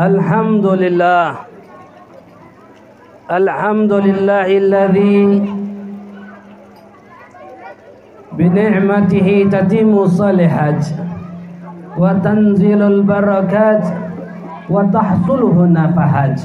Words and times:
الحمد 0.00 0.66
لله 0.66 1.26
الحمد 3.38 3.92
لله 3.92 4.48
الذي 4.64 5.20
بنعمته 8.32 9.28
تتم 9.52 9.90
الصالحات 9.98 10.82
وتنزل 12.00 12.80
البركات 12.82 13.84
وتحصله 14.70 15.56
النفحات 15.68 16.38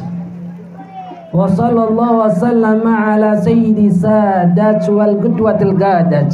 وصلى 1.33 1.83
الله 1.89 2.11
وسلم 2.25 2.83
على 2.87 3.29
سيد 3.39 3.77
السادات 3.77 4.89
والقدوة 4.89 5.59
القادة 5.61 6.31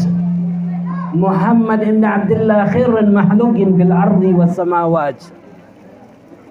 محمد 1.13 1.81
بن 1.85 2.03
عبد 2.05 2.31
الله 2.31 2.59
خير 2.65 2.99
المخلوق 2.99 3.53
في 3.53 3.83
الأرض 3.83 4.23
والسماوات. 4.23 5.40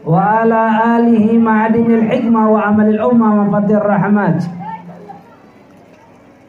وعلى 0.07 0.63
آله 0.97 1.39
معدن 1.39 1.89
الحكمة 1.95 2.51
وعمل 2.51 2.89
الأمة 2.89 3.29
وفتح 3.41 3.77
الرحمات. 3.77 4.41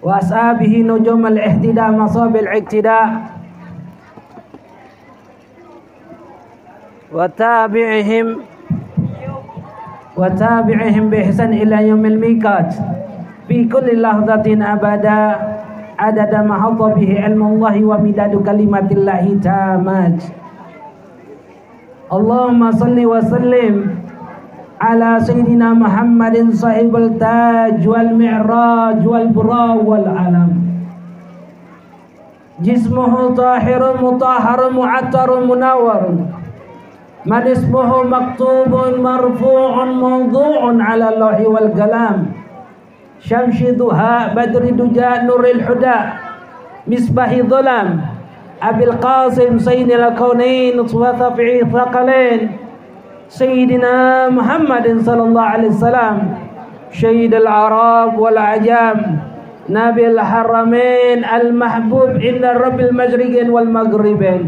وأصحابه 0.04 0.74
نجوم 0.88 1.24
الاهتداء 1.28 1.92
مصاب 1.92 2.36
الاعتداء 2.36 3.08
وتابعهم 7.14 8.28
وتابعهم 10.18 11.04
بإحسان 11.10 11.52
إلى 11.54 11.88
يوم 11.88 12.06
الميقات. 12.06 12.72
في 13.48 13.68
كل 13.68 14.02
لحظة 14.02 14.48
أبدا 14.48 15.20
عدد 16.00 16.34
ما 16.48 16.56
حظ 16.64 16.82
به 16.98 17.10
علم 17.24 17.42
الله 17.48 17.76
ومداد 17.86 18.34
كلمات 18.48 18.90
الله 18.92 19.24
تامات. 19.44 20.41
اللهم 22.12 22.72
صل 22.72 22.98
وسلم 23.00 23.76
على 24.82 25.10
سيدنا 25.24 25.74
محمد 25.74 26.52
صاحب 26.52 26.96
التاج 26.96 27.88
والمعراج 27.88 29.08
والبراء 29.08 29.78
والعلم. 29.80 30.52
جسمه 32.60 33.14
طاهر 33.36 33.82
مطهر 34.04 34.60
معطر 34.70 35.30
منور. 35.40 36.02
من 37.26 37.44
اسمه 37.48 38.04
مكتوب 38.04 38.72
مرفوع 39.00 39.86
موضوع 39.86 40.62
على 40.84 41.06
اللوح 41.16 41.40
والقلم 41.48 42.18
شمس 43.24 43.60
ضحى 43.80 44.18
بدر 44.36 44.64
دجى 44.70 45.12
نور 45.32 45.46
الهدى 45.56 46.00
مصباح 46.88 47.32
ظلام. 47.48 48.11
أبي 48.62 48.84
القاسم 48.84 49.58
سيد 49.58 49.92
الكونين 49.92 50.80
وشفيع 50.80 51.66
الثقلين 51.66 52.40
سيدنا 53.28 54.30
محمد 54.30 55.02
صلى 55.02 55.24
الله 55.24 55.42
عليه 55.42 55.70
وسلم 55.70 56.16
شهيد 56.92 57.34
العرب 57.34 58.20
والعجام 58.20 58.98
نبي 59.70 60.08
الحرمين 60.08 61.20
المحبوب 61.26 62.10
عند 62.22 62.44
الرب 62.46 62.80
المشرقين 62.80 63.50
والمغربين. 63.50 64.44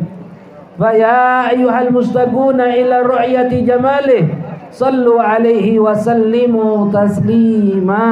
فيا 0.77 1.49
أيها 1.49 1.79
المستقون 1.81 2.61
إلى 2.61 2.95
رؤية 3.01 3.51
جماله 3.65 4.23
صلوا 4.71 5.21
عليه 5.21 5.79
وسلموا 5.79 6.91
تسليما. 6.91 8.09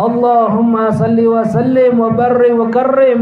اللهم 0.00 0.74
صل 0.90 1.18
وسلم 1.26 1.92
وبر 2.00 2.40
وكرم. 2.58 3.20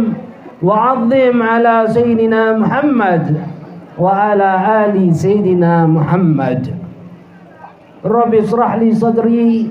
وعظم 0.62 1.42
على 1.42 1.90
سيدنا 1.90 2.54
محمد 2.62 3.24
وعلى 3.98 4.50
آل 4.86 4.94
سيدنا 5.10 5.86
محمد. 5.86 6.70
رب 8.06 8.32
اشرح 8.34 8.70
لي 8.78 8.94
صدري 8.94 9.70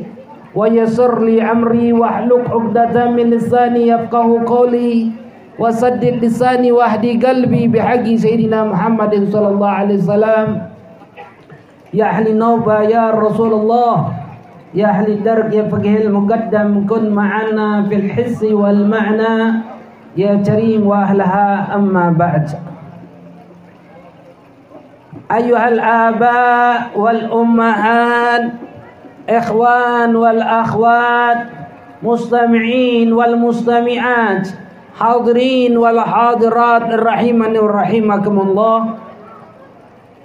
ويسر 0.56 1.20
لي 1.24 1.40
أمري 1.40 1.94
واحلق 1.94 2.44
عقدة 2.52 2.96
من 3.16 3.26
لساني 3.32 3.88
يفقه 3.88 4.28
قولي 4.44 5.12
وسدد 5.60 6.20
لساني 6.24 6.72
واهدي 6.72 7.24
قلبي 7.24 7.68
بحق 7.68 8.06
سيدنا 8.16 8.64
محمد 8.72 9.32
صلى 9.32 9.48
الله 9.48 9.72
عليه 9.72 9.98
وسلم. 10.04 10.48
يا 11.94 12.06
أهل 12.06 12.26
النوبة 12.36 12.76
يا 12.92 13.12
رسول 13.16 13.52
الله 13.54 13.96
يا 14.76 14.88
أهل 14.88 15.08
الدرك 15.12 15.54
يا 15.56 15.64
فقه 15.72 15.96
المقدم 16.08 16.88
كن 16.88 17.16
معنا 17.16 17.88
في 17.88 17.96
الحس 17.96 18.44
والمعنى. 18.44 19.71
يا 20.17 20.41
كريم 20.41 20.87
وأهلها 20.87 21.75
أما 21.75 22.11
بعد 22.19 22.51
أيها 25.33 25.69
الآباء 25.69 26.91
والأمهات 26.97 28.45
إخوان 29.29 30.17
والأخوات 30.17 31.39
مستمعين 32.03 33.13
والمستمعات 33.13 34.49
حاضرين 34.97 35.79
والحاضرات 35.79 36.87
الرحمن 36.93 37.55
الرحيمكم 37.57 38.37
الله 38.41 38.81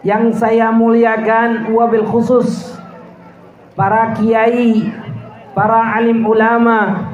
yang 0.02 0.34
saya 0.34 0.74
muliakan 0.74 1.70
wabil 1.78 2.02
khusus 2.10 2.74
para 3.78 4.18
kiai, 4.18 4.90
para 5.54 5.94
alim 5.94 6.26
ulama, 6.26 7.06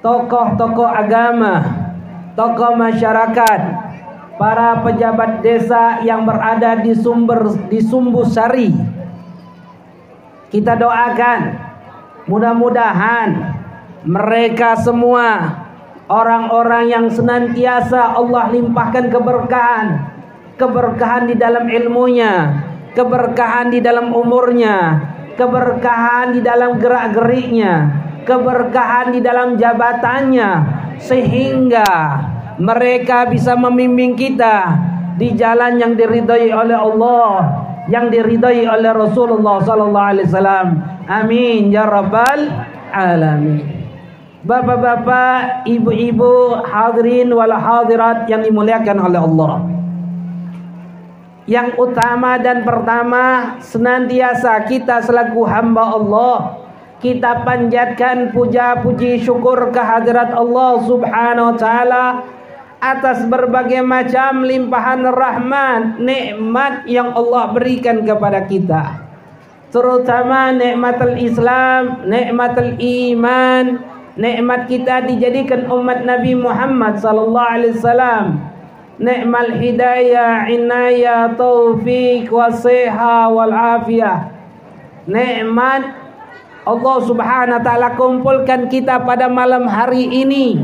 tokoh-tokoh 0.00 0.88
agama, 0.88 1.79
tokoh 2.35 2.79
masyarakat, 2.79 3.59
para 4.41 4.81
pejabat 4.81 5.45
desa 5.45 6.01
yang 6.01 6.25
berada 6.25 6.81
di 6.81 6.97
sumber 6.97 7.53
di 7.69 7.77
Sumbu 7.77 8.25
Sari. 8.25 8.73
Kita 10.51 10.75
doakan 10.75 11.39
mudah-mudahan 12.25 13.29
mereka 14.03 14.75
semua 14.75 15.61
orang-orang 16.11 16.91
yang 16.91 17.05
senantiasa 17.07 18.17
Allah 18.17 18.51
limpahkan 18.51 19.07
keberkahan, 19.07 19.87
keberkahan 20.59 21.29
di 21.31 21.35
dalam 21.39 21.69
ilmunya, 21.69 22.65
keberkahan 22.97 23.71
di 23.71 23.79
dalam 23.79 24.11
umurnya, 24.11 24.99
keberkahan 25.39 26.35
di 26.35 26.41
dalam 26.43 26.81
gerak-geriknya, 26.81 27.73
keberkahan 28.23 29.15
di 29.15 29.19
dalam 29.19 29.57
jabatannya 29.57 30.49
sehingga 31.01 31.89
mereka 32.61 33.25
bisa 33.29 33.57
membimbing 33.57 34.13
kita 34.13 34.77
di 35.17 35.33
jalan 35.33 35.81
yang 35.81 35.93
diridhai 35.97 36.53
oleh 36.53 36.77
Allah, 36.77 37.29
yang 37.89 38.13
diridhai 38.13 38.65
oleh 38.69 38.91
Rasulullah 38.93 39.61
sallallahu 39.61 40.09
alaihi 40.13 40.27
wasallam. 40.29 40.67
Amin 41.09 41.73
ya 41.73 41.89
rabbal 41.89 42.49
alamin. 42.93 43.81
Bapak-bapak, 44.41 45.69
ibu-ibu, 45.69 46.65
hadirin 46.65 47.29
wal 47.29 47.53
hadirat 47.53 48.25
yang 48.25 48.41
dimuliakan 48.41 48.97
oleh 48.97 49.21
Allah. 49.21 49.53
Yang 51.45 51.77
utama 51.77 52.41
dan 52.41 52.65
pertama 52.65 53.57
senantiasa 53.61 54.65
kita 54.65 55.05
selaku 55.05 55.45
hamba 55.45 55.93
Allah 55.93 56.37
kita 57.01 57.41
panjatkan 57.41 58.29
puja 58.29 58.77
puji 58.79 59.25
syukur 59.25 59.73
kehadirat 59.73 60.37
Allah 60.37 60.85
Subhanahu 60.85 61.49
wa 61.51 61.57
taala 61.57 62.05
atas 62.77 63.25
berbagai 63.25 63.81
macam 63.81 64.45
limpahan 64.45 65.05
rahmat 65.09 65.97
nikmat 65.97 66.85
yang 66.85 67.13
Allah 67.17 67.49
berikan 67.53 68.05
kepada 68.05 68.45
kita. 68.45 69.01
Terutama 69.73 70.53
nikmatul 70.53 71.17
Islam 71.17 72.05
nikmatul 72.05 72.77
iman 72.77 73.81
nikmat 74.13 74.69
kita 74.69 75.01
dijadikan 75.09 75.69
umat 75.73 76.05
Nabi 76.05 76.37
Muhammad 76.37 77.01
sallallahu 77.01 77.49
alaihi 77.49 77.77
wasallam. 77.81 78.25
Nikmal 79.01 79.57
hidayah 79.57 80.45
inayah 80.53 81.33
taufik 81.33 82.29
wasiha 82.29 83.25
wal 83.33 83.49
afiyah. 83.49 84.29
Nikmat 85.09 86.00
Allah 86.61 86.97
Subhanahu 87.01 87.57
wa 87.57 87.63
taala 87.65 87.89
kumpulkan 87.97 88.69
kita 88.69 89.01
pada 89.01 89.25
malam 89.25 89.65
hari 89.65 90.05
ini. 90.05 90.61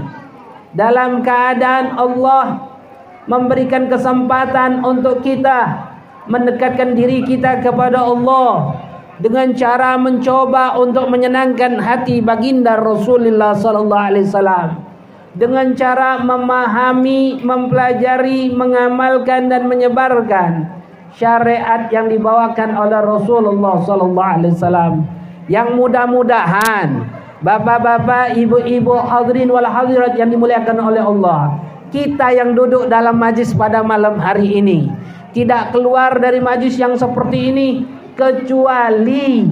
Dalam 0.78 1.26
keadaan 1.26 1.98
Allah 1.98 2.70
memberikan 3.26 3.90
kesempatan 3.90 4.86
untuk 4.86 5.26
kita 5.26 5.90
mendekatkan 6.30 6.94
diri 6.94 7.26
kita 7.26 7.66
kepada 7.66 8.06
Allah 8.06 8.78
dengan 9.18 9.58
cara 9.58 9.98
mencoba 9.98 10.78
untuk 10.78 11.10
menyenangkan 11.10 11.82
hati 11.82 12.22
baginda 12.22 12.78
Rasulullah 12.78 13.58
sallallahu 13.58 14.08
alaihi 14.14 14.30
wasallam. 14.30 14.86
Dengan 15.34 15.74
cara 15.74 16.22
memahami, 16.22 17.42
mempelajari, 17.42 18.54
mengamalkan 18.54 19.50
dan 19.50 19.66
menyebarkan 19.66 20.78
syariat 21.18 21.90
yang 21.90 22.06
dibawakan 22.06 22.78
oleh 22.78 23.02
Rasulullah 23.02 23.82
sallallahu 23.82 24.34
alaihi 24.38 24.54
wasallam 24.54 25.17
yang 25.48 25.76
mudah-mudahan 25.76 27.08
bapak-bapak, 27.44 28.36
ibu-ibu, 28.36 28.96
hadirin 28.98 29.52
wal 29.52 29.68
hadirat 29.68 30.16
yang 30.16 30.28
dimuliakan 30.32 30.78
oleh 30.82 31.04
Allah, 31.04 31.60
kita 31.92 32.34
yang 32.36 32.52
duduk 32.58 32.92
dalam 32.92 33.16
majlis 33.16 33.56
pada 33.56 33.80
malam 33.84 34.20
hari 34.20 34.60
ini 34.60 34.92
tidak 35.38 35.70
keluar 35.70 36.18
dari 36.18 36.42
majlis 36.42 36.82
yang 36.82 36.98
seperti 36.98 37.54
ini 37.54 37.70
kecuali 38.18 39.46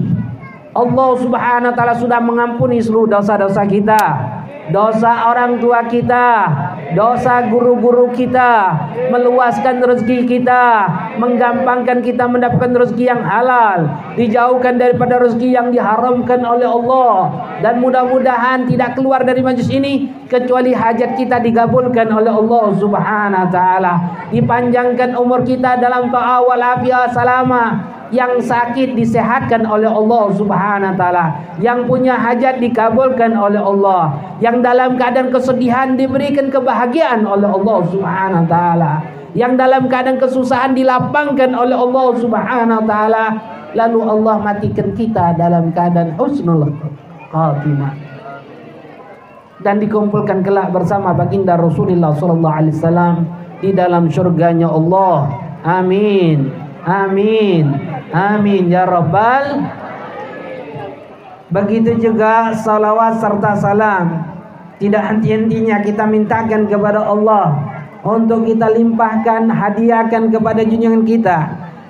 Allah 0.74 1.10
Subhanahu 1.16 1.70
wa 1.72 1.76
taala 1.78 1.94
sudah 1.94 2.20
mengampuni 2.20 2.82
seluruh 2.82 3.06
dosa-dosa 3.06 3.62
kita 3.64 4.02
dosa 4.70 5.30
orang 5.30 5.62
tua 5.62 5.86
kita, 5.86 6.50
dosa 6.94 7.46
guru-guru 7.46 8.10
kita, 8.10 8.74
meluaskan 9.10 9.78
rezeki 9.82 10.26
kita, 10.26 10.86
menggampangkan 11.18 12.02
kita 12.02 12.26
mendapatkan 12.26 12.74
rezeki 12.74 13.04
yang 13.06 13.22
halal, 13.22 13.86
dijauhkan 14.18 14.78
daripada 14.78 15.22
rezeki 15.22 15.54
yang 15.54 15.68
diharamkan 15.70 16.42
oleh 16.42 16.66
Allah 16.66 17.16
dan 17.62 17.78
mudah-mudahan 17.80 18.66
tidak 18.66 18.98
keluar 18.98 19.22
dari 19.22 19.40
majlis 19.40 19.70
ini 19.70 20.10
kecuali 20.26 20.74
hajat 20.74 21.14
kita 21.14 21.38
digabulkan 21.40 22.10
oleh 22.10 22.32
Allah 22.32 22.64
Subhanahu 22.76 23.44
wa 23.46 23.50
taala. 23.50 23.94
Dipanjangkan 24.34 25.14
umur 25.14 25.46
kita 25.46 25.78
dalam 25.78 26.10
ta'a 26.10 26.42
wal 26.42 26.60
afiyah 26.60 27.08
salama 27.14 27.95
yang 28.14 28.38
sakit 28.38 28.94
disehatkan 28.94 29.66
oleh 29.66 29.90
Allah 29.90 30.30
Subhanahu 30.34 30.94
wa 30.94 30.98
taala, 30.98 31.26
yang 31.58 31.86
punya 31.90 32.14
hajat 32.14 32.62
dikabulkan 32.62 33.34
oleh 33.34 33.58
Allah, 33.58 34.14
yang 34.38 34.62
dalam 34.62 34.94
keadaan 34.94 35.34
kesedihan 35.34 35.98
diberikan 35.98 36.50
kebahagiaan 36.50 37.26
oleh 37.26 37.50
Allah 37.50 37.78
Subhanahu 37.90 38.42
wa 38.46 38.48
taala, 38.48 38.92
yang 39.34 39.58
dalam 39.58 39.90
keadaan 39.90 40.22
kesusahan 40.22 40.72
dilapangkan 40.76 41.50
oleh 41.50 41.74
Allah 41.74 42.08
Subhanahu 42.18 42.80
wa 42.82 42.86
taala, 42.86 43.26
lalu 43.74 44.00
Allah 44.06 44.36
matikan 44.40 44.94
kita 44.94 45.34
dalam 45.34 45.74
keadaan 45.74 46.14
husnul 46.14 46.70
khatimah 47.34 48.06
dan 49.60 49.80
dikumpulkan 49.80 50.44
kelak 50.44 50.68
bersama 50.70 51.16
baginda 51.16 51.56
Rasulullah 51.56 52.12
sallallahu 52.12 52.56
alaihi 52.60 52.76
wasallam 52.76 53.14
di 53.64 53.72
dalam 53.72 54.06
surganya 54.12 54.68
Allah. 54.68 55.32
Amin. 55.64 56.52
Amin. 56.86 57.85
Amin 58.14 58.70
ya 58.70 58.86
Rabbal. 58.86 59.66
Begitu 61.50 61.98
juga 61.98 62.54
salawat 62.54 63.18
serta 63.22 63.58
salam. 63.58 64.06
Tidak 64.76 65.00
henti-hentinya 65.00 65.80
kita 65.80 66.04
mintakan 66.04 66.68
kepada 66.68 67.00
Allah 67.00 67.56
Untuk 68.06 68.44
kita 68.46 68.70
limpahkan, 68.76 69.50
hadiahkan 69.50 70.30
kepada 70.30 70.62
junjungan 70.62 71.02
kita. 71.02 71.38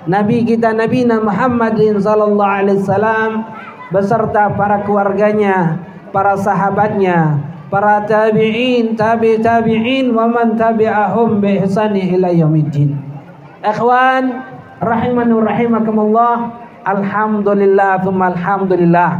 Nabi 0.09 0.41
kita 0.47 0.73
Nabi 0.73 1.05
Muhammadin 1.05 2.01
sallallahu 2.01 2.41
alaihi 2.41 2.81
wasallam 2.81 3.45
beserta 3.93 4.49
para 4.57 4.81
keluarganya, 4.81 5.77
para 6.09 6.33
sahabatnya, 6.33 7.37
para 7.69 8.01
tabi'in, 8.07 8.97
tabi 8.97 9.37
tabi'in 9.37 10.09
wa 10.15 10.25
man 10.25 10.57
tabi'ahum 10.57 11.37
bi 11.37 11.61
ihsani 11.61 12.17
ila 12.17 12.33
yaumiddin. 12.33 12.97
Rahimanu 14.77 15.41
rahimakumullah. 15.41 16.53
Alhamdulillah, 16.85 18.05
alhamdulillah. 18.05 19.11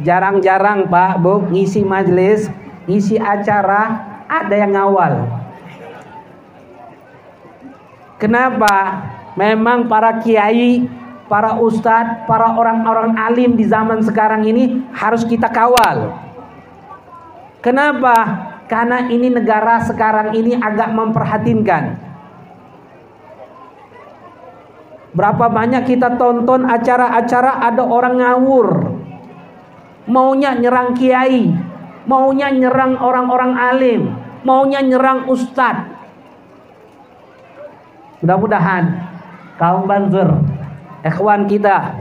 Jarang-jarang 0.00 0.88
Pak 0.88 1.20
Bu 1.20 1.44
ngisi 1.52 1.84
majelis, 1.84 2.48
ngisi 2.88 3.20
acara 3.20 4.00
ada 4.24 4.54
yang 4.54 4.72
ngawal. 4.72 5.28
Kenapa? 8.16 9.04
Memang 9.36 9.90
para 9.90 10.20
kiai, 10.22 10.88
para 11.28 11.58
ustadz, 11.60 12.24
para 12.24 12.56
orang-orang 12.56 13.16
alim 13.18 13.58
di 13.58 13.64
zaman 13.68 14.00
sekarang 14.00 14.46
ini 14.46 14.80
harus 14.94 15.26
kita 15.26 15.50
kawal. 15.50 16.16
Kenapa? 17.60 18.48
Karena 18.70 19.10
ini 19.10 19.28
negara 19.28 19.82
sekarang 19.84 20.32
ini 20.32 20.56
agak 20.56 20.94
memperhatinkan. 20.94 22.09
Berapa 25.10 25.50
banyak 25.50 25.90
kita 25.90 26.14
tonton 26.14 26.70
acara-acara 26.70 27.58
ada 27.66 27.82
orang 27.82 28.22
ngawur. 28.22 28.68
Maunya 30.06 30.54
nyerang 30.54 30.94
kiai, 30.94 31.50
maunya 32.06 32.50
nyerang 32.50 32.98
orang-orang 32.98 33.52
alim, 33.58 34.02
maunya 34.46 34.82
nyerang 34.82 35.26
ustad. 35.26 35.86
Mudah-mudahan 38.22 38.84
kaum 39.58 39.86
banzer, 39.86 40.30
ikhwan 41.02 41.46
kita, 41.50 41.94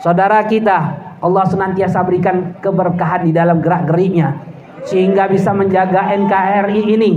saudara 0.00 0.44
kita, 0.48 1.04
Allah 1.24 1.44
senantiasa 1.48 2.04
berikan 2.04 2.52
keberkahan 2.60 3.24
di 3.24 3.32
dalam 3.32 3.64
gerak-geriknya 3.64 4.44
sehingga 4.84 5.24
bisa 5.24 5.56
menjaga 5.56 6.12
NKRI 6.12 6.80
ini 6.84 7.12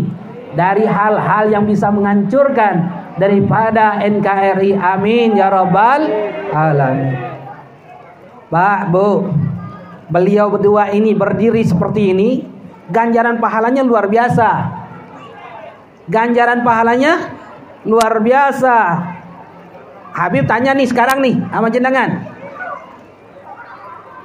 dari 0.56 0.88
hal-hal 0.88 1.52
yang 1.52 1.68
bisa 1.68 1.92
menghancurkan 1.92 2.88
daripada 3.18 4.02
NKRI. 4.02 4.78
Amin 4.78 5.36
ya 5.36 5.50
rabbal 5.50 6.08
alamin. 6.54 7.18
Pak, 8.48 8.82
Bu, 8.94 9.28
beliau 10.08 10.48
berdua 10.48 10.96
ini 10.96 11.12
berdiri 11.12 11.60
seperti 11.68 12.16
ini, 12.16 12.48
ganjaran 12.88 13.44
pahalanya 13.44 13.84
luar 13.84 14.08
biasa. 14.08 14.50
Ganjaran 16.08 16.64
pahalanya 16.64 17.36
luar 17.84 18.24
biasa. 18.24 18.76
Habib 20.16 20.48
tanya 20.48 20.72
nih 20.72 20.88
sekarang 20.88 21.20
nih 21.20 21.36
sama 21.52 21.68
jenengan. 21.68 22.24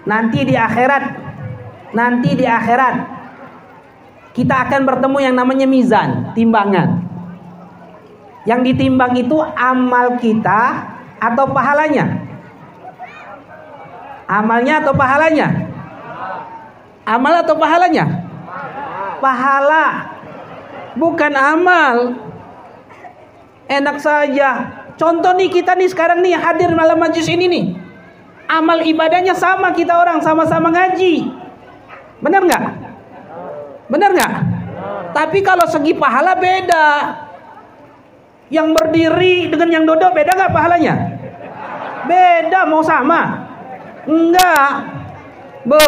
Nanti 0.06 0.46
di 0.46 0.54
akhirat, 0.54 1.04
nanti 1.94 2.30
di 2.38 2.46
akhirat 2.46 2.94
kita 4.32 4.54
akan 4.66 4.80
bertemu 4.88 5.18
yang 5.18 5.34
namanya 5.36 5.66
mizan, 5.66 6.32
timbangan. 6.32 7.11
Yang 8.42 8.60
ditimbang 8.74 9.14
itu 9.14 9.38
amal 9.54 10.18
kita 10.18 10.90
atau 11.22 11.46
pahalanya? 11.54 12.26
Amalnya 14.26 14.82
atau 14.82 14.92
pahalanya? 14.96 15.48
Amal 17.06 17.34
atau 17.42 17.54
pahalanya? 17.54 18.04
Pahala. 19.22 19.86
Bukan 20.98 21.32
amal. 21.38 22.18
Enak 23.70 24.02
saja. 24.02 24.50
Contoh 24.98 25.32
nih 25.38 25.50
kita 25.50 25.78
nih 25.78 25.88
sekarang 25.90 26.20
nih 26.20 26.34
hadir 26.34 26.70
malam 26.74 26.98
majlis 26.98 27.30
ini 27.30 27.46
nih. 27.46 27.64
Amal 28.50 28.82
ibadahnya 28.82 29.38
sama 29.38 29.70
kita 29.72 29.94
orang 29.96 30.18
sama-sama 30.20 30.68
ngaji. 30.74 31.30
Benar 32.18 32.42
nggak? 32.42 32.64
Benar 33.86 34.10
nggak? 34.12 34.32
Tapi 35.14 35.38
kalau 35.46 35.66
segi 35.70 35.94
pahala 35.94 36.34
beda. 36.36 36.86
Yang 38.52 38.68
berdiri 38.76 39.48
dengan 39.48 39.68
yang 39.72 39.84
duduk 39.88 40.12
beda 40.12 40.36
nggak 40.36 40.52
pahalanya? 40.52 40.94
Beda 42.04 42.68
mau 42.68 42.84
sama? 42.84 43.48
Enggak. 44.04 44.70
Bu, 45.64 45.80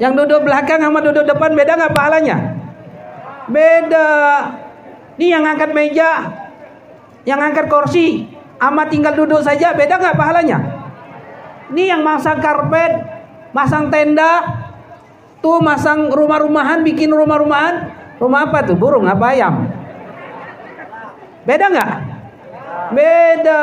yang 0.00 0.16
duduk 0.16 0.48
belakang 0.48 0.80
sama 0.80 1.04
duduk 1.04 1.28
depan 1.28 1.52
beda 1.52 1.76
nggak 1.76 1.92
pahalanya? 1.92 2.36
Beda. 3.52 4.10
Ini 5.20 5.36
yang 5.36 5.44
angkat 5.44 5.76
meja, 5.76 6.10
yang 7.28 7.42
angkat 7.42 7.68
kursi, 7.68 8.30
ama 8.56 8.88
tinggal 8.88 9.12
duduk 9.12 9.44
saja 9.44 9.76
beda 9.76 10.00
nggak 10.00 10.16
pahalanya? 10.16 10.58
Ini 11.68 11.92
yang 11.92 12.00
masang 12.00 12.40
karpet, 12.40 13.04
masang 13.52 13.92
tenda, 13.92 14.46
tuh 15.44 15.60
masang 15.60 16.08
rumah-rumahan, 16.08 16.80
bikin 16.80 17.12
rumah-rumahan, 17.12 17.92
rumah 18.16 18.48
apa 18.48 18.64
tuh? 18.64 18.78
Burung 18.78 19.04
apa 19.04 19.36
ayam? 19.36 19.77
Beda 21.48 21.72
nggak? 21.72 21.90
Beda. 22.92 23.62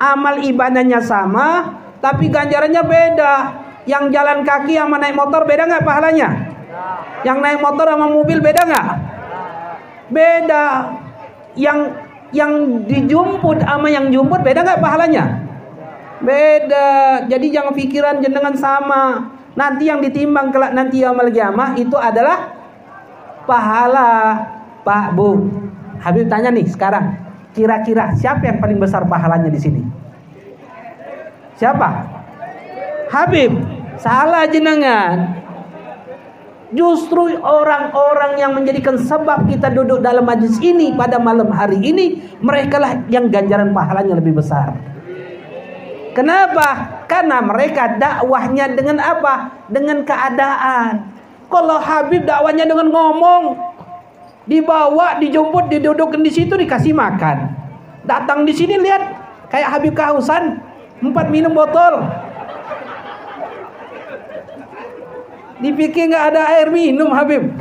Amal 0.00 0.40
ibadahnya 0.40 1.04
sama, 1.04 1.76
tapi 2.00 2.32
ganjarannya 2.32 2.80
beda. 2.80 3.32
Yang 3.84 4.04
jalan 4.16 4.40
kaki 4.40 4.80
sama 4.80 4.96
naik 4.96 5.12
motor 5.12 5.44
beda 5.44 5.68
nggak 5.68 5.84
pahalanya? 5.84 6.28
Yang 7.28 7.38
naik 7.44 7.60
motor 7.60 7.86
sama 7.92 8.08
mobil 8.08 8.40
beda 8.40 8.64
nggak? 8.64 8.86
Beda. 10.08 10.64
Yang 11.60 11.78
yang 12.32 12.52
dijemput 12.88 13.62
sama 13.62 13.86
yang 13.92 14.08
jemput 14.08 14.40
beda 14.40 14.64
nggak 14.64 14.80
pahalanya? 14.80 15.24
Beda. 16.24 16.88
Jadi 17.28 17.52
jangan 17.52 17.76
pikiran 17.76 18.24
jenengan 18.24 18.56
sama. 18.56 19.28
Nanti 19.56 19.88
yang 19.88 20.00
ditimbang 20.00 20.52
kelak 20.52 20.72
nanti 20.72 21.04
amal 21.04 21.28
kiamah 21.28 21.76
itu 21.76 21.96
adalah 21.96 22.52
pahala 23.48 24.40
Pak 24.84 25.16
Bu. 25.16 25.48
Habib 26.00 26.26
tanya 26.28 26.52
nih 26.52 26.66
sekarang, 26.68 27.16
kira-kira 27.56 28.12
siapa 28.16 28.44
yang 28.44 28.58
paling 28.60 28.76
besar 28.76 29.04
pahalanya 29.08 29.48
di 29.48 29.60
sini? 29.60 29.82
Siapa? 31.56 31.88
Habib. 33.08 33.52
Salah 33.96 34.44
jenengan. 34.44 35.40
Justru 36.74 37.32
orang-orang 37.40 38.36
yang 38.36 38.52
menjadikan 38.52 39.00
sebab 39.00 39.48
kita 39.48 39.72
duduk 39.72 40.04
dalam 40.04 40.26
majlis 40.26 40.60
ini 40.60 40.92
pada 40.92 41.16
malam 41.16 41.48
hari 41.48 41.80
ini, 41.80 42.20
mereka 42.44 42.76
lah 42.76 43.00
yang 43.08 43.32
ganjaran 43.32 43.72
pahalanya 43.72 44.18
lebih 44.20 44.36
besar. 44.36 44.76
Kenapa? 46.12 47.00
Karena 47.08 47.40
mereka 47.40 47.96
dakwahnya 47.96 48.72
dengan 48.72 49.00
apa? 49.00 49.64
Dengan 49.68 50.04
keadaan. 50.04 51.12
Kalau 51.46 51.78
Habib 51.78 52.26
dakwahnya 52.26 52.66
dengan 52.66 52.90
ngomong, 52.90 53.42
dibawa, 54.46 55.20
dijemput, 55.20 55.68
didudukin 55.68 56.22
di 56.22 56.30
situ, 56.32 56.54
dikasih 56.56 56.94
makan. 56.94 57.52
Datang 58.06 58.46
di 58.46 58.54
sini 58.54 58.78
lihat 58.78 59.02
kayak 59.50 59.68
Habib 59.74 59.94
kehausan, 59.98 60.62
Empat 60.96 61.28
minum 61.28 61.52
botol. 61.52 62.08
Dipikir 65.60 66.08
nggak 66.08 66.24
ada 66.32 66.42
air 66.56 66.68
minum 66.72 67.12
Habib. 67.12 67.52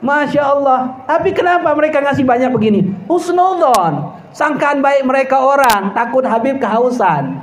Masya 0.00 0.42
Allah. 0.44 1.04
Tapi 1.04 1.32
kenapa 1.36 1.72
mereka 1.76 2.00
ngasih 2.00 2.24
banyak 2.24 2.52
begini? 2.52 2.80
Husnudon. 3.08 4.16
Sangkaan 4.32 4.84
baik 4.84 5.04
mereka 5.04 5.40
orang. 5.40 5.92
Takut 5.96 6.24
Habib 6.24 6.60
kehausan. 6.60 7.40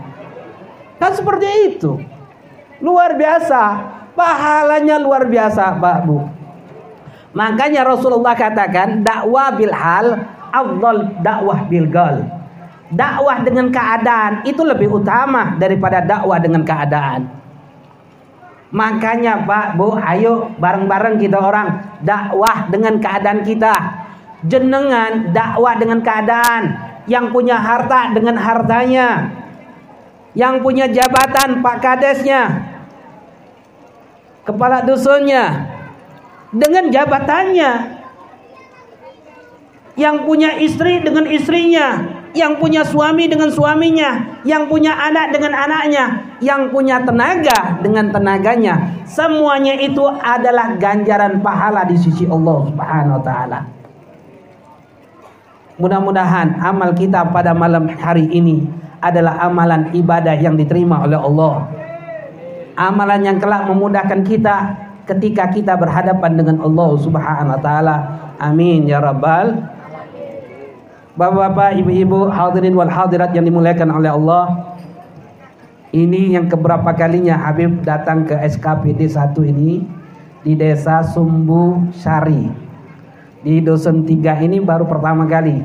Kan 0.98 1.12
seperti 1.14 1.74
itu. 1.74 2.02
Luar 2.82 3.18
biasa. 3.18 3.62
Pahalanya 4.14 5.02
luar 5.02 5.26
biasa 5.26 5.74
Pak 5.78 5.98
Bu. 6.06 6.43
Makanya 7.34 7.82
Rasulullah 7.82 8.38
katakan 8.38 9.02
dakwah 9.02 9.58
bil 9.58 9.74
hal 9.74 10.22
afdal 10.54 11.18
dakwah 11.26 11.66
bil 11.66 11.90
gal. 11.90 12.22
Dakwah 12.94 13.42
dengan 13.42 13.74
keadaan 13.74 14.46
itu 14.46 14.62
lebih 14.62 15.02
utama 15.02 15.58
daripada 15.58 15.98
dakwah 16.06 16.38
dengan 16.38 16.62
keadaan. 16.62 17.26
Makanya 18.70 19.50
Pak, 19.50 19.78
Bu, 19.78 19.98
ayo 19.98 20.54
bareng-bareng 20.62 21.18
kita 21.18 21.42
orang 21.42 21.98
dakwah 22.06 22.70
dengan 22.70 23.02
keadaan 23.02 23.42
kita. 23.42 23.74
Jenengan 24.46 25.34
dakwah 25.34 25.74
dengan 25.74 26.06
keadaan. 26.06 26.64
Yang 27.10 27.34
punya 27.34 27.58
harta 27.58 28.14
dengan 28.14 28.38
hartanya. 28.38 29.34
Yang 30.38 30.56
punya 30.62 30.86
jabatan 30.86 31.66
Pak 31.66 31.78
Kadesnya. 31.82 32.42
Kepala 34.46 34.86
dusunnya 34.86 35.73
dengan 36.54 36.94
jabatannya. 36.94 38.02
Yang 39.94 40.16
punya 40.26 40.58
istri 40.58 41.06
dengan 41.06 41.30
istrinya, 41.30 42.02
yang 42.34 42.58
punya 42.58 42.82
suami 42.82 43.30
dengan 43.30 43.54
suaminya, 43.54 44.42
yang 44.42 44.66
punya 44.66 44.90
anak 44.90 45.30
dengan 45.38 45.54
anaknya, 45.54 46.34
yang 46.42 46.74
punya 46.74 47.06
tenaga 47.06 47.78
dengan 47.78 48.10
tenaganya. 48.10 49.06
Semuanya 49.06 49.78
itu 49.78 50.02
adalah 50.02 50.74
ganjaran 50.82 51.46
pahala 51.46 51.86
di 51.86 51.94
sisi 51.94 52.26
Allah 52.26 52.58
Subhanahu 52.74 53.18
wa 53.22 53.24
taala. 53.24 53.60
Mudah-mudahan 55.78 56.58
amal 56.58 56.98
kita 56.98 57.30
pada 57.30 57.54
malam 57.54 57.86
hari 57.94 58.26
ini 58.34 58.66
adalah 58.98 59.46
amalan 59.46 59.94
ibadah 59.94 60.34
yang 60.34 60.58
diterima 60.58 61.06
oleh 61.06 61.22
Allah. 61.22 61.70
Amalan 62.74 63.22
yang 63.22 63.38
kelak 63.38 63.70
memudahkan 63.70 64.26
kita 64.26 64.83
ketika 65.08 65.52
kita 65.52 65.74
berhadapan 65.76 66.40
dengan 66.40 66.58
Allah 66.64 66.90
Subhanahu 67.00 67.56
wa 67.56 67.62
taala. 67.62 67.98
Amin 68.42 68.90
ya 68.90 69.00
rabbal 69.00 69.74
Bapak-bapak, 71.14 71.78
ibu-ibu, 71.78 72.26
hadirin 72.26 72.74
wal 72.74 72.90
hadirat 72.90 73.38
yang 73.38 73.46
dimuliakan 73.46 73.86
oleh 74.02 74.10
Allah. 74.10 74.74
Ini 75.94 76.34
yang 76.34 76.50
keberapa 76.50 76.90
kalinya 76.98 77.38
Habib 77.38 77.86
datang 77.86 78.26
ke 78.26 78.34
SKPD 78.34 79.06
1 79.06 79.38
ini 79.46 79.86
di 80.42 80.58
Desa 80.58 81.06
Sumbu 81.06 81.94
Sari. 81.94 82.50
Di 83.46 83.62
dosen 83.62 84.10
3 84.10 84.42
ini 84.42 84.58
baru 84.58 84.90
pertama 84.90 85.30
kali. 85.30 85.62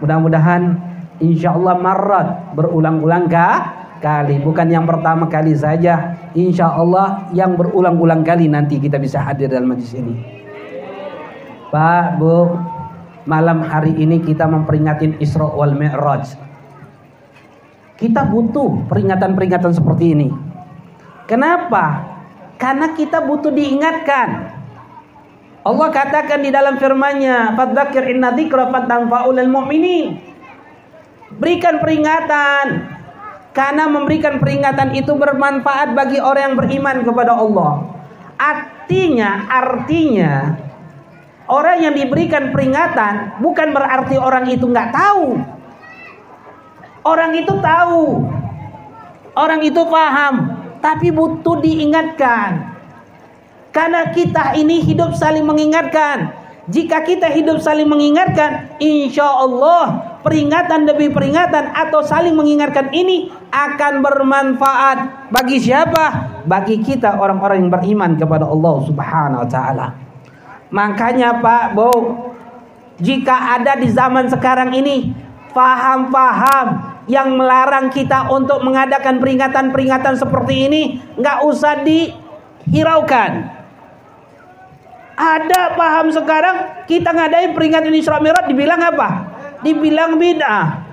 Mudah-mudahan 0.00 0.80
insya 1.20 1.52
Allah 1.52 1.76
marat 1.76 2.56
berulang-ulang 2.56 3.28
kah? 3.28 3.85
Kali 4.06 4.38
bukan 4.38 4.70
yang 4.70 4.86
pertama 4.86 5.26
kali 5.26 5.58
saja. 5.58 6.14
Insya 6.38 6.70
Allah 6.70 7.26
yang 7.34 7.58
berulang-ulang 7.58 8.22
kali 8.22 8.46
nanti 8.46 8.78
kita 8.78 9.02
bisa 9.02 9.18
hadir 9.18 9.50
dalam 9.50 9.74
majlis 9.74 9.98
ini. 9.98 10.14
Pak 11.74 12.22
Bu 12.22 12.54
malam 13.26 13.66
hari 13.66 13.98
ini 13.98 14.22
kita 14.22 14.46
memperingatin 14.46 15.18
Isra 15.18 15.50
wal 15.50 15.74
Mi'raj. 15.74 16.38
Kita 17.98 18.22
butuh 18.30 18.86
peringatan-peringatan 18.86 19.72
seperti 19.74 20.14
ini. 20.14 20.28
Kenapa? 21.26 22.06
Karena 22.60 22.94
kita 22.94 23.26
butuh 23.26 23.50
diingatkan. 23.50 24.54
Allah 25.66 25.88
katakan 25.90 26.46
di 26.46 26.54
dalam 26.54 26.78
firman-Nya 26.78 27.58
fadzakir 27.58 28.06
inna 28.14 28.30
dzikra 28.30 28.70
fatanfa'ul 28.70 29.42
mu'minin. 29.50 30.22
Berikan 31.42 31.82
peringatan 31.82 32.95
karena 33.56 33.88
memberikan 33.88 34.36
peringatan 34.36 34.92
itu 34.92 35.16
bermanfaat 35.16 35.96
bagi 35.96 36.20
orang 36.20 36.52
yang 36.52 36.56
beriman 36.60 36.96
kepada 37.00 37.32
Allah. 37.32 37.88
Artinya, 38.36 39.48
artinya 39.48 40.60
orang 41.48 41.88
yang 41.88 41.96
diberikan 41.96 42.52
peringatan 42.52 43.40
bukan 43.40 43.72
berarti 43.72 44.20
orang 44.20 44.44
itu 44.52 44.68
nggak 44.68 44.92
tahu. 44.92 45.40
Orang 47.00 47.32
itu 47.32 47.54
tahu, 47.64 48.28
orang 49.32 49.64
itu 49.64 49.82
paham, 49.88 50.34
tapi 50.84 51.08
butuh 51.08 51.56
diingatkan. 51.64 52.76
Karena 53.72 54.12
kita 54.12 54.52
ini 54.52 54.84
hidup 54.84 55.16
saling 55.16 55.48
mengingatkan. 55.48 56.28
Jika 56.66 57.06
kita 57.06 57.30
hidup 57.30 57.62
saling 57.62 57.86
mengingatkan, 57.86 58.74
insya 58.82 59.22
Allah 59.22 60.05
peringatan 60.26 60.90
demi 60.90 61.06
peringatan 61.06 61.70
atau 61.70 62.02
saling 62.02 62.34
mengingatkan 62.34 62.90
ini 62.90 63.30
akan 63.54 64.02
bermanfaat 64.02 65.30
bagi 65.30 65.62
siapa? 65.62 66.34
Bagi 66.42 66.82
kita 66.82 67.22
orang-orang 67.22 67.62
yang 67.62 67.70
beriman 67.70 68.18
kepada 68.18 68.42
Allah 68.42 68.74
Subhanahu 68.90 69.46
wa 69.46 69.48
taala. 69.48 69.86
Makanya 70.74 71.38
Pak 71.38 71.78
Bu, 71.78 71.92
jika 72.98 73.54
ada 73.54 73.78
di 73.78 73.86
zaman 73.86 74.26
sekarang 74.26 74.74
ini 74.74 75.14
paham-paham 75.54 76.98
yang 77.06 77.38
melarang 77.38 77.94
kita 77.94 78.26
untuk 78.26 78.66
mengadakan 78.66 79.22
peringatan-peringatan 79.22 80.18
seperti 80.18 80.66
ini, 80.66 80.82
nggak 81.14 81.38
usah 81.46 81.86
dihiraukan. 81.86 83.54
Ada 85.16 85.78
paham 85.78 86.10
sekarang 86.10 86.84
kita 86.90 87.14
ngadain 87.14 87.54
peringatan 87.54 87.94
Isra 87.94 88.18
Mi'raj 88.18 88.50
dibilang 88.50 88.82
apa? 88.82 89.35
Dibilang 89.66 90.14
bid'ah. 90.22 90.86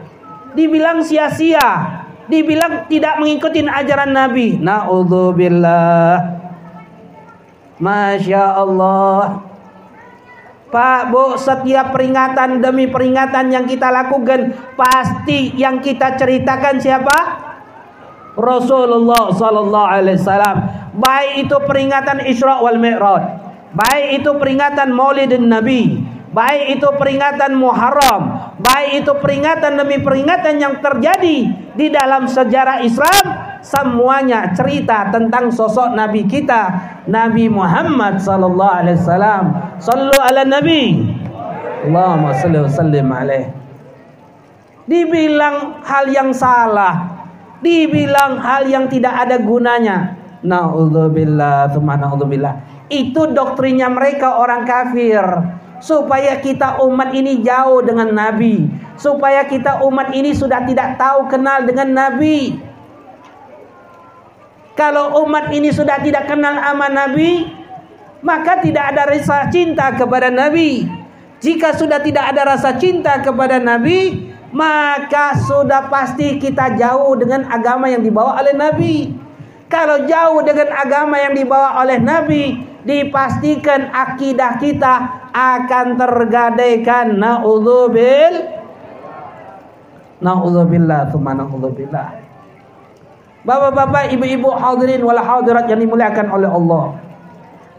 Dibilang 0.58 1.06
sia-sia. 1.06 2.02
Dibilang 2.26 2.90
tidak 2.90 3.22
mengikuti 3.22 3.62
ajaran 3.62 4.10
Nabi. 4.10 4.58
Nauzubillah. 4.58 6.42
Masya 7.78 8.46
Allah. 8.58 9.46
Pak 10.74 11.14
Bu, 11.14 11.38
setiap 11.38 11.94
peringatan 11.94 12.58
demi 12.58 12.90
peringatan 12.90 13.54
yang 13.54 13.70
kita 13.70 13.94
lakukan 13.94 14.58
pasti 14.74 15.54
yang 15.54 15.78
kita 15.78 16.18
ceritakan 16.18 16.82
siapa? 16.82 17.18
Rasulullah 18.34 19.30
sallallahu 19.30 19.86
alaihi 19.86 20.18
wasallam. 20.18 20.58
Baik 20.98 21.46
itu 21.46 21.56
peringatan 21.70 22.26
Isra 22.26 22.58
wal 22.58 22.82
Mi'raj, 22.82 23.44
Baik 23.74 24.22
itu 24.22 24.30
peringatan 24.38 24.94
Maulidin 24.94 25.50
Nabi, 25.50 26.03
baik 26.34 26.82
itu 26.82 26.88
peringatan 26.98 27.54
Muharram, 27.56 28.54
baik 28.60 29.06
itu 29.06 29.14
peringatan 29.22 29.78
demi 29.78 30.02
peringatan 30.02 30.58
yang 30.58 30.82
terjadi 30.82 31.38
di 31.78 31.88
dalam 31.94 32.26
sejarah 32.26 32.82
Islam, 32.82 33.24
semuanya 33.62 34.52
cerita 34.58 35.14
tentang 35.14 35.54
sosok 35.54 35.94
Nabi 35.94 36.26
kita, 36.26 36.74
Nabi 37.06 37.48
Muhammad 37.48 38.18
sallallahu 38.18 38.78
alaihi 38.84 38.98
wasallam. 38.98 39.44
Sallu 39.78 40.18
ala 40.18 40.42
Nabi. 40.44 41.06
Allahumma 41.86 42.34
salli 42.34 42.58
wa 42.60 42.72
sallim 42.72 43.08
alaih. 43.14 43.54
Dibilang 44.84 45.80
hal 45.86 46.12
yang 46.12 46.36
salah, 46.36 47.24
dibilang 47.64 48.42
hal 48.42 48.68
yang 48.68 48.90
tidak 48.92 49.16
ada 49.16 49.40
gunanya. 49.40 50.20
Nauzubillah 50.44 51.72
itu 52.92 53.22
doktrinnya 53.32 53.88
mereka 53.88 54.38
orang 54.38 54.68
kafir. 54.68 55.24
Supaya 55.84 56.40
kita 56.40 56.80
umat 56.80 57.12
ini 57.12 57.44
jauh 57.44 57.84
dengan 57.84 58.08
Nabi. 58.16 58.72
Supaya 58.96 59.44
kita 59.44 59.84
umat 59.84 60.16
ini 60.16 60.32
sudah 60.32 60.64
tidak 60.64 60.96
tahu 60.96 61.28
kenal 61.28 61.68
dengan 61.68 61.92
Nabi. 61.92 62.56
Kalau 64.80 65.28
umat 65.28 65.52
ini 65.52 65.76
sudah 65.76 66.00
tidak 66.00 66.32
kenal 66.32 66.56
sama 66.56 66.88
Nabi, 66.88 67.52
maka 68.24 68.64
tidak 68.64 68.96
ada 68.96 69.12
rasa 69.12 69.52
cinta 69.52 69.92
kepada 69.94 70.32
Nabi. 70.32 70.88
Jika 71.44 71.76
sudah 71.76 72.00
tidak 72.00 72.32
ada 72.32 72.56
rasa 72.56 72.80
cinta 72.80 73.20
kepada 73.20 73.60
Nabi, 73.60 74.32
maka 74.56 75.36
sudah 75.44 75.92
pasti 75.92 76.40
kita 76.40 76.80
jauh 76.80 77.20
dengan 77.20 77.44
agama 77.52 77.92
yang 77.92 78.00
dibawa 78.00 78.40
oleh 78.40 78.56
Nabi. 78.56 79.12
Kalau 79.68 80.08
jauh 80.08 80.40
dengan 80.48 80.72
agama 80.72 81.20
yang 81.20 81.36
dibawa 81.36 81.84
oleh 81.84 82.00
Nabi, 82.00 82.73
dipastikan 82.84 83.92
akidah 83.92 84.60
kita 84.60 84.94
akan 85.32 85.96
tergadaikan 85.96 87.16
naudzubil 87.16 88.36
naudzubillah 90.20 91.10
tsumma 91.10 91.32
naudzubillah 91.36 92.24
Bapak-bapak, 93.44 94.16
ibu-ibu 94.16 94.56
hadirin 94.56 95.04
wal 95.04 95.20
hadirat 95.20 95.68
yang 95.68 95.84
dimuliakan 95.84 96.32
oleh 96.32 96.48
Allah. 96.48 96.96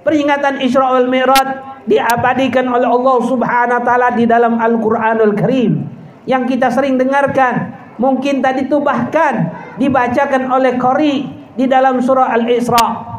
Peringatan 0.04 0.60
Isra 0.60 0.92
wal 0.92 1.08
Mi'raj 1.08 1.80
diabadikan 1.88 2.68
oleh 2.68 2.84
Allah 2.84 3.16
Subhanahu 3.24 3.80
wa 3.80 3.84
taala 3.88 4.12
di 4.12 4.28
dalam 4.28 4.60
Al-Qur'anul 4.60 5.32
Karim 5.32 5.88
yang 6.28 6.44
kita 6.44 6.68
sering 6.68 7.00
dengarkan 7.00 7.80
Mungkin 7.94 8.42
tadi 8.42 8.66
itu 8.66 8.82
bahkan 8.82 9.54
dibacakan 9.78 10.50
oleh 10.50 10.74
Qori 10.74 11.30
di 11.54 11.64
dalam 11.70 12.02
surah 12.02 12.34
Al-Isra. 12.34 13.13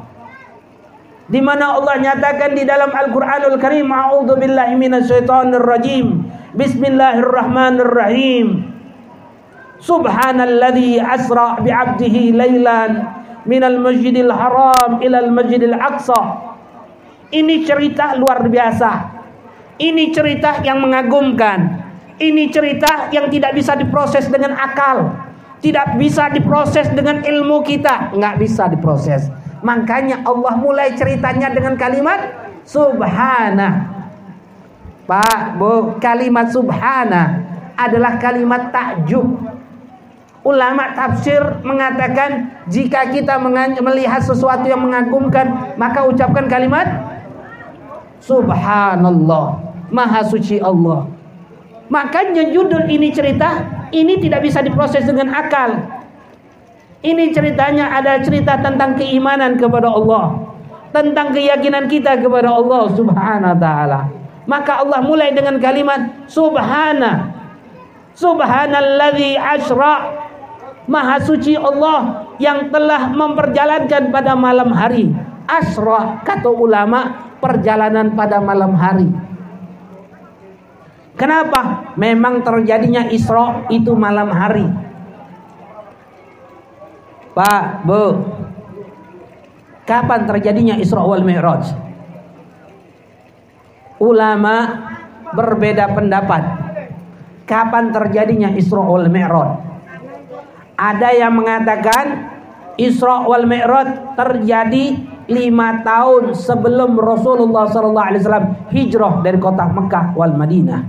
Di 1.25 1.41
mana 1.41 1.73
Allah 1.73 1.97
nyatakan 1.97 2.53
di 2.53 2.69
dalam 2.69 2.93
Al-Qur'anul 2.93 3.57
Karim, 3.57 3.89
"A'udzu 3.89 4.37
billahi 4.37 4.77
minasyaitonir 4.77 5.65
rajim. 5.65 6.21
Bismillahirrahmanirrahim." 6.53 8.61
Subhanalladzi 9.81 11.01
asra 11.01 11.57
bi'abdihi 11.65 12.37
lailan 12.37 13.09
minal 13.49 13.81
masjidil 13.81 14.29
haram 14.29 15.01
ilal 15.01 15.33
masjidil 15.33 15.73
aqsa. 15.73 16.53
Ini 17.33 17.65
cerita 17.65 18.13
luar 18.15 18.45
biasa. 18.45 19.09
Ini 19.81 20.13
cerita 20.13 20.61
yang 20.61 20.77
mengagumkan. 20.79 21.81
Ini 22.15 22.47
cerita 22.53 23.11
yang 23.11 23.27
tidak 23.27 23.51
bisa 23.57 23.75
diproses 23.75 24.31
dengan 24.31 24.55
akal. 24.55 25.11
Tidak 25.59 25.99
bisa 25.99 26.31
diproses 26.31 26.87
dengan 26.93 27.25
ilmu 27.25 27.59
kita. 27.65 28.13
Nggak 28.15 28.35
bisa 28.39 28.71
diproses. 28.71 29.27
Makanya 29.65 30.21
Allah 30.21 30.53
mulai 30.61 30.93
ceritanya 30.93 31.49
dengan 31.49 31.73
kalimat 31.73 32.21
Subhana. 32.61 33.97
Pak, 35.09 35.57
Bu, 35.57 35.97
kalimat 35.97 36.53
Subhana 36.53 37.41
adalah 37.73 38.21
kalimat 38.21 38.69
takjub. 38.69 39.25
Ulama 40.45 40.93
tafsir 40.93 41.41
mengatakan 41.65 42.61
jika 42.69 43.09
kita 43.09 43.41
melihat 43.81 44.21
sesuatu 44.21 44.69
yang 44.69 44.85
mengagumkan 44.85 45.73
maka 45.73 46.05
ucapkan 46.05 46.45
kalimat 46.45 46.85
Subhanallah 48.21 49.65
Maha 49.89 50.21
suci 50.29 50.61
Allah. 50.61 51.09
Makanya 51.89 52.53
judul 52.53 52.85
ini 52.85 53.09
cerita 53.09 53.65
ini 53.89 54.21
tidak 54.21 54.45
bisa 54.45 54.61
diproses 54.61 55.05
dengan 55.09 55.33
akal 55.33 55.94
Ini 57.05 57.29
ceritanya 57.29 57.93
ada 57.93 58.17
cerita 58.17 58.57
tentang 58.57 58.97
keimanan 58.97 59.61
kepada 59.61 59.93
Allah 59.93 60.41
Tentang 60.89 61.29
keyakinan 61.29 61.85
kita 61.85 62.17
kepada 62.17 62.49
Allah 62.49 62.89
subhanahu 62.89 63.53
wa 63.53 63.59
ta'ala 63.61 63.99
Maka 64.49 64.81
Allah 64.81 65.05
mulai 65.05 65.29
dengan 65.37 65.61
kalimat 65.61 66.25
Subhana 66.25 67.29
Subhanalladzi 68.17 69.37
asra 69.37 70.25
Maha 70.85 71.17
suci 71.17 71.57
Allah 71.57 72.29
yang 72.37 72.69
telah 72.69 73.09
memperjalankan 73.09 74.13
pada 74.13 74.37
malam 74.37 74.69
hari. 74.69 75.09
Asra 75.49 76.21
kata 76.21 76.49
ulama 76.49 77.33
perjalanan 77.41 78.13
pada 78.13 78.37
malam 78.41 78.73
hari. 78.77 79.09
Kenapa? 81.15 81.93
Memang 81.95 82.43
terjadinya 82.43 83.07
Isra 83.07 83.65
itu 83.71 83.95
malam 83.95 84.29
hari. 84.29 84.67
Pak, 87.35 87.83
Bu. 87.83 88.03
Kapan 89.83 90.23
terjadinya 90.23 90.79
Isra 90.79 91.03
wal 91.03 91.21
Mi'raj? 91.21 91.67
Ulama 93.99 94.55
berbeda 95.35 95.91
pendapat. 95.91 96.41
Kapan 97.43 97.91
terjadinya 97.91 98.55
Isra 98.55 98.81
wal 98.81 99.11
Mi'raj? 99.11 99.61
Ada 100.79 101.11
yang 101.11 101.35
mengatakan 101.35 102.31
Isra 102.79 103.27
wal 103.27 103.43
Mi'raj 103.43 104.15
terjadi 104.15 104.95
lima 105.27 105.83
tahun 105.83 106.39
sebelum 106.39 106.95
Rasulullah 106.95 107.67
Wasallam 107.67 108.71
hijrah 108.71 109.19
dari 109.19 109.37
kota 109.43 109.67
Mekah 109.67 110.15
wal 110.15 110.39
Madinah. 110.39 110.81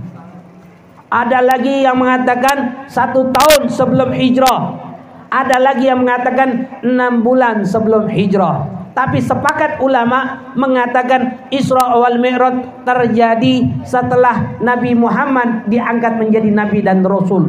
Ada 1.11 1.39
lagi 1.43 1.83
yang 1.83 1.99
mengatakan 1.99 2.87
satu 2.87 3.35
tahun 3.35 3.67
sebelum 3.67 4.15
hijrah. 4.15 4.86
Ada 5.27 5.59
lagi 5.59 5.91
yang 5.91 6.07
mengatakan 6.07 6.79
enam 6.87 7.19
bulan 7.19 7.67
sebelum 7.67 8.07
hijrah. 8.07 8.77
Tapi 8.95 9.21
sepakat 9.21 9.77
ulama 9.83 10.49
mengatakan 10.57 11.45
Isra 11.53 11.93
wal 11.93 12.17
Mi'raj 12.17 12.81
terjadi 12.81 13.85
setelah 13.85 14.57
Nabi 14.57 14.97
Muhammad 14.97 15.69
diangkat 15.69 16.17
menjadi 16.17 16.49
nabi 16.49 16.81
dan 16.81 17.05
rasul. 17.05 17.45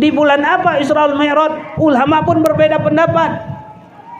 Di 0.00 0.08
bulan 0.08 0.40
apa 0.40 0.80
Isra 0.80 1.12
Mi'raj? 1.12 1.76
Ulama 1.76 2.24
pun 2.24 2.40
berbeda 2.40 2.80
pendapat. 2.80 3.60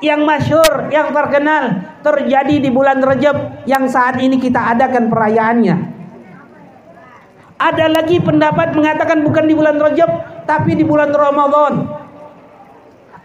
Yang 0.04 0.20
masyur, 0.24 0.74
yang 0.92 1.12
terkenal 1.12 1.64
terjadi 2.00 2.56
di 2.60 2.68
bulan 2.72 3.04
Rajab 3.04 3.68
yang 3.68 3.84
saat 3.88 4.16
ini 4.20 4.40
kita 4.40 4.76
adakan 4.76 5.12
perayaannya. 5.12 5.99
Ada 7.60 7.92
lagi 7.92 8.16
pendapat 8.24 8.72
mengatakan 8.72 9.20
bukan 9.20 9.44
di 9.44 9.52
bulan 9.52 9.76
Rajab 9.76 10.08
tapi 10.48 10.72
di 10.72 10.80
bulan 10.80 11.12
Ramadan. 11.12 12.00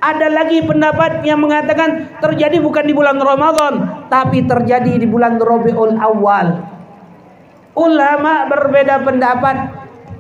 Ada 0.04 0.28
lagi 0.28 0.60
pendapat 0.62 1.24
yang 1.24 1.40
mengatakan 1.40 2.20
terjadi 2.20 2.60
bukan 2.60 2.84
di 2.84 2.94
bulan 2.94 3.16
Ramadan 3.16 4.06
tapi 4.12 4.44
terjadi 4.44 5.00
di 5.00 5.08
bulan 5.08 5.40
Rabiul 5.40 5.96
Awal. 5.96 6.48
Ulama 7.80 8.52
berbeda 8.52 9.08
pendapat 9.08 9.56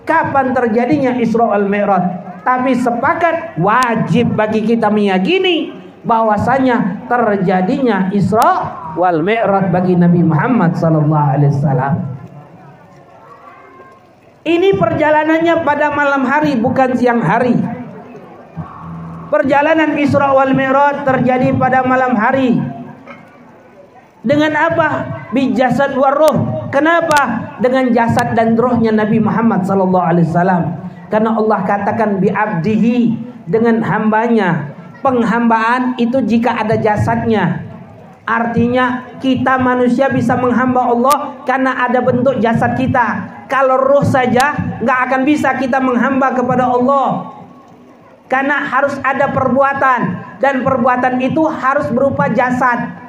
kapan 0.08 0.56
terjadinya 0.56 1.12
Isra 1.19 1.51
al-Mi'raj 1.51 2.04
tapi 2.47 2.71
sepakat 2.78 3.60
wajib 3.60 4.32
bagi 4.38 4.63
kita 4.63 4.88
meyakini 4.88 5.75
bahwasanya 6.08 7.04
terjadinya 7.12 8.13
Isra 8.15 8.93
wal 8.95 9.19
Mi'raj 9.25 9.75
bagi 9.75 9.99
Nabi 9.99 10.23
Muhammad 10.23 10.78
sallallahu 10.80 11.30
alaihi 11.36 11.51
wasallam. 11.51 12.14
Ini 14.45 14.77
perjalanannya 14.77 15.65
pada 15.65 15.89
malam 15.89 16.21
hari 16.21 16.53
bukan 16.62 16.93
siang 16.93 17.17
hari. 17.17 17.58
Perjalanan 19.34 19.97
Isra 19.97 20.38
wal 20.38 20.53
Mi'raj 20.53 21.01
terjadi 21.01 21.49
pada 21.58 21.81
malam 21.81 22.13
hari. 22.13 22.53
Dengan 24.21 24.53
apa? 24.53 24.88
Bijasad 25.34 25.97
waruh. 25.97 26.69
Kenapa? 26.69 27.58
Dengan 27.58 27.89
jasad 27.89 28.38
dan 28.38 28.53
rohnya 28.53 28.93
Nabi 28.93 29.17
Muhammad 29.17 29.65
sallallahu 29.65 30.13
alaihi 30.13 30.29
wasallam. 30.29 30.77
Karena 31.10 31.34
Allah 31.34 31.60
katakan 31.65 32.21
bi'abdihi 32.21 33.17
dengan 33.49 33.81
hambanya. 33.81 34.77
Penghambaan 35.01 35.97
itu 35.97 36.21
jika 36.21 36.53
ada 36.53 36.77
jasadnya. 36.77 37.64
Artinya 38.25 39.15
kita 39.21 39.61
manusia 39.61 40.09
bisa 40.09 40.33
menghamba 40.33 40.89
Allah 40.89 41.17
karena 41.45 41.77
ada 41.77 42.01
bentuk 42.01 42.41
jasad 42.41 42.73
kita. 42.73 43.38
Kalau 43.45 43.77
roh 43.77 44.01
saja 44.01 44.57
nggak 44.81 44.99
akan 45.09 45.21
bisa 45.29 45.53
kita 45.61 45.77
menghamba 45.77 46.33
kepada 46.33 46.65
Allah. 46.65 47.38
Karena 48.25 48.65
harus 48.65 48.97
ada 49.05 49.29
perbuatan 49.29 50.01
dan 50.41 50.65
perbuatan 50.65 51.21
itu 51.21 51.45
harus 51.45 51.85
berupa 51.93 52.25
jasad. 52.33 53.05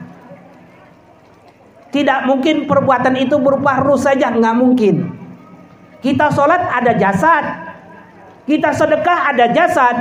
Tidak 1.88 2.28
mungkin 2.28 2.68
perbuatan 2.68 3.16
itu 3.16 3.40
berupa 3.40 3.80
ruh 3.80 3.96
saja, 3.96 4.28
nggak 4.36 4.56
mungkin. 4.60 5.16
Kita 6.04 6.28
sholat 6.28 6.60
ada 6.60 6.92
jasad, 7.00 7.44
kita 8.44 8.68
sedekah 8.76 9.32
ada 9.32 9.48
jasad, 9.48 9.96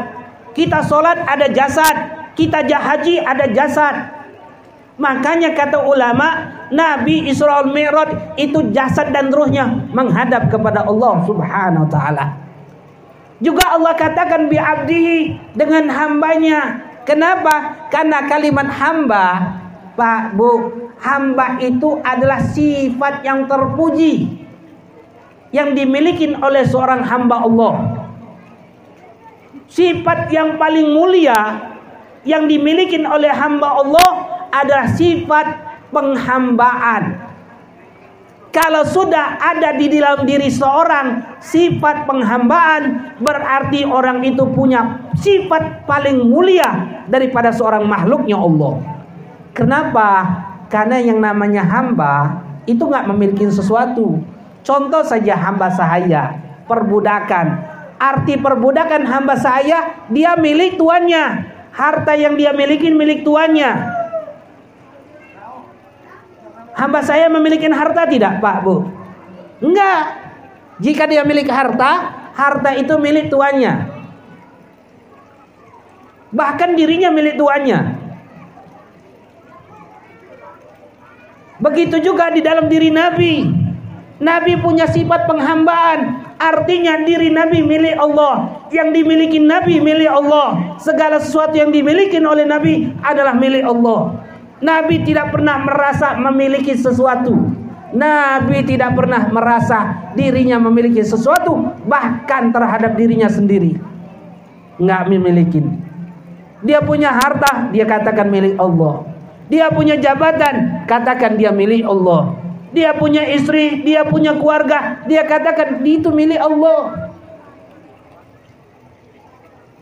kita 0.52 0.84
sholat 0.84 1.24
ada 1.24 1.48
jasad, 1.48 1.96
kita 2.36 2.68
haji 2.68 3.24
ada 3.24 3.48
jasad. 3.56 4.15
Makanya 4.96 5.52
kata 5.52 5.84
ulama, 5.84 6.56
Nabi 6.72 7.28
Israel 7.28 7.68
Mi'raj 7.68 8.40
itu 8.40 8.72
jasad 8.72 9.12
dan 9.12 9.28
ruhnya 9.28 9.68
menghadap 9.92 10.48
kepada 10.48 10.88
Allah 10.88 11.20
Subhanahu 11.28 11.84
wa 11.84 11.92
taala. 11.92 12.26
Juga 13.44 13.76
Allah 13.76 13.92
katakan 14.00 14.48
bi 14.48 14.56
dengan 15.52 15.92
hambanya. 15.92 16.80
Kenapa? 17.04 17.86
Karena 17.92 18.24
kalimat 18.26 18.72
hamba, 18.72 19.26
Pak 20.00 20.34
Bu, 20.34 20.52
hamba 20.98 21.60
itu 21.60 22.00
adalah 22.02 22.40
sifat 22.42 23.22
yang 23.22 23.46
terpuji 23.46 24.42
yang 25.52 25.76
dimiliki 25.76 26.34
oleh 26.40 26.64
seorang 26.64 27.04
hamba 27.04 27.44
Allah. 27.44 27.76
Sifat 29.70 30.32
yang 30.32 30.56
paling 30.56 30.96
mulia 30.96 31.60
yang 32.24 32.48
dimiliki 32.48 32.98
oleh 33.04 33.30
hamba 33.30 33.86
Allah 33.86 34.35
adalah 34.54 34.90
sifat 34.94 35.46
penghambaan. 35.94 37.26
Kalau 38.56 38.88
sudah 38.88 39.36
ada 39.36 39.76
di 39.76 39.92
dalam 39.92 40.24
diri 40.24 40.48
seorang 40.48 41.40
sifat 41.44 42.08
penghambaan, 42.08 43.12
berarti 43.20 43.84
orang 43.84 44.24
itu 44.24 44.48
punya 44.56 45.12
sifat 45.12 45.84
paling 45.84 46.24
mulia 46.24 47.04
daripada 47.12 47.52
seorang 47.52 47.84
makhluknya 47.84 48.40
Allah. 48.40 48.80
Kenapa? 49.52 50.10
Karena 50.72 51.04
yang 51.04 51.20
namanya 51.20 51.68
hamba 51.68 52.44
itu 52.64 52.80
nggak 52.80 53.12
memiliki 53.12 53.44
sesuatu. 53.52 54.24
Contoh 54.64 55.04
saja 55.04 55.36
hamba 55.36 55.68
sahaya, 55.72 56.40
perbudakan. 56.64 57.60
Arti 57.96 58.40
perbudakan 58.40 59.04
hamba 59.04 59.36
saya, 59.36 60.08
dia 60.08 60.36
milik 60.40 60.80
tuannya. 60.80 61.54
Harta 61.76 62.16
yang 62.16 62.40
dia 62.40 62.56
miliki 62.56 62.88
milik 62.88 63.28
tuannya. 63.28 63.95
Hamba 66.76 67.00
saya 67.00 67.32
memiliki 67.32 67.72
harta 67.72 68.04
tidak, 68.04 68.44
Pak 68.44 68.58
Bu? 68.68 68.84
Enggak. 69.64 70.28
Jika 70.84 71.08
dia 71.08 71.24
milik 71.24 71.48
harta, 71.48 72.12
harta 72.36 72.76
itu 72.76 73.00
milik 73.00 73.32
tuannya. 73.32 73.96
Bahkan 76.36 76.76
dirinya 76.76 77.16
milik 77.16 77.40
tuannya. 77.40 77.80
Begitu 81.64 82.04
juga 82.04 82.28
di 82.36 82.44
dalam 82.44 82.68
diri 82.68 82.92
Nabi. 82.92 83.48
Nabi 84.20 84.60
punya 84.60 84.84
sifat 84.92 85.32
penghambaan. 85.32 86.28
Artinya 86.36 87.08
diri 87.08 87.32
Nabi 87.32 87.64
milik 87.64 87.96
Allah. 87.96 88.68
Yang 88.68 89.00
dimiliki 89.00 89.40
Nabi 89.40 89.80
milik 89.80 90.12
Allah. 90.12 90.76
Segala 90.84 91.24
sesuatu 91.24 91.56
yang 91.56 91.72
dimiliki 91.72 92.20
oleh 92.20 92.44
Nabi 92.44 92.92
adalah 93.00 93.32
milik 93.32 93.64
Allah. 93.64 94.20
Nabi 94.64 95.04
tidak 95.04 95.36
pernah 95.36 95.60
merasa 95.60 96.16
memiliki 96.16 96.76
sesuatu. 96.80 97.36
Nabi 97.96 98.64
tidak 98.68 98.96
pernah 98.96 99.28
merasa 99.32 100.12
dirinya 100.16 100.60
memiliki 100.60 101.00
sesuatu 101.04 101.76
bahkan 101.88 102.52
terhadap 102.52 102.96
dirinya 103.00 103.28
sendiri. 103.32 103.80
Nggak 104.80 105.02
memiliki. 105.12 105.60
Dia 106.66 106.82
punya 106.82 107.14
harta, 107.14 107.72
dia 107.72 107.86
katakan 107.88 108.28
milik 108.32 108.56
Allah. 108.60 109.06
Dia 109.48 109.70
punya 109.70 109.96
jabatan, 110.00 110.88
katakan 110.90 111.38
dia 111.38 111.54
milik 111.54 111.86
Allah. 111.86 112.34
Dia 112.76 112.92
punya 112.98 113.24
istri, 113.24 113.86
dia 113.86 114.04
punya 114.04 114.36
keluarga, 114.36 115.06
dia 115.08 115.24
katakan 115.24 115.80
itu 115.86 116.12
milik 116.12 116.42
Allah. 116.42 117.12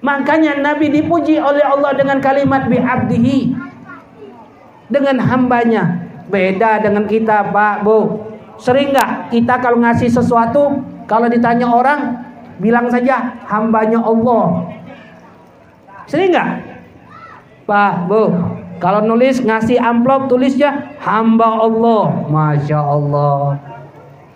Makanya 0.03 0.59
Nabi 0.59 0.91
dipuji 0.91 1.39
oleh 1.39 1.63
Allah 1.63 1.95
dengan 1.95 2.19
kalimat 2.19 2.67
bi'abdihi. 2.67 3.62
Dengan 4.93 5.17
hambanya. 5.17 6.05
Beda 6.29 6.77
dengan 6.77 7.09
kita 7.09 7.49
Pak 7.49 7.81
Bu. 7.81 8.29
Sering 8.61 8.93
nggak 8.93 9.33
kita 9.33 9.57
kalau 9.57 9.81
ngasih 9.81 10.07
sesuatu, 10.07 10.85
kalau 11.09 11.25
ditanya 11.25 11.65
orang, 11.65 12.21
bilang 12.61 12.87
saja 12.87 13.41
hambanya 13.49 13.99
Allah. 13.99 14.69
Sering 16.05 16.31
nggak? 16.31 16.49
Pak 17.65 18.05
Bu, 18.05 18.29
kalau 18.83 18.99
nulis 19.03 19.39
ngasih 19.39 19.79
amplop 19.79 20.27
tulisnya 20.27 20.95
hamba 20.99 21.63
Allah. 21.63 22.03
Masya 22.27 22.79
Allah. 22.79 23.57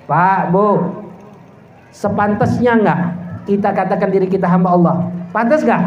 Pak, 0.08 0.56
Bu. 0.56 0.96
Sepantasnya 1.92 2.78
nggak 2.80 3.00
kita 3.48 3.70
katakan 3.74 4.10
diri 4.12 4.28
kita 4.28 4.48
hamba 4.48 4.76
Allah? 4.76 4.96
Pantas 5.36 5.64
nggak? 5.64 5.84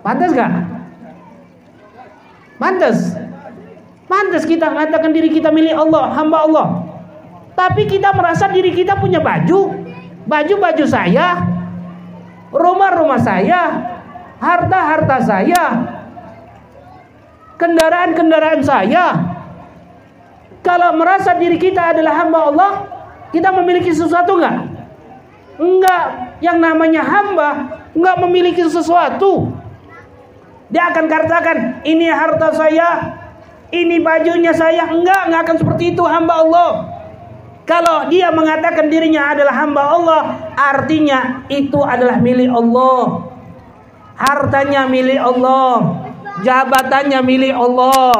Pantas 0.00 0.30
nggak? 0.32 0.52
Pantas. 2.60 2.98
Pantas 4.04 4.44
kita 4.44 4.68
mengatakan 4.68 5.16
diri 5.16 5.32
kita 5.32 5.48
milik 5.48 5.72
Allah, 5.72 6.12
hamba 6.12 6.38
Allah. 6.44 6.66
Tapi 7.54 7.88
kita 7.88 8.12
merasa 8.12 8.50
diri 8.50 8.74
kita 8.74 8.98
punya 9.00 9.22
baju, 9.22 9.72
baju-baju 10.28 10.84
saya, 10.84 11.40
rumah-rumah 12.52 13.20
saya, 13.22 13.60
harta-harta 14.42 15.16
saya, 15.24 15.62
kendaraan-kendaraan 17.56 18.60
saya. 18.60 19.04
Kalau 20.64 20.96
merasa 20.96 21.36
diri 21.36 21.56
kita 21.56 21.96
adalah 21.96 22.24
hamba 22.24 22.38
Allah, 22.50 22.72
kita 23.32 23.52
memiliki 23.56 23.92
sesuatu 23.92 24.36
enggak? 24.36 24.56
Enggak. 25.56 26.04
Yang 26.42 26.58
namanya 26.60 27.02
hamba 27.04 27.48
enggak 27.94 28.16
memiliki 28.20 28.64
sesuatu. 28.68 29.54
Dia 30.68 30.90
akan 30.90 31.04
katakan, 31.06 31.56
ini 31.86 32.10
harta 32.10 32.50
saya, 32.56 32.88
ini 33.70 34.02
bajunya 34.02 34.52
saya. 34.52 34.90
Enggak, 34.90 35.30
enggak 35.30 35.42
akan 35.48 35.56
seperti 35.60 35.84
itu 35.96 36.02
hamba 36.04 36.34
Allah. 36.42 36.70
Kalau 37.64 38.12
dia 38.12 38.28
mengatakan 38.28 38.92
dirinya 38.92 39.32
adalah 39.32 39.54
hamba 39.56 39.82
Allah, 39.88 40.22
artinya 40.52 41.48
itu 41.48 41.80
adalah 41.80 42.20
milik 42.20 42.52
Allah. 42.52 43.32
Hartanya 44.14 44.84
milik 44.84 45.16
Allah 45.16 46.04
jabatannya 46.42 47.20
milik 47.22 47.54
Allah, 47.54 48.10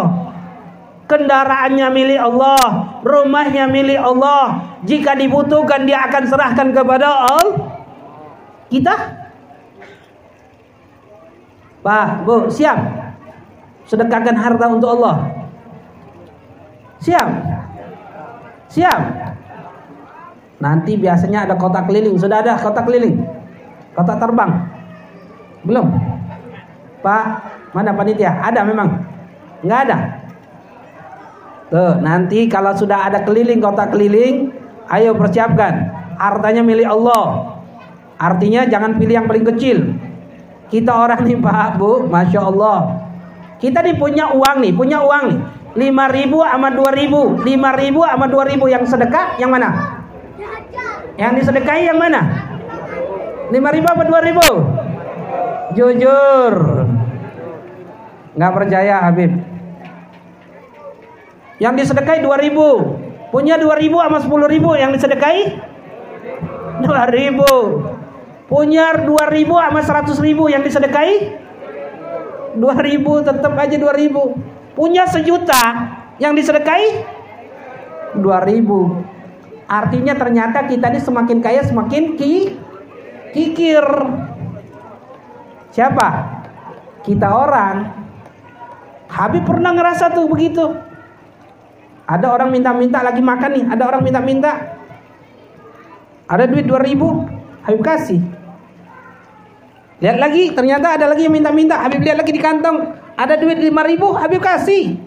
kendaraannya 1.11 1.88
milik 1.90 2.20
Allah, 2.20 2.62
rumahnya 3.02 3.66
milik 3.66 3.98
Allah. 3.98 4.78
Jika 4.87 5.18
dibutuhkan 5.18 5.88
dia 5.88 6.07
akan 6.07 6.22
serahkan 6.28 6.68
kepada 6.70 7.09
Allah. 7.09 7.59
Kita 8.70 8.94
Pak, 11.85 12.24
Bu, 12.24 12.48
siap? 12.48 12.80
Sedekahkan 13.85 14.37
harta 14.37 14.66
untuk 14.68 14.97
Allah. 14.99 15.29
Siap? 17.05 17.29
Siap? 18.73 19.01
Nanti 20.61 20.97
biasanya 20.97 21.44
ada 21.44 21.55
kotak 21.61 21.87
keliling. 21.90 22.16
Sudah 22.16 22.40
ada 22.40 22.57
kotak 22.57 22.88
keliling? 22.88 23.20
Kotak 23.92 24.16
terbang? 24.16 24.51
Belum? 25.64 25.87
Pak, 27.05 27.25
Mana 27.75 27.90
panitia? 27.90 28.38
Ada 28.38 28.62
memang? 28.62 28.87
Enggak 29.66 29.81
ada. 29.90 29.99
Tuh, 31.75 31.99
nanti 31.99 32.47
kalau 32.47 32.70
sudah 32.70 33.11
ada 33.11 33.27
keliling 33.27 33.59
kota 33.59 33.90
keliling, 33.90 34.55
ayo 34.94 35.18
persiapkan. 35.18 35.90
Hartanya 36.14 36.62
milik 36.62 36.87
Allah. 36.87 37.59
Artinya 38.14 38.62
jangan 38.70 38.94
pilih 38.94 39.18
yang 39.18 39.27
paling 39.27 39.42
kecil. 39.42 39.99
Kita 40.70 40.94
orang 40.94 41.27
nih 41.27 41.35
Pak 41.42 41.83
Bu, 41.83 42.07
Masya 42.07 42.40
Allah. 42.47 43.04
Kita 43.64 43.81
nih 43.81 43.96
punya 43.96 44.29
uang 44.29 44.61
nih, 44.61 44.77
punya 44.77 45.00
uang 45.00 45.24
nih. 45.33 45.40
5 45.88 45.88
ribu 46.12 46.44
sama 46.44 46.68
2 46.70 47.00
ribu 47.00 47.20
5 47.40 47.81
ribu 47.81 48.00
sama 48.05 48.29
2 48.29 48.50
ribu 48.53 48.68
yang 48.68 48.85
sedekah 48.85 49.40
yang 49.40 49.50
mana? 49.50 49.72
Yang 51.16 51.33
disedekahi 51.40 51.88
yang 51.88 51.98
mana? 51.98 52.20
5 53.48 53.57
ribu 53.57 53.87
apa 53.88 54.05
2 54.05 54.27
ribu? 54.29 54.46
Jujur 55.74 56.55
Nggak 58.35 58.53
percaya 58.53 58.94
Habib. 59.09 59.31
Yang 61.62 61.74
disedekahi 61.87 62.20
2000. 62.20 63.31
Punya 63.31 63.59
2000 63.59 63.98
sama 63.98 64.18
10.000 64.20 64.83
yang 64.83 64.90
disedekahi 64.92 65.42
2000. 66.83 68.46
Punya 68.50 68.87
2000 69.07 69.48
sama 69.48 69.81
100.000 69.81 70.53
yang 70.53 70.62
disedekahi 70.66 71.16
2000 72.57 73.29
tetap 73.29 73.53
aja 73.59 73.77
2000. 73.77 74.75
Punya 74.75 75.07
sejuta 75.07 75.62
yang 76.19 76.35
disedekahi 76.35 77.07
2000. 78.19 79.71
Artinya 79.71 80.14
ternyata 80.14 80.67
kita 80.69 80.93
ini 80.93 81.01
semakin 81.01 81.38
kaya 81.40 81.62
semakin 81.64 82.19
ki 82.19 82.59
kikir. 83.35 83.85
Siapa? 85.75 86.09
Kita 87.03 87.29
orang 87.29 88.05
Habib 89.11 89.47
pernah 89.47 89.71
ngerasa 89.71 90.11
tuh 90.11 90.27
begitu. 90.27 90.75
Ada 92.05 92.35
orang 92.35 92.51
minta-minta 92.53 93.01
lagi 93.01 93.23
makan 93.23 93.51
nih, 93.55 93.64
ada 93.71 93.83
orang 93.88 94.03
minta-minta. 94.05 94.53
Ada 96.27 96.51
duit 96.51 96.67
2000, 96.67 97.29
Habib 97.64 97.83
kasih. 97.85 98.21
Lihat 100.02 100.18
lagi, 100.18 100.50
ternyata 100.50 100.98
ada 100.98 101.07
lagi 101.07 101.30
yang 101.30 101.35
minta-minta. 101.35 101.78
Habib 101.78 102.02
lihat 102.02 102.18
lagi 102.18 102.33
di 102.35 102.42
kantong, 102.42 102.98
ada 103.14 103.35
duit 103.38 103.59
5000, 103.62 104.18
Habib 104.18 104.42
kasih. 104.42 104.98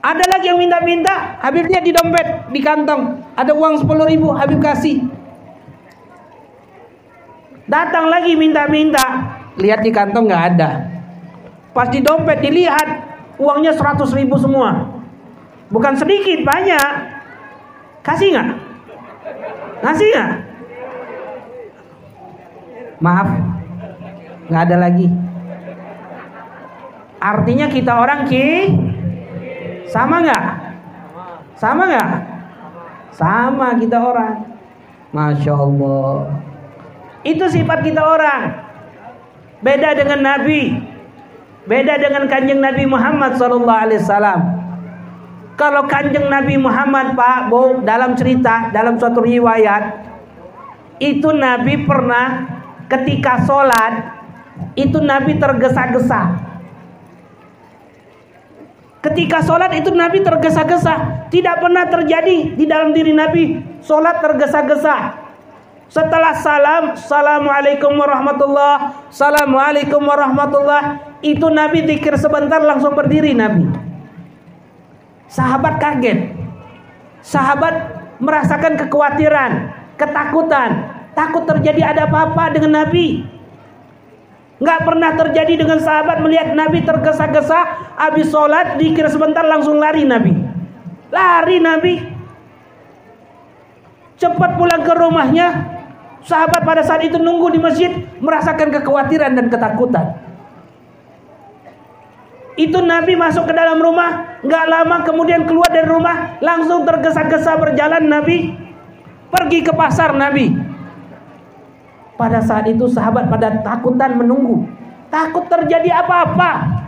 Ada 0.00 0.24
lagi 0.32 0.48
yang 0.48 0.56
minta-minta, 0.56 1.36
Habib 1.42 1.66
lihat 1.66 1.84
di 1.84 1.92
dompet, 1.92 2.48
di 2.54 2.60
kantong, 2.62 3.20
ada 3.36 3.52
uang 3.52 3.84
10.000, 3.84 4.38
Habib 4.38 4.60
kasih. 4.62 4.96
Datang 7.68 8.08
lagi 8.10 8.34
minta-minta, 8.34 9.04
lihat 9.58 9.84
di 9.84 9.90
kantong 9.92 10.26
nggak 10.30 10.44
ada. 10.54 10.70
Pas 11.70 11.86
di 11.86 12.02
dompet 12.02 12.42
dilihat 12.42 12.88
uangnya 13.38 13.74
100 13.76 14.10
ribu 14.14 14.40
semua. 14.40 14.90
Bukan 15.70 15.94
sedikit, 15.94 16.42
banyak. 16.42 16.92
Kasih 18.02 18.34
nggak? 18.34 18.48
Ngasih 19.86 20.08
nggak? 20.10 20.49
Maaf, 23.00 23.32
nggak 24.52 24.62
ada 24.68 24.76
lagi. 24.76 25.08
Artinya 27.16 27.72
kita 27.72 27.96
orang 27.96 28.28
ki 28.28 28.76
sama 29.88 30.20
nggak? 30.20 30.44
Sama 31.56 31.82
nggak? 31.88 32.10
Sama 33.16 33.76
kita 33.80 33.96
orang. 34.00 34.36
Masya 35.16 35.52
Allah. 35.56 36.28
Itu 37.24 37.48
sifat 37.48 37.88
kita 37.88 38.04
orang. 38.04 38.68
Beda 39.64 39.96
dengan 39.96 40.20
Nabi. 40.20 40.76
Beda 41.64 41.96
dengan 42.00 42.28
kanjeng 42.28 42.60
Nabi 42.60 42.84
Muhammad 42.84 43.36
Sallallahu 43.36 43.82
Alaihi 43.84 44.00
Wasallam. 44.00 44.40
Kalau 45.56 45.84
kanjeng 45.88 46.28
Nabi 46.28 46.56
Muhammad 46.56 47.12
Pak 47.16 47.52
Bo 47.52 47.80
dalam 47.84 48.16
cerita 48.16 48.72
dalam 48.72 48.96
suatu 48.96 49.20
riwayat 49.20 50.08
itu 51.00 51.28
Nabi 51.36 51.84
pernah 51.84 52.59
ketika 52.90 53.46
sholat 53.46 54.18
itu 54.74 54.98
Nabi 54.98 55.38
tergesa-gesa. 55.38 56.50
Ketika 59.00 59.40
sholat 59.40 59.72
itu 59.72 59.94
Nabi 59.94 60.20
tergesa-gesa. 60.20 61.24
Tidak 61.32 61.56
pernah 61.62 61.88
terjadi 61.88 62.58
di 62.58 62.64
dalam 62.68 62.92
diri 62.92 63.16
Nabi. 63.16 63.56
Sholat 63.80 64.20
tergesa-gesa. 64.20 65.16
Setelah 65.90 66.36
salam, 66.38 66.94
Assalamualaikum 66.94 67.96
warahmatullah. 67.96 69.08
Assalamualaikum 69.08 70.04
warahmatullah. 70.04 71.00
Itu 71.24 71.48
Nabi 71.48 71.88
dikir 71.88 72.14
sebentar 72.20 72.60
langsung 72.60 72.92
berdiri 72.92 73.32
Nabi. 73.32 73.72
Sahabat 75.30 75.80
kaget. 75.80 76.36
Sahabat 77.24 77.74
merasakan 78.20 78.76
kekhawatiran, 78.76 79.52
ketakutan. 79.96 80.99
Takut 81.14 81.44
terjadi 81.46 81.90
ada 81.94 82.06
apa-apa 82.06 82.54
dengan 82.54 82.84
Nabi. 82.84 83.26
Nggak 84.60 84.80
pernah 84.84 85.10
terjadi 85.16 85.64
dengan 85.64 85.80
sahabat 85.80 86.20
melihat 86.20 86.52
Nabi 86.52 86.84
tergesa-gesa 86.84 87.58
habis 87.96 88.28
sholat 88.28 88.76
dikira 88.76 89.08
sebentar 89.08 89.42
langsung 89.42 89.80
lari 89.80 90.04
Nabi. 90.04 90.36
Lari 91.08 91.56
Nabi. 91.58 91.94
Cepat 94.20 94.60
pulang 94.60 94.84
ke 94.84 94.92
rumahnya. 94.92 95.48
Sahabat 96.20 96.68
pada 96.68 96.84
saat 96.84 97.00
itu 97.00 97.16
nunggu 97.16 97.56
di 97.56 97.60
masjid 97.60 97.88
merasakan 98.20 98.68
kekhawatiran 98.68 99.32
dan 99.32 99.48
ketakutan. 99.48 100.20
Itu 102.60 102.84
Nabi 102.84 103.16
masuk 103.16 103.48
ke 103.48 103.56
dalam 103.56 103.80
rumah, 103.80 104.36
nggak 104.44 104.64
lama 104.68 104.96
kemudian 105.08 105.48
keluar 105.48 105.72
dari 105.72 105.88
rumah, 105.88 106.36
langsung 106.44 106.84
tergesa-gesa 106.84 107.56
berjalan 107.56 108.04
Nabi 108.04 108.52
pergi 109.32 109.64
ke 109.64 109.72
pasar 109.72 110.12
Nabi. 110.12 110.52
Pada 112.20 112.44
saat 112.44 112.68
itu 112.68 112.84
sahabat 112.84 113.32
pada 113.32 113.64
takutan 113.64 114.20
menunggu. 114.20 114.68
Takut 115.08 115.48
terjadi 115.48 116.04
apa-apa. 116.04 116.84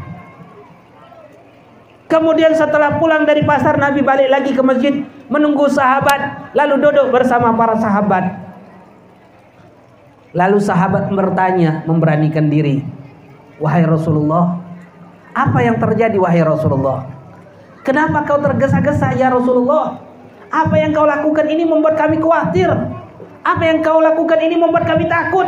Kemudian 2.04 2.52
setelah 2.52 3.00
pulang 3.00 3.24
dari 3.24 3.40
pasar 3.40 3.80
Nabi 3.80 4.04
balik 4.04 4.28
lagi 4.28 4.52
ke 4.52 4.60
masjid 4.60 5.00
menunggu 5.32 5.64
sahabat 5.72 6.52
lalu 6.52 6.84
duduk 6.84 7.08
bersama 7.08 7.56
para 7.56 7.80
sahabat. 7.80 8.36
Lalu 10.36 10.60
sahabat 10.60 11.08
bertanya 11.08 11.80
memberanikan 11.88 12.52
diri. 12.52 12.84
Wahai 13.56 13.88
Rasulullah, 13.88 14.60
apa 15.32 15.64
yang 15.64 15.80
terjadi 15.80 16.20
wahai 16.20 16.44
Rasulullah? 16.44 17.08
Kenapa 17.80 18.28
kau 18.28 18.36
tergesa-gesa 18.36 19.16
ya 19.16 19.32
Rasulullah? 19.32 19.96
Apa 20.52 20.76
yang 20.76 20.92
kau 20.92 21.08
lakukan 21.08 21.48
ini 21.48 21.64
membuat 21.64 21.96
kami 21.96 22.20
khawatir. 22.20 22.68
Apa 23.42 23.62
yang 23.66 23.82
kau 23.82 23.98
lakukan 23.98 24.38
ini 24.38 24.54
membuat 24.54 24.86
kami 24.86 25.10
takut. 25.10 25.46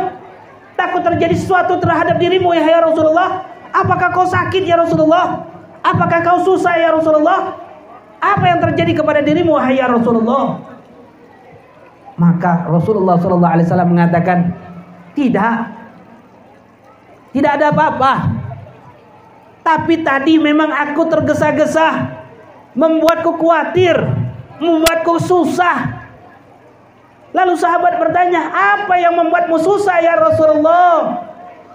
Takut 0.75 1.01
terjadi 1.07 1.35
sesuatu 1.35 1.79
terhadap 1.79 2.19
dirimu 2.19 2.51
ya 2.51 2.83
Rasulullah. 2.83 3.47
Apakah 3.71 4.11
kau 4.11 4.27
sakit 4.27 4.67
ya 4.67 4.75
Rasulullah? 4.75 5.47
Apakah 5.79 6.19
kau 6.23 6.39
susah 6.43 6.75
ya 6.75 6.91
Rasulullah? 6.91 7.55
Apa 8.19 8.43
yang 8.47 8.59
terjadi 8.59 8.99
kepada 8.99 9.23
dirimu 9.23 9.55
wahai 9.55 9.79
ya 9.79 9.87
Rasulullah? 9.87 10.59
Maka 12.15 12.67
Rasulullah 12.71 13.19
Shallallahu 13.19 13.53
Alaihi 13.59 13.67
Wasallam 13.67 13.91
mengatakan, 13.91 14.37
tidak, 15.15 15.67
tidak 17.35 17.51
ada 17.59 17.65
apa-apa. 17.75 18.13
Tapi 19.63 19.99
tadi 19.99 20.39
memang 20.39 20.71
aku 20.71 21.11
tergesa-gesa, 21.11 22.07
membuatku 22.71 23.35
khawatir, 23.35 23.99
membuatku 24.63 25.19
susah, 25.19 26.04
Lalu 27.35 27.59
sahabat 27.59 27.99
bertanya, 27.99 28.47
apa 28.47 28.95
yang 28.95 29.19
membuatmu 29.19 29.59
susah 29.59 29.99
ya 29.99 30.15
Rasulullah? 30.15 31.19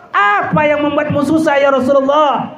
Apa 0.08 0.64
yang 0.64 0.80
membuatmu 0.88 1.20
susah 1.20 1.60
ya 1.60 1.68
Rasulullah? 1.68 2.48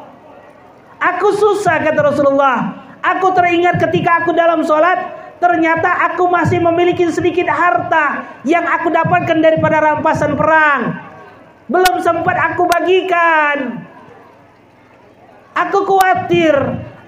Aku 1.02 1.34
susah 1.34 1.82
kata 1.82 1.98
Rasulullah. 1.98 2.78
Aku 3.02 3.34
teringat 3.34 3.82
ketika 3.82 4.22
aku 4.22 4.30
dalam 4.30 4.62
sholat, 4.62 5.02
ternyata 5.42 6.14
aku 6.14 6.30
masih 6.30 6.62
memiliki 6.62 7.10
sedikit 7.10 7.50
harta 7.50 8.22
yang 8.46 8.62
aku 8.62 8.94
dapatkan 8.94 9.42
daripada 9.42 9.82
rampasan 9.82 10.38
perang. 10.38 10.94
Belum 11.66 11.98
sempat 11.98 12.38
aku 12.54 12.70
bagikan. 12.70 13.82
Aku 15.58 15.82
khawatir 15.82 16.54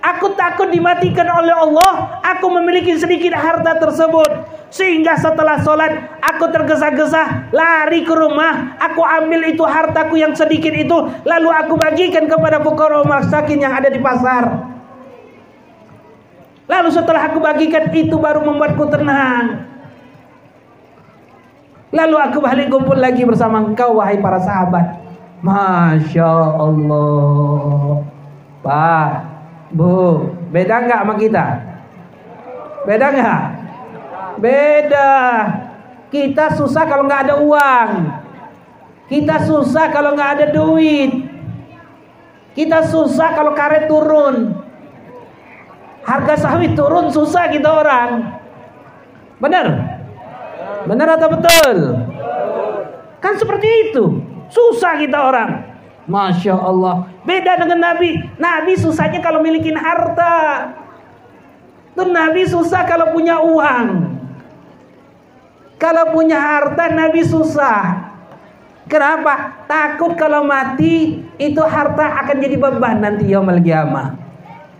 Aku 0.04 0.36
takut 0.36 0.68
dimatikan 0.68 1.24
oleh 1.32 1.56
Allah. 1.56 2.20
Aku 2.36 2.52
memiliki 2.52 2.92
sedikit 3.00 3.32
harta 3.32 3.80
tersebut. 3.80 4.28
Sehingga 4.68 5.16
setelah 5.16 5.64
sholat 5.64 6.20
aku 6.20 6.52
tergesa-gesa 6.52 7.48
lari 7.56 8.04
ke 8.04 8.12
rumah. 8.12 8.76
Aku 8.84 9.00
ambil 9.00 9.48
itu 9.48 9.64
hartaku 9.64 10.20
yang 10.20 10.36
sedikit 10.36 10.76
itu. 10.76 10.98
Lalu 11.24 11.48
aku 11.48 11.80
bagikan 11.80 12.28
kepada 12.28 12.60
fukara 12.60 13.00
masakin 13.00 13.64
yang 13.64 13.72
ada 13.72 13.88
di 13.88 13.96
pasar. 14.02 14.44
Lalu 16.68 16.88
setelah 16.92 17.32
aku 17.32 17.40
bagikan 17.40 17.88
itu 17.88 18.16
baru 18.20 18.44
membuatku 18.44 18.84
tenang. 18.92 19.72
Lalu 21.94 22.16
aku 22.18 22.38
balik 22.44 22.68
kumpul 22.68 22.98
lagi 22.98 23.24
bersama 23.24 23.62
engkau 23.62 24.02
wahai 24.02 24.20
para 24.20 24.42
sahabat. 24.42 25.00
Masya 25.40 26.28
Allah. 26.60 28.02
Pak, 28.64 29.33
Bu, 29.74 30.30
beda 30.54 30.86
nggak 30.86 31.00
sama 31.02 31.14
kita? 31.18 31.46
Beda 32.86 33.06
nggak? 33.10 33.42
Beda. 34.38 35.12
Kita 36.14 36.54
susah 36.54 36.86
kalau 36.86 37.10
nggak 37.10 37.22
ada 37.26 37.34
uang. 37.42 37.90
Kita 39.10 39.42
susah 39.42 39.90
kalau 39.90 40.14
nggak 40.14 40.30
ada 40.38 40.46
duit. 40.54 41.10
Kita 42.54 42.86
susah 42.86 43.34
kalau 43.34 43.50
karet 43.50 43.90
turun. 43.90 44.62
Harga 46.06 46.34
sawit 46.38 46.78
turun 46.78 47.10
susah 47.10 47.50
kita 47.50 47.66
orang. 47.66 48.30
Benar? 49.42 49.66
Benar 50.86 51.18
atau 51.18 51.28
betul? 51.34 51.76
Kan 53.18 53.34
seperti 53.42 53.90
itu. 53.90 54.22
Susah 54.54 55.02
kita 55.02 55.18
orang. 55.18 55.73
Masya 56.04 56.54
Allah. 56.54 57.08
Beda 57.24 57.56
dengan 57.56 57.80
Nabi. 57.80 58.20
Nabi 58.36 58.72
susahnya 58.76 59.24
kalau 59.24 59.40
milikin 59.40 59.76
harta. 59.76 60.68
Tuh 61.94 62.10
Nabi 62.10 62.44
susah 62.44 62.84
kalau 62.84 63.14
punya 63.14 63.40
uang. 63.40 63.86
Kalau 65.80 66.12
punya 66.12 66.36
harta 66.36 66.90
Nabi 66.92 67.24
susah. 67.24 68.12
Kenapa? 68.84 69.64
Takut 69.64 70.12
kalau 70.20 70.44
mati 70.44 71.24
itu 71.40 71.62
harta 71.64 72.20
akan 72.20 72.36
jadi 72.36 72.56
beban 72.60 73.00
nanti 73.00 73.32
yaumul 73.32 73.62
kiamah. 73.64 74.12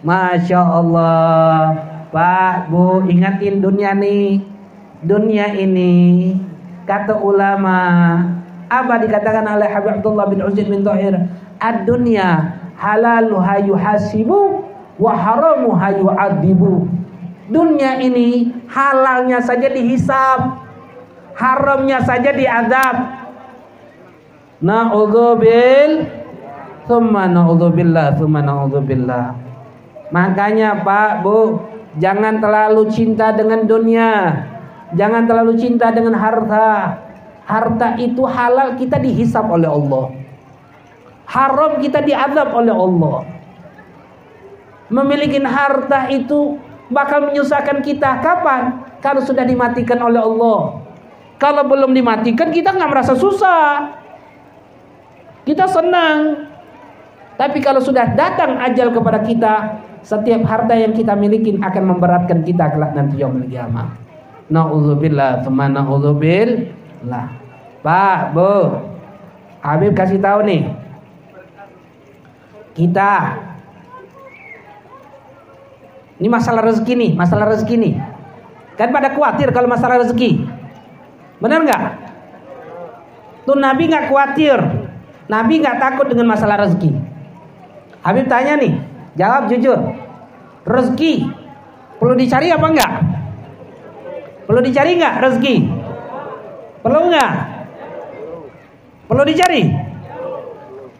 Masya 0.04 0.60
Allah. 0.60 1.72
Pak, 2.12 2.68
Bu, 2.68 3.08
ingatin 3.08 3.64
dunia 3.64 3.96
nih. 3.96 4.44
Dunia 5.00 5.52
ini 5.56 6.32
kata 6.84 7.16
ulama 7.20 7.80
apa 8.82 8.98
dikatakan 9.04 9.46
oleh 9.46 9.70
Habib 9.70 10.00
Abdullah 10.00 10.26
bin 10.26 10.42
Uzaid 10.42 10.66
bin 10.66 10.82
Tahir? 10.82 11.14
Ad-dunya 11.62 12.58
halaluha 12.74 13.62
yuhasibu 13.62 14.66
wa 14.98 15.12
haramuha 15.14 15.94
yu'adibu. 15.94 16.90
Dunia 17.46 18.00
ini 18.00 18.50
halalnya 18.66 19.38
saja 19.38 19.68
dihisab, 19.70 20.64
haramnya 21.36 22.00
saja 22.02 22.32
diadab. 22.32 23.24
Na'udzubil 24.64 26.08
Thumma 26.88 27.28
na'udzubillah 27.28 28.16
Thumma 28.16 28.40
na'udzubillah 28.40 29.36
Makanya 30.08 30.80
Pak 30.80 31.20
Bu 31.20 31.60
Jangan 32.00 32.40
terlalu 32.40 32.88
cinta 32.88 33.36
dengan 33.36 33.68
dunia 33.68 34.32
Jangan 34.96 35.28
terlalu 35.28 35.58
cinta 35.60 35.92
dengan 35.92 36.16
harta 36.16 36.96
Harta 37.44 38.00
itu 38.00 38.24
halal 38.24 38.72
kita 38.80 38.96
dihisap 38.96 39.44
oleh 39.52 39.68
Allah. 39.68 40.16
Haram 41.28 41.76
kita 41.80 42.00
diadab 42.00 42.56
oleh 42.56 42.72
Allah. 42.72 43.18
Memiliki 44.88 45.40
harta 45.44 46.08
itu 46.08 46.56
bakal 46.88 47.32
menyusahkan 47.32 47.84
kita 47.84 48.20
kapan? 48.24 48.84
Kalau 49.04 49.20
sudah 49.20 49.44
dimatikan 49.44 50.00
oleh 50.00 50.20
Allah. 50.20 50.88
Kalau 51.36 51.68
belum 51.68 51.92
dimatikan 51.92 52.48
kita 52.48 52.72
nggak 52.72 52.90
merasa 52.92 53.12
susah. 53.12 53.92
Kita 55.44 55.68
senang. 55.68 56.48
Tapi 57.36 57.60
kalau 57.60 57.84
sudah 57.84 58.08
datang 58.16 58.56
ajal 58.64 58.88
kepada 58.88 59.20
kita, 59.20 59.54
setiap 60.00 60.40
harta 60.48 60.72
yang 60.72 60.96
kita 60.96 61.12
miliki 61.12 61.60
akan 61.60 61.92
memberatkan 61.92 62.40
kita 62.40 62.72
kelak 62.72 62.96
nanti 62.96 63.20
yaumul 63.20 63.44
kiamah. 63.44 63.92
Nauzubillah, 64.48 65.44
tsumma 65.44 65.68
nauzubillah 65.68 66.83
lah. 67.08 67.28
Pak, 67.84 68.32
Bu. 68.32 68.52
Habib 69.64 69.92
kasih 69.96 70.20
tahu 70.20 70.44
nih. 70.44 70.62
Kita 72.74 73.12
ini 76.20 76.28
masalah 76.30 76.62
rezeki 76.64 76.92
nih, 76.94 77.10
masalah 77.16 77.46
rezeki 77.52 77.74
nih. 77.80 77.94
Kan 78.78 78.90
pada 78.90 79.14
khawatir 79.14 79.50
kalau 79.50 79.68
masalah 79.70 80.02
rezeki. 80.02 80.46
Benar 81.42 81.62
nggak? 81.66 81.82
Tuh 83.44 83.58
Nabi 83.58 83.82
nggak 83.90 84.08
khawatir. 84.08 84.58
Nabi 85.28 85.54
nggak 85.60 85.80
takut 85.80 86.06
dengan 86.08 86.28
masalah 86.28 86.64
rezeki. 86.64 86.92
Habib 88.04 88.28
tanya 88.28 88.60
nih, 88.60 88.72
jawab 89.16 89.48
jujur. 89.48 89.80
Rezeki 90.64 91.28
perlu 92.00 92.14
dicari 92.16 92.52
apa 92.52 92.66
enggak? 92.68 92.92
Perlu 94.44 94.60
dicari 94.60 94.96
enggak 94.96 95.14
rezeki? 95.24 95.83
Perlu 96.84 97.00
enggak? 97.08 97.30
Perlu 99.08 99.24
dicari? 99.24 99.72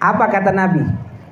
Apa 0.01 0.33
kata 0.33 0.49
Nabi? 0.49 0.81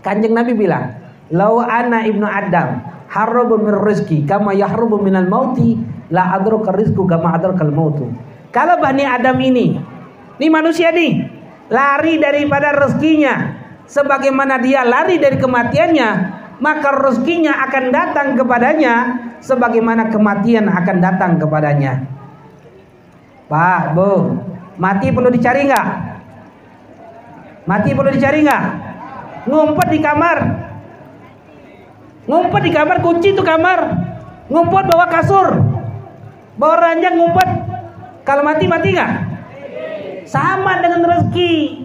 Kanjeng 0.04 0.36
Nabi 0.36 0.52
bilang, 0.52 0.92
"Lau 1.32 1.64
ana 1.64 2.04
ibnu 2.04 2.28
Adam 2.28 2.84
harabu 3.08 3.56
min 3.56 3.72
rizki 3.80 4.28
kama 4.28 4.52
yahrubu 4.52 5.00
minal 5.00 5.24
mauti 5.24 5.80
la 6.12 6.36
adruka 6.36 6.68
rizku 6.68 7.08
kama 7.08 7.32
adrukal 7.32 7.72
mautu." 7.72 8.12
Kalau 8.52 8.76
Bani 8.76 9.08
Adam 9.08 9.40
ini, 9.40 9.80
ini 10.36 10.48
manusia 10.52 10.92
nih, 10.92 11.24
lari 11.72 12.20
daripada 12.20 12.76
rezekinya 12.76 13.56
sebagaimana 13.88 14.60
dia 14.60 14.84
lari 14.84 15.16
dari 15.16 15.40
kematiannya, 15.40 16.08
maka 16.60 16.92
rezekinya 17.00 17.56
akan 17.68 17.84
datang 17.88 18.28
kepadanya 18.36 18.94
sebagaimana 19.40 20.12
kematian 20.12 20.68
akan 20.68 20.96
datang 21.00 21.40
kepadanya. 21.40 22.04
Pak, 23.52 23.92
Bu, 23.92 24.40
mati 24.80 25.12
perlu 25.12 25.28
dicari 25.28 25.68
nggak? 25.68 25.86
Mati 27.68 27.92
perlu 27.92 28.08
dicari 28.08 28.40
nggak? 28.40 28.62
Ngumpet 29.44 29.88
di 29.92 30.00
kamar. 30.00 30.38
Ngumpet 32.32 32.62
di 32.64 32.72
kamar, 32.72 32.96
kunci 33.04 33.36
itu 33.36 33.44
kamar. 33.44 33.92
Ngumpet 34.48 34.84
bawa 34.88 35.06
kasur. 35.12 35.48
Bawa 36.56 36.74
ranjang 36.80 37.20
ngumpet. 37.20 37.48
Kalau 38.24 38.40
mati 38.40 38.64
mati 38.64 38.96
nggak? 38.96 39.12
Sama 40.24 40.80
dengan 40.80 41.04
rezeki. 41.12 41.84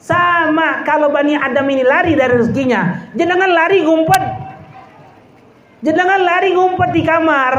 Sama 0.00 0.80
kalau 0.88 1.12
Bani 1.12 1.36
Adam 1.36 1.68
ini 1.68 1.84
lari 1.84 2.16
dari 2.16 2.40
rezekinya, 2.40 3.12
jangan 3.12 3.52
lari 3.52 3.84
ngumpet. 3.84 4.22
Jangan 5.84 6.24
lari 6.24 6.56
ngumpet 6.56 6.90
di 6.96 7.04
kamar. 7.04 7.54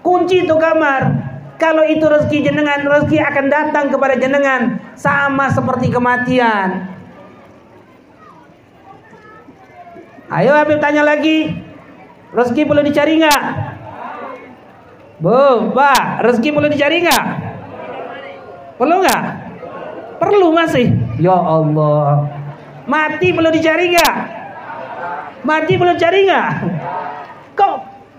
Kunci 0.00 0.48
itu 0.48 0.56
kamar. 0.56 1.23
Kalau 1.54 1.86
itu 1.86 2.02
rezeki 2.02 2.50
jenengan, 2.50 2.82
rezeki 2.82 3.22
akan 3.22 3.46
datang 3.46 3.86
kepada 3.94 4.18
jenengan 4.18 4.82
sama 4.98 5.46
seperti 5.54 5.86
kematian. 5.90 6.90
Ayo 10.34 10.50
Habib 10.50 10.82
tanya 10.82 11.06
lagi. 11.06 11.54
Rezeki 12.34 12.66
perlu 12.66 12.82
dicari 12.82 13.22
nggak? 13.22 13.42
Bu, 15.22 15.70
Pak, 15.70 16.26
rezeki 16.26 16.50
perlu 16.50 16.66
dicari 16.66 17.06
nggak? 17.06 17.24
Perlu 18.74 18.96
nggak? 19.06 19.22
Perlu 20.18 20.50
masih. 20.50 20.90
Ya 21.22 21.38
Allah. 21.38 22.26
Mati 22.90 23.30
perlu 23.30 23.54
dicari 23.54 23.94
nggak? 23.94 24.14
Mati 25.46 25.72
perlu 25.78 25.94
dicari 25.94 26.26
nggak? 26.26 26.50
Kok 27.54 27.76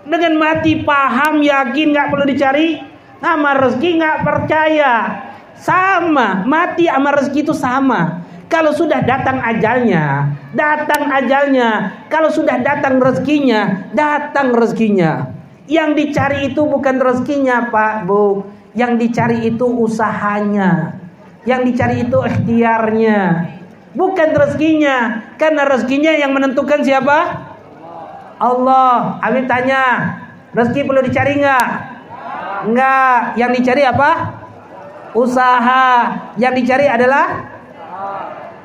dengan 0.08 0.32
mati 0.40 0.80
paham 0.80 1.44
yakin 1.44 1.92
nggak 1.92 2.08
perlu 2.08 2.24
dicari? 2.24 2.95
Sama 3.20 3.50
rezeki 3.56 3.90
nggak 3.96 4.18
percaya. 4.22 4.94
Sama, 5.56 6.44
mati 6.44 6.84
sama 6.84 7.16
rezeki 7.16 7.40
itu 7.48 7.54
sama. 7.56 8.26
Kalau 8.46 8.70
sudah 8.70 9.02
datang 9.02 9.42
ajalnya, 9.42 10.30
datang 10.54 11.10
ajalnya. 11.10 11.98
Kalau 12.06 12.30
sudah 12.30 12.62
datang 12.62 13.02
rezekinya, 13.02 13.90
datang 13.90 14.54
rezekinya. 14.54 15.32
Yang 15.66 15.90
dicari 15.98 16.54
itu 16.54 16.62
bukan 16.62 17.02
rezekinya, 17.02 17.72
Pak, 17.74 18.06
Bu. 18.06 18.46
Yang 18.76 18.92
dicari 19.02 19.50
itu 19.50 19.66
usahanya. 19.66 20.94
Yang 21.42 21.74
dicari 21.74 22.06
itu 22.06 22.18
ikhtiarnya. 22.22 23.20
Bukan 23.98 24.28
rezekinya. 24.36 25.26
Karena 25.40 25.66
rezekinya 25.66 26.14
yang 26.14 26.30
menentukan 26.30 26.86
siapa? 26.86 27.18
Allah. 28.38 29.18
Amin 29.24 29.48
tanya, 29.48 30.14
rezeki 30.52 30.86
perlu 30.86 31.02
dicari 31.02 31.40
nggak? 31.40 31.95
Enggak. 32.66 33.38
Yang 33.38 33.50
dicari 33.62 33.82
apa? 33.86 34.10
Usaha. 35.14 35.88
Yang 36.36 36.54
dicari 36.60 36.86
adalah 36.90 37.56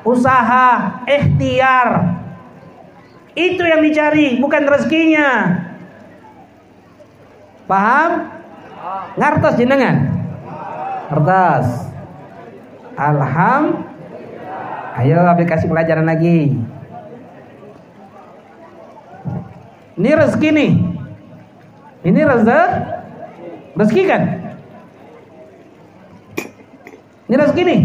usaha, 0.02 1.00
ikhtiar. 1.06 2.18
Itu 3.32 3.64
yang 3.64 3.80
dicari, 3.80 4.36
bukan 4.42 4.62
rezekinya. 4.68 5.30
Paham? 7.64 8.28
Ngartos 9.16 9.56
jenengan? 9.56 10.10
Ngartos. 11.08 11.68
Alham. 12.98 13.88
Ayo 14.92 15.24
aplikasi 15.24 15.64
pelajaran 15.64 16.04
lagi. 16.04 16.52
Ini 19.96 20.10
rezeki 20.12 20.48
nih. 20.52 20.72
Ini 22.04 22.20
rezeki. 22.28 23.01
Rezeki 23.72 24.02
kan? 24.04 24.22
Ini 27.28 27.36
rezeki 27.40 27.62
nih. 27.64 27.80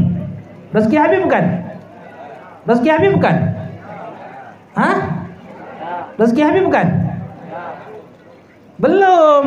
Rezeki 0.76 0.97
Habib 1.00 1.19
bukan? 1.23 1.45
Rezeki 2.67 2.89
Habib 2.91 3.12
bukan? 3.15 3.36
Hah? 4.76 4.97
Rezeki 6.19 6.41
Habib 6.43 6.63
bukan? 6.67 6.88
Belum. 8.78 9.45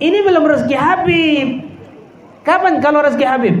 Ini 0.00 0.18
belum 0.24 0.44
rezeki 0.48 0.76
Habib. 0.80 1.48
Kapan 2.42 2.80
kalau 2.80 3.04
rezeki 3.04 3.26
Habib? 3.28 3.56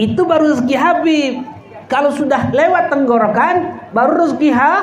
Itu 0.00 0.22
baru 0.24 0.54
rezeki 0.54 0.76
Habib. 0.78 1.34
Kalau 1.90 2.14
sudah 2.14 2.54
lewat 2.54 2.86
tenggorokan, 2.86 3.90
baru 3.90 4.22
rezeki 4.22 4.54
ha 4.54 4.74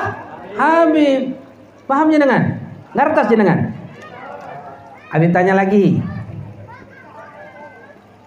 Habib. 0.60 1.40
Paham 1.88 2.12
jenengan? 2.12 2.60
Ngertas 2.92 3.32
jenengan? 3.32 3.72
Habib 5.08 5.32
tanya 5.32 5.56
lagi. 5.56 6.04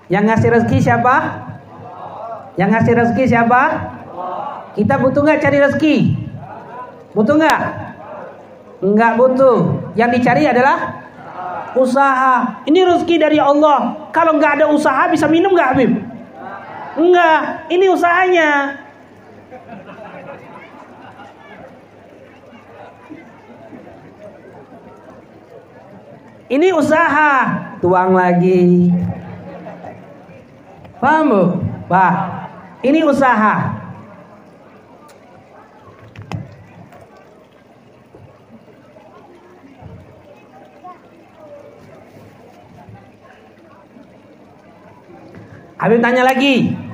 Yang 0.10 0.24
ngasih 0.34 0.50
rezeki 0.50 0.78
siapa? 0.82 1.16
Yang 2.58 2.70
ngasih 2.74 2.94
rezeki 2.98 3.24
siapa? 3.30 3.62
Kita 4.74 4.98
butuh 4.98 5.22
nggak 5.30 5.40
cari 5.46 5.58
rezeki? 5.62 5.96
Butuh 7.14 7.38
nggak? 7.38 7.60
Nggak 8.82 9.14
butuh. 9.14 9.58
Yang 9.94 10.10
dicari 10.18 10.50
adalah 10.50 11.06
usaha. 11.78 12.66
Ini 12.66 12.82
rezeki 12.82 13.16
dari 13.22 13.38
Allah. 13.38 14.10
Kalau 14.10 14.42
nggak 14.42 14.58
ada 14.58 14.66
usaha 14.74 15.06
bisa 15.06 15.30
minum 15.30 15.54
nggak 15.54 15.70
Habib? 15.78 16.11
Enggak, 17.02 17.66
ini 17.74 17.86
usahanya. 17.90 18.78
Ini 26.52 26.68
usaha, 26.78 27.34
tuang 27.82 28.14
lagi. 28.14 28.94
Paham 31.02 31.26
bu? 31.26 31.44
Pak, 31.90 32.14
ini 32.86 33.02
usaha. 33.02 33.82
Habib 45.82 45.98
tanya 45.98 46.22
lagi. 46.22 46.91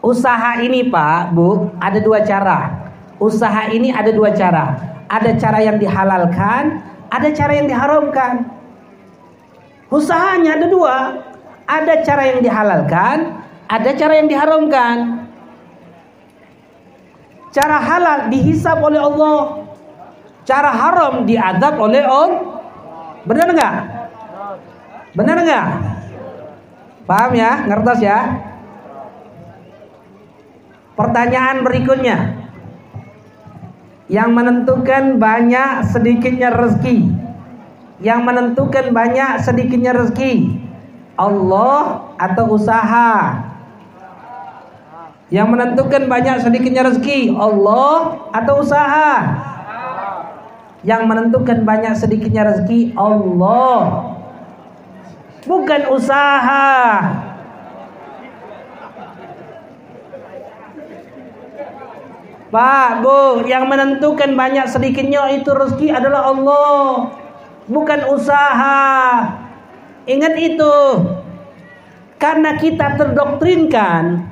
Usaha 0.00 0.56
ini 0.64 0.88
Pak, 0.88 1.36
Bu, 1.36 1.76
ada 1.76 2.00
dua 2.00 2.24
cara. 2.24 2.88
Usaha 3.20 3.68
ini 3.68 3.92
ada 3.92 4.08
dua 4.08 4.32
cara. 4.32 4.72
Ada 5.12 5.36
cara 5.36 5.60
yang 5.60 5.76
dihalalkan, 5.76 6.80
ada 7.12 7.28
cara 7.36 7.52
yang 7.52 7.68
diharamkan. 7.68 8.48
Usahanya 9.90 10.56
ada 10.56 10.66
dua. 10.70 10.96
Ada 11.70 12.02
cara 12.02 12.22
yang 12.26 12.40
dihalalkan, 12.42 13.16
ada 13.70 13.90
cara 13.94 14.18
yang 14.18 14.26
diharamkan. 14.26 15.26
Cara 17.50 17.78
halal 17.78 18.30
dihisap 18.30 18.78
oleh 18.78 18.98
Allah. 18.98 19.66
Cara 20.46 20.70
haram 20.70 21.26
diadab 21.26 21.78
oleh 21.78 22.02
Allah. 22.02 22.42
Benar 23.26 23.48
nggak? 23.54 23.74
Benar 25.14 25.36
nggak? 25.46 25.66
Paham 27.06 27.30
ya? 27.34 27.52
Ngertos 27.66 28.00
ya? 28.02 28.49
Pertanyaan 30.94 31.62
berikutnya. 31.66 32.18
Yang 34.10 34.30
menentukan 34.34 35.22
banyak 35.22 35.86
sedikitnya 35.90 36.50
rezeki. 36.50 37.14
Yang 38.02 38.20
menentukan 38.26 38.90
banyak 38.90 39.38
sedikitnya 39.44 39.94
rezeki. 39.94 40.58
Allah 41.14 42.10
atau 42.18 42.58
usaha. 42.58 43.44
Yang 45.30 45.46
menentukan 45.46 46.10
banyak 46.10 46.42
sedikitnya 46.42 46.90
rezeki. 46.90 47.38
Allah 47.38 48.26
atau 48.34 48.54
usaha. 48.66 49.12
Yang 50.82 51.02
menentukan 51.06 51.62
banyak 51.62 51.94
sedikitnya 51.94 52.50
rezeki. 52.50 52.98
Allah 52.98 54.10
bukan 55.46 55.80
usaha. 55.94 56.68
Pak, 62.50 63.06
Bu, 63.06 63.46
yang 63.46 63.70
menentukan 63.70 64.34
banyak 64.34 64.66
sedikitnya 64.66 65.38
itu 65.38 65.54
rezeki 65.54 65.94
adalah 65.94 66.34
Allah. 66.34 67.14
Bukan 67.70 68.10
usaha. 68.10 68.90
Ingat 70.10 70.34
itu. 70.34 70.76
Karena 72.18 72.58
kita 72.58 72.98
terdoktrinkan 72.98 74.26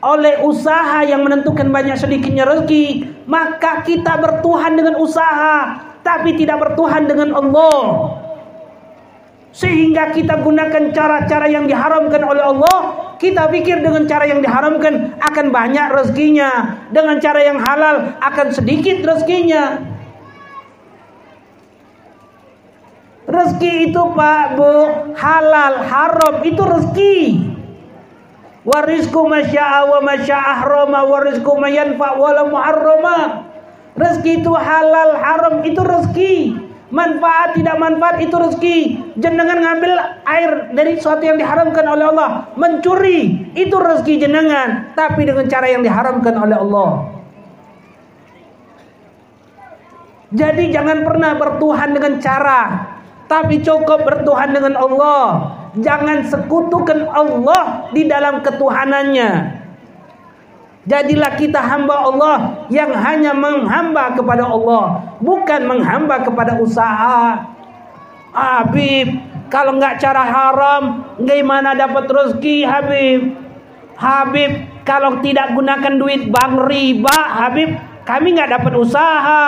oleh 0.00 0.40
usaha 0.40 1.04
yang 1.04 1.20
menentukan 1.20 1.68
banyak 1.68 2.00
sedikitnya 2.00 2.48
rezeki, 2.48 3.04
maka 3.28 3.84
kita 3.84 4.16
bertuhan 4.16 4.72
dengan 4.78 4.96
usaha, 4.96 5.84
tapi 6.00 6.32
tidak 6.32 6.64
bertuhan 6.64 7.04
dengan 7.04 7.36
Allah. 7.36 8.16
Sehingga 9.52 10.16
kita 10.16 10.40
gunakan 10.40 10.96
cara-cara 10.96 11.44
yang 11.50 11.68
diharamkan 11.68 12.24
oleh 12.24 12.40
Allah 12.40 13.07
Kita 13.18 13.50
pikir 13.50 13.82
dengan 13.82 14.06
cara 14.06 14.30
yang 14.30 14.38
diharamkan 14.38 15.18
Akan 15.18 15.50
banyak 15.50 15.90
rezekinya. 15.90 16.78
Dengan 16.94 17.18
cara 17.18 17.42
yang 17.42 17.58
halal 17.58 18.14
akan 18.22 18.46
sedikit 18.54 19.02
rezekinya. 19.02 19.82
Rezeki 23.28 23.92
itu 23.92 24.02
pak 24.16 24.56
bu 24.56 24.72
Halal, 25.18 25.84
haram 25.84 26.34
itu 26.46 26.62
rezeki. 26.62 27.18
Warizku 28.64 29.20
masya'a 29.26 29.84
wa 29.84 30.00
masya'ah 30.00 30.58
roma 30.64 31.00
Warizku 31.04 31.52
mayanfa' 31.58 32.16
wala 32.16 32.46
muharrama 32.46 33.18
Rezeki 33.98 34.44
itu 34.46 34.52
halal, 34.54 35.18
haram 35.18 35.54
itu 35.66 35.82
rezeki 35.82 36.67
manfaat 36.88 37.56
tidak 37.56 37.76
manfaat 37.76 38.16
itu 38.20 38.36
rezeki. 38.36 38.78
Jenengan 39.18 39.58
ngambil 39.60 39.92
air 40.24 40.50
dari 40.72 40.96
sesuatu 40.96 41.24
yang 41.24 41.36
diharamkan 41.36 41.84
oleh 41.84 42.04
Allah 42.08 42.52
mencuri 42.56 43.50
itu 43.52 43.76
rezeki 43.76 44.28
jenengan. 44.28 44.92
Tapi 44.96 45.28
dengan 45.28 45.46
cara 45.48 45.66
yang 45.68 45.84
diharamkan 45.84 46.34
oleh 46.36 46.56
Allah. 46.56 46.90
Jadi 50.28 50.68
jangan 50.68 51.08
pernah 51.08 51.40
bertuhan 51.40 51.96
dengan 51.96 52.20
cara 52.20 52.60
tapi 53.28 53.60
cukup 53.60 54.04
bertuhan 54.04 54.52
dengan 54.52 54.76
Allah. 54.76 55.24
Jangan 55.78 56.24
sekutukan 56.24 57.12
Allah 57.12 57.92
di 57.92 58.08
dalam 58.08 58.40
ketuhanannya 58.40 59.57
Jadilah 60.88 61.36
kita 61.36 61.60
hamba 61.60 62.00
Allah 62.00 62.36
yang 62.72 62.88
hanya 62.96 63.36
menghamba 63.36 64.16
kepada 64.16 64.48
Allah, 64.48 65.04
bukan 65.20 65.68
menghamba 65.68 66.24
kepada 66.24 66.56
usaha. 66.56 67.44
Habib, 68.32 69.20
kalau 69.52 69.76
nggak 69.76 70.00
cara 70.00 70.24
haram, 70.24 70.82
gimana 71.20 71.76
dapat 71.76 72.08
rezeki 72.08 72.64
Habib? 72.64 73.20
Habib, 74.00 74.50
kalau 74.88 75.20
tidak 75.20 75.52
gunakan 75.52 75.94
duit 76.00 76.32
bank 76.32 76.56
riba, 76.64 77.18
Habib, 77.36 77.76
kami 78.08 78.40
nggak 78.40 78.56
dapat 78.56 78.72
usaha. 78.80 79.44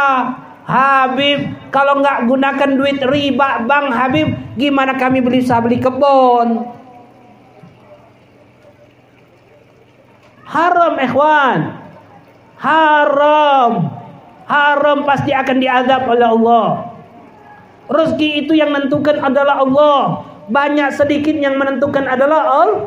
Habib, 0.69 1.57
kalau 1.73 2.05
nggak 2.05 2.29
gunakan 2.29 2.71
duit 2.77 3.01
riba 3.01 3.65
bank 3.65 3.89
Habib, 3.97 4.29
gimana 4.61 4.93
kami 5.01 5.25
bisa 5.25 5.57
beli 5.65 5.81
kebun? 5.81 6.80
Haram 10.51 10.99
ikhwan. 10.99 11.59
Haram. 12.59 13.71
Haram 14.51 14.99
pasti 15.07 15.31
akan 15.31 15.57
diazab 15.63 16.11
oleh 16.11 16.27
Allah. 16.27 16.69
Rezeki 17.87 18.47
itu 18.47 18.59
yang 18.59 18.75
menentukan 18.75 19.23
adalah 19.23 19.63
Allah. 19.63 20.27
Banyak 20.51 20.91
sedikit 20.91 21.39
yang 21.39 21.55
menentukan 21.55 22.03
adalah 22.03 22.43
Allah. 22.43 22.83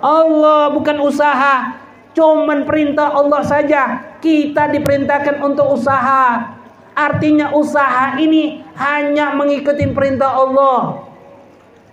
Allah 0.00 0.62
bukan 0.72 0.96
usaha. 1.04 1.76
Cuman 2.16 2.64
perintah 2.64 3.12
Allah 3.12 3.44
saja. 3.44 4.16
Kita 4.24 4.72
diperintahkan 4.72 5.44
untuk 5.44 5.76
usaha. 5.76 6.56
Artinya 6.96 7.52
usaha 7.52 8.16
ini 8.16 8.64
hanya 8.72 9.36
mengikuti 9.36 9.84
perintah 9.92 10.32
Allah. 10.32 11.05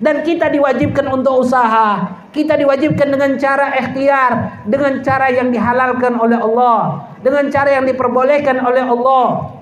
Dan 0.01 0.25
kita 0.25 0.49
diwajibkan 0.49 1.05
untuk 1.09 1.45
usaha. 1.45 2.21
Kita 2.33 2.57
diwajibkan 2.57 3.13
dengan 3.13 3.37
cara 3.37 3.77
ikhtiar, 3.77 4.65
dengan 4.65 5.05
cara 5.05 5.29
yang 5.29 5.53
dihalalkan 5.53 6.17
oleh 6.17 6.41
Allah, 6.41 7.13
dengan 7.21 7.53
cara 7.53 7.77
yang 7.77 7.85
diperbolehkan 7.85 8.57
oleh 8.57 8.81
Allah. 8.81 9.53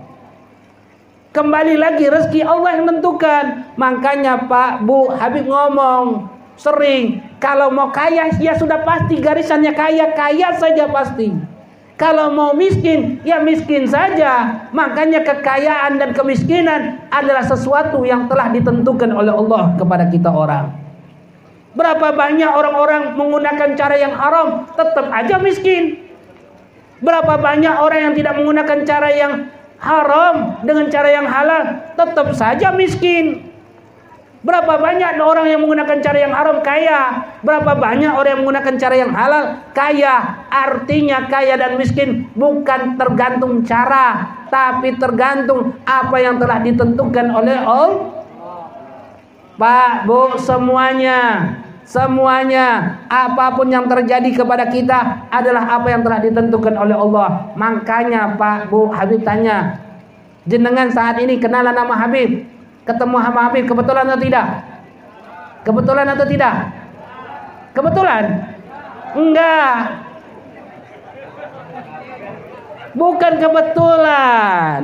Kembali 1.31 1.75
lagi 1.79 2.07
rezeki 2.07 2.43
Allah 2.43 2.79
yang 2.79 2.85
menentukan. 2.87 3.75
Makanya 3.79 4.47
Pak 4.47 4.83
Bu 4.83 5.11
Habib 5.11 5.47
ngomong 5.47 6.27
sering 6.59 7.23
kalau 7.39 7.71
mau 7.71 7.89
kaya 7.89 8.29
ya 8.37 8.53
sudah 8.53 8.83
pasti 8.83 9.17
garisannya 9.17 9.71
kaya 9.71 10.11
kaya 10.11 10.55
saja 10.59 10.91
pasti. 10.91 11.50
Kalau 12.01 12.33
mau 12.33 12.57
miskin 12.57 13.21
ya 13.21 13.37
miskin 13.45 13.85
saja. 13.85 14.65
Makanya 14.73 15.21
kekayaan 15.21 16.01
dan 16.01 16.17
kemiskinan 16.17 16.97
adalah 17.13 17.45
sesuatu 17.45 18.01
yang 18.01 18.25
telah 18.25 18.49
ditentukan 18.49 19.13
oleh 19.13 19.29
Allah 19.29 19.77
kepada 19.77 20.09
kita 20.09 20.33
orang. 20.33 20.73
Berapa 21.77 22.09
banyak 22.09 22.49
orang-orang 22.49 23.13
menggunakan 23.13 23.77
cara 23.77 24.01
yang 24.01 24.17
haram 24.17 24.65
tetap 24.73 25.13
aja 25.13 25.37
miskin. 25.37 26.09
Berapa 27.05 27.37
banyak 27.37 27.75
orang 27.77 28.09
yang 28.09 28.13
tidak 28.17 28.33
menggunakan 28.33 28.77
cara 28.81 29.09
yang 29.13 29.33
haram 29.77 30.57
dengan 30.65 30.89
cara 30.89 31.09
yang 31.13 31.29
halal 31.29 31.85
tetap 31.93 32.33
saja 32.33 32.73
miskin. 32.73 33.50
Berapa 34.41 34.73
banyak 34.81 35.21
orang 35.21 35.45
yang 35.53 35.61
menggunakan 35.61 36.01
cara 36.01 36.17
yang 36.17 36.33
haram? 36.33 36.65
Kaya, 36.65 37.29
berapa 37.45 37.77
banyak 37.77 38.09
orang 38.09 38.29
yang 38.33 38.41
menggunakan 38.41 38.75
cara 38.81 38.95
yang 38.97 39.13
halal? 39.13 39.43
Kaya. 39.69 40.49
Artinya 40.49 41.29
kaya 41.29 41.61
dan 41.61 41.77
miskin 41.77 42.25
bukan 42.33 42.97
tergantung 42.97 43.61
cara, 43.61 44.33
tapi 44.49 44.97
tergantung 44.97 45.77
apa 45.85 46.17
yang 46.17 46.41
telah 46.41 46.57
ditentukan 46.57 47.27
oleh 47.29 47.57
Allah. 47.61 48.17
Pak, 49.61 50.09
Bu, 50.09 50.41
semuanya 50.41 51.53
Semuanya 51.91 52.95
apa 53.11 53.51
pun 53.51 53.67
yang 53.67 53.83
terjadi 53.83 54.31
kepada 54.31 54.63
kita 54.71 55.27
adalah 55.27 55.75
apa 55.75 55.91
yang 55.91 55.99
telah 55.99 56.23
ditentukan 56.23 56.71
oleh 56.79 56.95
Allah. 56.95 57.51
Makanya 57.59 58.39
Pak 58.39 58.71
Bu 58.71 58.87
Habib 58.95 59.27
tanya, 59.27 59.75
jenengan 60.47 60.87
saat 60.87 61.19
ini 61.19 61.35
kenalan 61.35 61.75
nama 61.75 61.91
Habib, 61.99 62.47
ketemu 62.87 63.17
sama 63.21 63.39
Habib 63.49 63.65
kebetulan 63.69 64.05
atau 64.09 64.21
tidak? 64.21 64.47
Kebetulan 65.61 66.07
atau 66.09 66.25
tidak? 66.25 66.55
Kebetulan? 67.71 68.23
Enggak. 69.13 69.75
Bukan 72.91 73.33
kebetulan. 73.39 74.79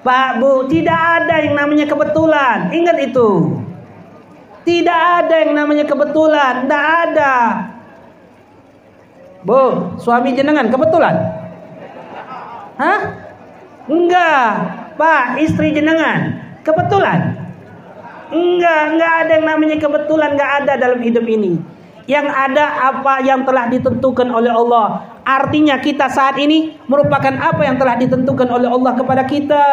Pak 0.00 0.40
Bu, 0.40 0.64
tidak 0.72 0.96
ada 0.96 1.34
yang 1.44 1.54
namanya 1.58 1.84
kebetulan. 1.84 2.72
Ingat 2.72 2.96
itu. 3.02 3.60
Tidak 4.64 5.00
ada 5.24 5.34
yang 5.44 5.52
namanya 5.52 5.84
kebetulan. 5.84 6.64
Tidak 6.64 6.84
ada. 7.08 7.34
Bu, 9.44 9.96
suami 10.00 10.32
jenengan 10.32 10.70
kebetulan? 10.72 11.14
Hah? 12.78 13.00
Enggak. 13.90 14.87
Pak, 14.98 15.38
istri 15.38 15.70
jenengan 15.70 16.42
kebetulan? 16.66 17.38
Enggak, 18.34 18.80
enggak 18.92 19.12
ada 19.24 19.32
yang 19.38 19.46
namanya 19.46 19.76
kebetulan, 19.78 20.34
enggak 20.34 20.52
ada 20.64 20.72
dalam 20.74 21.00
hidup 21.00 21.22
ini. 21.24 21.56
Yang 22.10 22.26
ada 22.34 22.88
apa 22.88 23.20
yang 23.22 23.46
telah 23.46 23.70
ditentukan 23.70 24.28
oleh 24.32 24.50
Allah. 24.50 25.06
Artinya 25.22 25.78
kita 25.78 26.08
saat 26.08 26.40
ini 26.40 26.74
merupakan 26.88 27.30
apa 27.30 27.62
yang 27.62 27.76
telah 27.76 27.94
ditentukan 28.00 28.48
oleh 28.48 28.68
Allah 28.68 28.92
kepada 28.96 29.22
kita. 29.28 29.66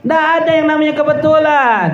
Tidak 0.00 0.24
ada 0.40 0.50
yang 0.56 0.66
namanya 0.70 0.94
kebetulan. 0.96 1.88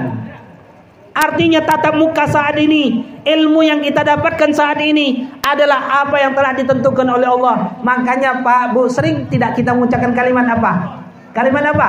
Artinya 1.17 1.65
tatap 1.65 1.97
muka 1.97 2.29
saat 2.29 2.61
ini, 2.61 3.01
ilmu 3.25 3.65
yang 3.65 3.81
kita 3.81 4.05
dapatkan 4.05 4.53
saat 4.53 4.77
ini 4.85 5.25
adalah 5.41 6.05
apa 6.05 6.21
yang 6.21 6.37
telah 6.37 6.53
ditentukan 6.53 7.09
oleh 7.09 7.25
Allah. 7.25 7.81
Makanya 7.81 8.45
Pak 8.45 8.77
Bu 8.77 8.85
sering 8.93 9.25
tidak 9.33 9.57
kita 9.57 9.73
mengucapkan 9.73 10.13
kalimat 10.13 10.45
apa? 10.53 11.06
Kalimat 11.37 11.69
apa? 11.69 11.89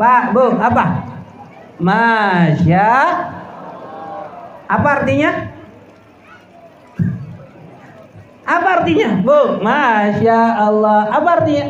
Pak 0.00 0.32
Bu 0.32 0.56
apa? 0.56 1.04
Masya. 1.76 2.88
Apa 4.64 4.88
artinya? 5.00 5.52
Apa 8.48 8.68
artinya? 8.80 9.20
Bu, 9.20 9.60
Masya 9.60 10.40
Allah. 10.56 11.00
Apa 11.12 11.28
artinya? 11.36 11.66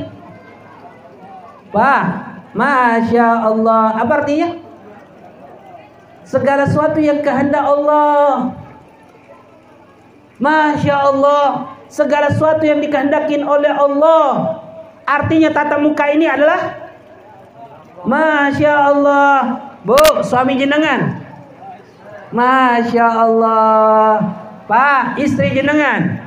Pak, 1.75 2.03
Masya 2.55 3.27
Allah. 3.51 3.85
Apa 3.99 4.13
artinya? 4.23 4.49
Segala 6.23 6.71
sesuatu 6.71 7.03
yang 7.03 7.19
kehendak 7.19 7.67
Allah. 7.67 8.55
Masya 10.39 10.95
Allah. 10.95 11.75
Segala 11.91 12.31
sesuatu 12.31 12.63
yang 12.63 12.79
dikehendaki 12.79 13.43
oleh 13.43 13.75
Allah. 13.75 14.63
Artinya 15.03 15.51
tata 15.51 15.83
muka 15.83 16.05
ini 16.15 16.29
adalah 16.31 16.88
Masya 18.05 18.73
Allah. 18.95 19.39
Bu, 19.83 19.99
suami 20.23 20.59
jenengan. 20.59 21.23
Masya 22.31 23.07
Allah. 23.09 24.21
Pak, 24.69 25.17
istri 25.19 25.57
jenengan. 25.57 26.21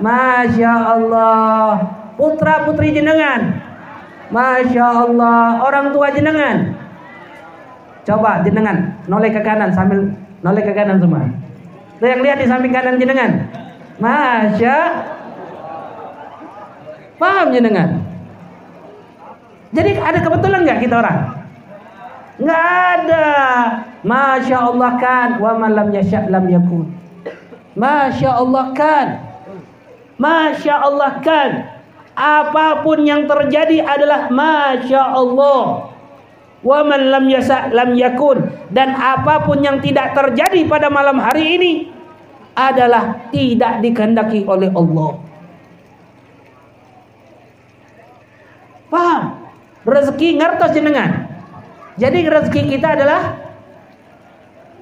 Masya 0.00 0.72
Allah. 0.72 1.82
Putra 2.16 2.64
putri 2.64 2.94
jenengan. 2.94 3.60
Masya 4.30 4.86
Allah. 4.86 5.60
Orang 5.66 5.92
tua 5.92 6.14
jenengan. 6.14 6.78
Coba 8.06 8.40
jenengan 8.40 8.96
noleh 9.10 9.28
ke 9.28 9.44
kanan 9.44 9.74
sambil 9.76 10.08
noleh 10.40 10.64
ke 10.64 10.72
kanan 10.72 10.96
semua. 10.96 11.28
Tuh 12.00 12.08
yang 12.08 12.24
lihat 12.24 12.40
di 12.40 12.48
samping 12.48 12.72
kanan 12.72 12.96
jenengan. 12.96 13.44
Masya 14.00 14.76
Paham 17.20 17.52
jenengan? 17.52 18.09
Jadi 19.70 19.90
ada 20.02 20.18
kebetulan 20.18 20.66
nggak 20.66 20.80
kita 20.82 20.94
orang? 20.98 21.18
Nggak 22.40 22.64
ada. 22.98 23.28
Masya 24.02 24.58
Allah 24.58 24.92
kan. 24.98 25.28
Wa 25.38 25.52
malam 25.54 25.94
lam 25.94 26.44
yakun. 26.50 26.86
Masya 27.78 28.30
Allah 28.34 28.66
kan. 28.74 29.06
Masya 30.18 30.74
Allah 30.74 31.12
kan. 31.22 31.50
Apa 32.18 32.82
pun 32.82 33.06
yang 33.06 33.30
terjadi 33.30 33.86
adalah 33.86 34.26
Masya 34.32 35.02
Allah. 35.14 35.94
Wa 36.60 36.84
man 36.84 37.00
lam 37.08 37.24
yasa 37.30 37.70
lam 37.70 37.94
yakun. 37.94 38.50
Dan 38.74 38.92
apa 38.92 39.46
pun 39.46 39.62
yang 39.62 39.78
tidak 39.78 40.12
terjadi 40.18 40.66
pada 40.66 40.90
malam 40.90 41.16
hari 41.16 41.56
ini 41.56 41.72
adalah 42.58 43.30
tidak 43.30 43.80
dikehendaki 43.80 44.44
oleh 44.44 44.68
Allah. 44.74 45.10
Paham? 48.90 49.39
Rezeki 49.90 50.38
ngertos 50.38 50.70
jenengan. 50.70 51.26
Jadi 51.98 52.22
rezeki 52.30 52.62
kita 52.70 52.94
adalah 52.94 53.42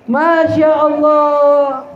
Masya 0.04 0.68
Allah. 0.68 1.88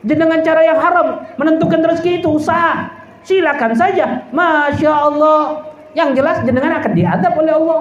Dengan 0.00 0.40
cara 0.40 0.64
yang 0.64 0.80
haram 0.80 1.28
Menentukan 1.40 1.80
rezeki 1.80 2.20
itu 2.20 2.28
usaha. 2.36 2.92
Silakan 3.24 3.72
saja. 3.72 4.28
Masya 4.28 4.92
Allah. 4.92 5.72
Yang 5.96 6.20
jelas 6.20 6.36
jenengan 6.44 6.84
akan 6.84 6.92
diadab 6.92 7.32
oleh 7.40 7.52
Allah. 7.56 7.80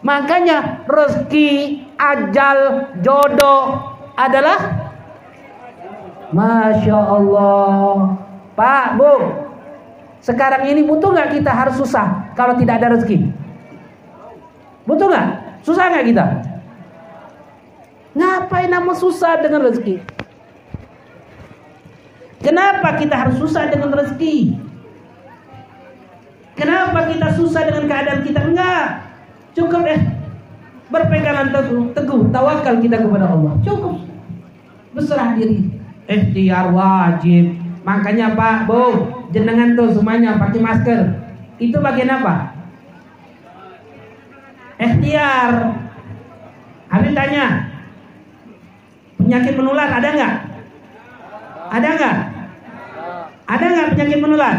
Makanya 0.00 0.88
rezeki, 0.88 1.84
ajal, 1.98 2.88
jodoh 3.04 3.92
adalah 4.16 4.88
Masya 6.32 6.96
Allah. 6.96 8.16
Pak, 8.54 8.86
Bu 8.98 9.47
sekarang 10.22 10.66
ini 10.66 10.82
butuh 10.82 11.14
nggak 11.14 11.38
kita 11.38 11.50
harus 11.54 11.78
susah 11.78 12.34
kalau 12.34 12.58
tidak 12.58 12.82
ada 12.82 12.98
rezeki? 12.98 13.30
Butuh 14.88 15.06
nggak? 15.06 15.28
Susah 15.62 15.84
nggak 15.92 16.06
kita? 16.10 16.24
Ngapain 18.18 18.70
nama 18.72 18.92
susah 18.98 19.38
dengan 19.38 19.68
rezeki? 19.68 20.02
Kenapa 22.42 22.98
kita 22.98 23.14
harus 23.14 23.36
susah 23.38 23.70
dengan 23.70 23.94
rezeki? 23.94 24.58
Kenapa 26.58 27.06
kita 27.06 27.38
susah 27.38 27.62
dengan 27.70 27.86
keadaan 27.86 28.20
kita? 28.26 28.40
Enggak. 28.42 28.86
Cukup 29.54 29.86
eh 29.86 30.02
berpegangan 30.88 31.54
teguh, 31.54 31.94
teguh 31.94 32.20
tawakal 32.34 32.82
kita 32.82 32.98
kepada 32.98 33.30
Allah. 33.30 33.54
Cukup. 33.62 34.02
Berserah 34.94 35.38
diri. 35.38 35.70
Ikhtiar 36.08 36.74
wajib. 36.74 37.54
Makanya 37.86 38.34
Pak, 38.34 38.66
Bu, 38.66 39.17
jenengan 39.32 39.76
tuh 39.76 39.92
semuanya 39.92 40.40
pakai 40.40 40.60
masker. 40.60 41.00
Itu 41.58 41.82
bagian 41.82 42.12
apa? 42.12 42.54
Ikhtiar. 44.78 45.52
Habis 46.88 47.12
tanya. 47.12 47.46
Penyakit 49.18 49.54
menular 49.58 49.88
ada 49.90 50.08
nggak? 50.14 50.34
Ada 51.68 51.88
nggak? 51.98 52.16
Ada 53.48 53.64
nggak 53.66 53.90
penyakit 53.96 54.18
menular? 54.22 54.56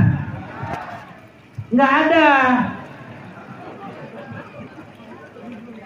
Nggak 1.73 1.91
ada. 2.05 2.27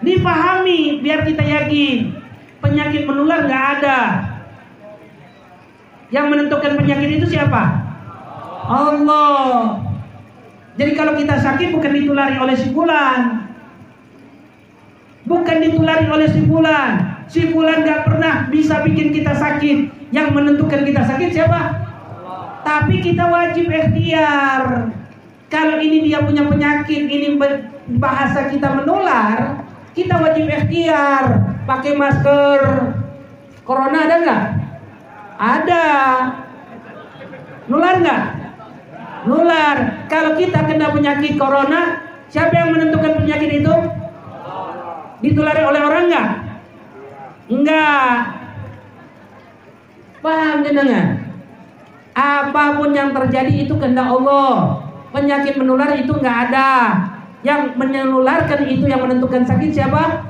Dipahami 0.03 0.99
biar 0.99 1.23
kita 1.23 1.43
yakin 1.47 1.99
penyakit 2.59 3.03
menular 3.07 3.47
nggak 3.47 3.65
ada. 3.79 3.99
Yang 6.11 6.25
menentukan 6.27 6.73
penyakit 6.75 7.09
itu 7.21 7.27
siapa? 7.31 7.82
Allah. 8.64 9.80
Jadi 10.74 10.91
kalau 10.97 11.14
kita 11.14 11.38
sakit 11.38 11.70
bukan 11.76 11.91
ditulari 11.93 12.36
oleh 12.41 12.55
si 12.57 12.74
bulan. 12.74 13.45
Bukan 15.24 15.57
ditulari 15.64 16.09
oleh 16.09 16.28
si 16.32 16.41
bulan. 16.43 17.24
Si 17.30 17.41
bulan 17.53 17.86
gak 17.86 18.09
pernah 18.09 18.49
bisa 18.49 18.82
bikin 18.82 19.14
kita 19.14 19.38
sakit. 19.38 20.09
Yang 20.09 20.28
menentukan 20.34 20.82
kita 20.86 21.01
sakit 21.05 21.30
siapa? 21.34 21.61
Tapi 22.64 23.03
kita 23.03 23.28
wajib 23.30 23.70
ikhtiar. 23.70 24.89
Kalau 25.53 25.78
ini 25.78 26.09
dia 26.09 26.26
punya 26.26 26.49
penyakit, 26.49 27.05
ini 27.05 27.38
bahasa 28.01 28.49
kita 28.49 28.74
menular, 28.74 29.61
kita 29.93 30.18
wajib 30.18 30.49
ikhtiar. 30.49 31.53
Pakai 31.70 31.93
masker. 31.93 32.61
Corona 33.64 33.99
ada 34.09 34.16
nggak? 34.20 34.43
Ada. 35.39 35.86
Nular 37.72 37.95
nggak? 38.03 38.43
Nular. 39.28 40.07
Kalau 40.11 40.36
kita 40.38 40.65
kena 40.67 40.91
penyakit 40.91 41.36
corona, 41.39 42.03
siapa 42.30 42.53
yang 42.53 42.76
menentukan 42.76 43.19
penyakit 43.19 43.63
itu? 43.63 43.76
Ditulari 45.24 45.61
oleh 45.63 45.82
orang 45.82 46.03
enggak? 46.11 46.30
Enggak. 47.47 48.15
Paham 50.24 50.57
jenengan? 50.63 51.07
Apa 52.13 52.78
pun 52.80 52.93
yang 52.93 53.11
terjadi 53.11 53.67
itu 53.67 53.74
kehendak 53.80 54.07
Allah. 54.07 54.84
Penyakit 55.15 55.55
menular 55.55 55.95
itu 55.95 56.11
enggak 56.15 56.51
ada. 56.51 56.71
Yang 57.43 57.76
menularkan 57.76 58.67
itu 58.67 58.88
yang 58.88 59.03
menentukan 59.03 59.43
sakit 59.43 59.71
siapa? 59.71 60.24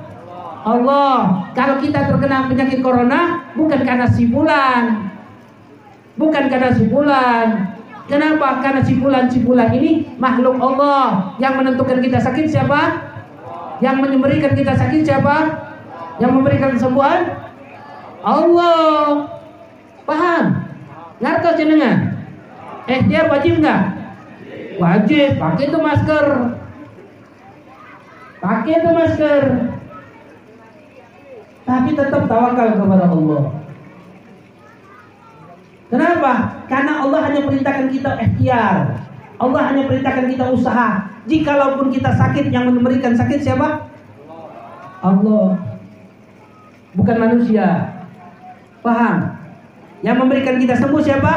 Allah. 0.63 1.51
Kalau 1.53 1.77
kita 1.77 2.09
terkena 2.09 2.49
penyakit 2.49 2.79
corona 2.81 3.51
bukan 3.53 3.81
karena 3.83 4.07
si 4.09 4.29
bulan. 4.29 5.11
Bukan 6.13 6.45
karena 6.45 6.69
si 6.77 6.85
bulan, 6.93 7.72
Kenapa? 8.03 8.59
Karena 8.59 8.83
cipulan-cipulan 8.83 9.71
ini 9.79 10.11
makhluk 10.19 10.59
Allah. 10.59 11.35
Yang 11.39 11.53
menentukan 11.63 12.03
kita 12.03 12.19
sakit 12.19 12.51
siapa? 12.51 12.99
Yang 13.79 13.95
memberikan 14.03 14.51
kita 14.51 14.75
sakit 14.75 15.07
siapa? 15.07 15.35
Yang 16.19 16.31
memberikan 16.35 16.75
kesembuhan? 16.75 17.31
Allah. 18.23 19.31
Paham? 20.03 20.43
Ngerti 21.23 21.63
jenengan? 21.63 22.19
Eh, 22.91 22.99
dia 23.07 23.31
wajib 23.31 23.63
nggak? 23.63 23.81
Wajib. 24.75 25.39
Pakai 25.39 25.63
itu 25.71 25.79
masker. 25.79 26.25
Pakai 28.43 28.73
itu 28.83 28.89
masker. 28.91 29.43
Tapi 31.63 31.89
tetap 31.95 32.27
tawakal 32.27 32.67
kepada 32.75 33.07
Allah. 33.07 33.62
Kenapa? 35.91 36.63
Karena 36.71 37.03
Allah 37.03 37.19
hanya 37.27 37.41
perintahkan 37.43 37.87
kita 37.91 38.11
ikhtiar. 38.21 38.75
Allah 39.39 39.61
hanya 39.71 39.83
perintahkan 39.89 40.25
kita 40.31 40.45
usaha. 40.53 41.11
Jikalaupun 41.27 41.91
kita 41.91 42.11
sakit, 42.15 42.51
yang 42.51 42.67
memberikan 42.67 43.15
sakit 43.15 43.39
siapa? 43.43 43.87
Allah. 45.03 45.59
Bukan 46.93 47.17
manusia. 47.19 47.67
Paham? 48.83 49.35
Yang 50.03 50.17
memberikan 50.19 50.55
kita 50.59 50.75
sembuh 50.79 51.03
siapa? 51.03 51.33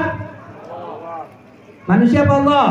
Manusia 1.87 2.27
apa 2.27 2.35
Allah? 2.43 2.69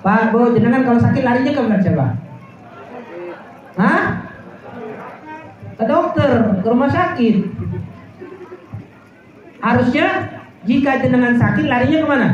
Pak, 0.00 0.32
Bu, 0.32 0.56
jenengan 0.56 0.86
kalau 0.86 1.00
sakit 1.02 1.22
larinya 1.26 1.52
ke 1.52 1.60
mana 1.60 1.78
siapa? 1.84 2.06
Hah? 3.76 4.02
Ke 5.76 5.84
dokter, 5.84 6.32
ke 6.64 6.66
rumah 6.66 6.88
sakit. 6.88 7.36
Harusnya 9.60 10.37
jika 10.68 11.00
jenengan 11.00 11.40
sakit 11.40 11.64
larinya 11.64 12.04
ke 12.04 12.08
mana? 12.08 12.28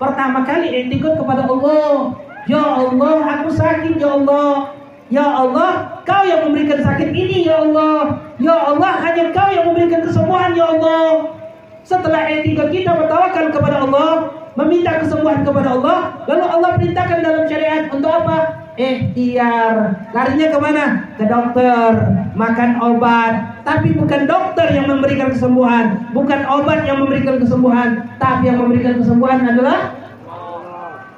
Pertama 0.00 0.48
kali 0.48 0.72
etikot 0.72 1.20
kepada 1.20 1.44
Allah. 1.44 2.16
Ya 2.48 2.64
Allah, 2.64 3.16
aku 3.38 3.52
sakit 3.52 4.00
ya 4.00 4.16
Allah. 4.16 4.72
Ya 5.12 5.28
Allah, 5.28 6.00
kau 6.08 6.24
yang 6.24 6.48
memberikan 6.48 6.80
sakit 6.80 7.12
ini 7.12 7.44
ya 7.44 7.60
Allah. 7.60 8.16
Ya 8.40 8.56
Allah, 8.56 8.92
hanya 9.04 9.28
kau 9.36 9.52
yang 9.52 9.68
memberikan 9.68 10.00
kesembuhan 10.08 10.56
ya 10.56 10.72
Allah. 10.72 11.36
Setelah 11.84 12.32
etika 12.32 12.72
kita 12.72 12.96
bertawakal 12.96 13.52
kepada 13.52 13.84
Allah, 13.84 14.32
meminta 14.56 14.96
kesembuhan 15.04 15.44
kepada 15.44 15.76
Allah, 15.76 15.98
lalu 16.24 16.44
Allah 16.48 16.70
perintahkan 16.80 17.18
dalam 17.20 17.44
syariat 17.44 17.92
untuk 17.92 18.08
apa? 18.08 18.62
ikhtiar 18.76 20.08
larinya 20.16 20.48
ke 20.48 20.58
mana 20.58 20.84
ke 21.20 21.24
dokter 21.28 21.92
makan 22.32 22.80
obat 22.80 23.51
tapi 23.62 23.94
bukan 23.94 24.26
dokter 24.26 24.74
yang 24.74 24.90
memberikan 24.90 25.30
kesembuhan 25.30 26.10
bukan 26.10 26.42
obat 26.50 26.82
yang 26.86 27.02
memberikan 27.02 27.38
kesembuhan 27.38 28.18
tapi 28.18 28.50
yang 28.50 28.58
memberikan 28.58 28.98
kesembuhan 28.98 29.38
adalah 29.46 30.02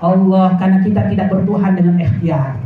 Allah. 0.05 0.57
Karena 0.61 0.79
kita 0.85 1.09
tidak 1.09 1.27
bertuhan 1.33 1.73
dengan 1.73 1.97
ikhtiar. 1.97 2.61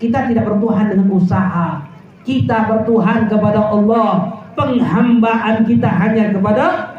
Kita 0.00 0.28
tidak 0.28 0.44
bertuhan 0.48 0.92
dengan 0.92 1.08
usaha. 1.12 1.84
Kita 2.24 2.68
bertuhan 2.68 3.28
kepada 3.28 3.60
Allah. 3.72 4.40
Penghambaan 4.56 5.68
kita 5.68 5.84
hanya 5.84 6.32
kepada 6.32 6.96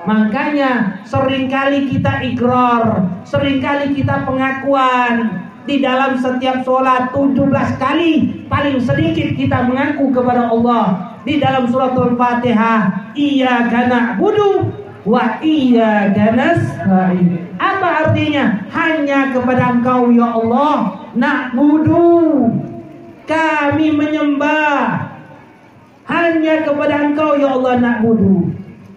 Makanya 0.00 1.04
sering 1.04 1.52
kali 1.52 1.84
kita 1.84 2.24
ikrar, 2.24 3.04
sering 3.22 3.60
kali 3.60 3.92
kita 3.92 4.24
pengakuan. 4.24 5.44
Di 5.68 5.84
dalam 5.84 6.16
setiap 6.16 6.64
sholat 6.64 7.12
17 7.12 7.36
kali 7.76 8.42
paling 8.48 8.80
sedikit 8.80 9.36
kita 9.36 9.68
mengaku 9.68 10.08
kepada 10.08 10.48
Allah 10.50 11.09
di 11.26 11.40
dalam 11.40 11.68
surat 11.68 11.92
Al-Fatihah 11.96 13.12
iya 13.16 13.68
karena 13.68 14.16
budu 14.16 14.72
wa 15.04 15.40
iya 15.40 16.12
nasta'in 16.14 17.50
apa 17.60 18.08
artinya? 18.08 18.64
Hanya 18.72 19.36
kepada 19.36 19.76
engkau 19.76 20.08
ya 20.08 20.32
Allah 20.32 21.04
nak 21.12 21.52
budu. 21.52 22.48
Kami 23.28 23.92
menyembah. 23.92 25.12
Hanya 26.08 26.64
kepada 26.64 27.04
engkau 27.04 27.36
ya 27.36 27.52
Allah 27.52 27.76
nak 27.76 27.96
budu. 28.00 28.48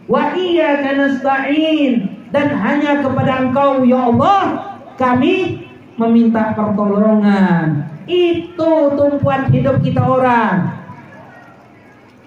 Wa 0.07 0.31
iya 0.31 0.79
nasta'in 0.79 2.07
dan 2.31 2.55
hanya 2.55 3.03
kepada 3.03 3.43
engkau 3.43 3.83
ya 3.83 4.11
Allah 4.11 4.63
kami 4.95 5.67
meminta 5.99 6.55
pertolongan. 6.55 7.87
Itu 8.07 8.95
tumpuan 8.95 9.51
hidup 9.51 9.83
kita 9.83 10.03
orang. 10.03 10.82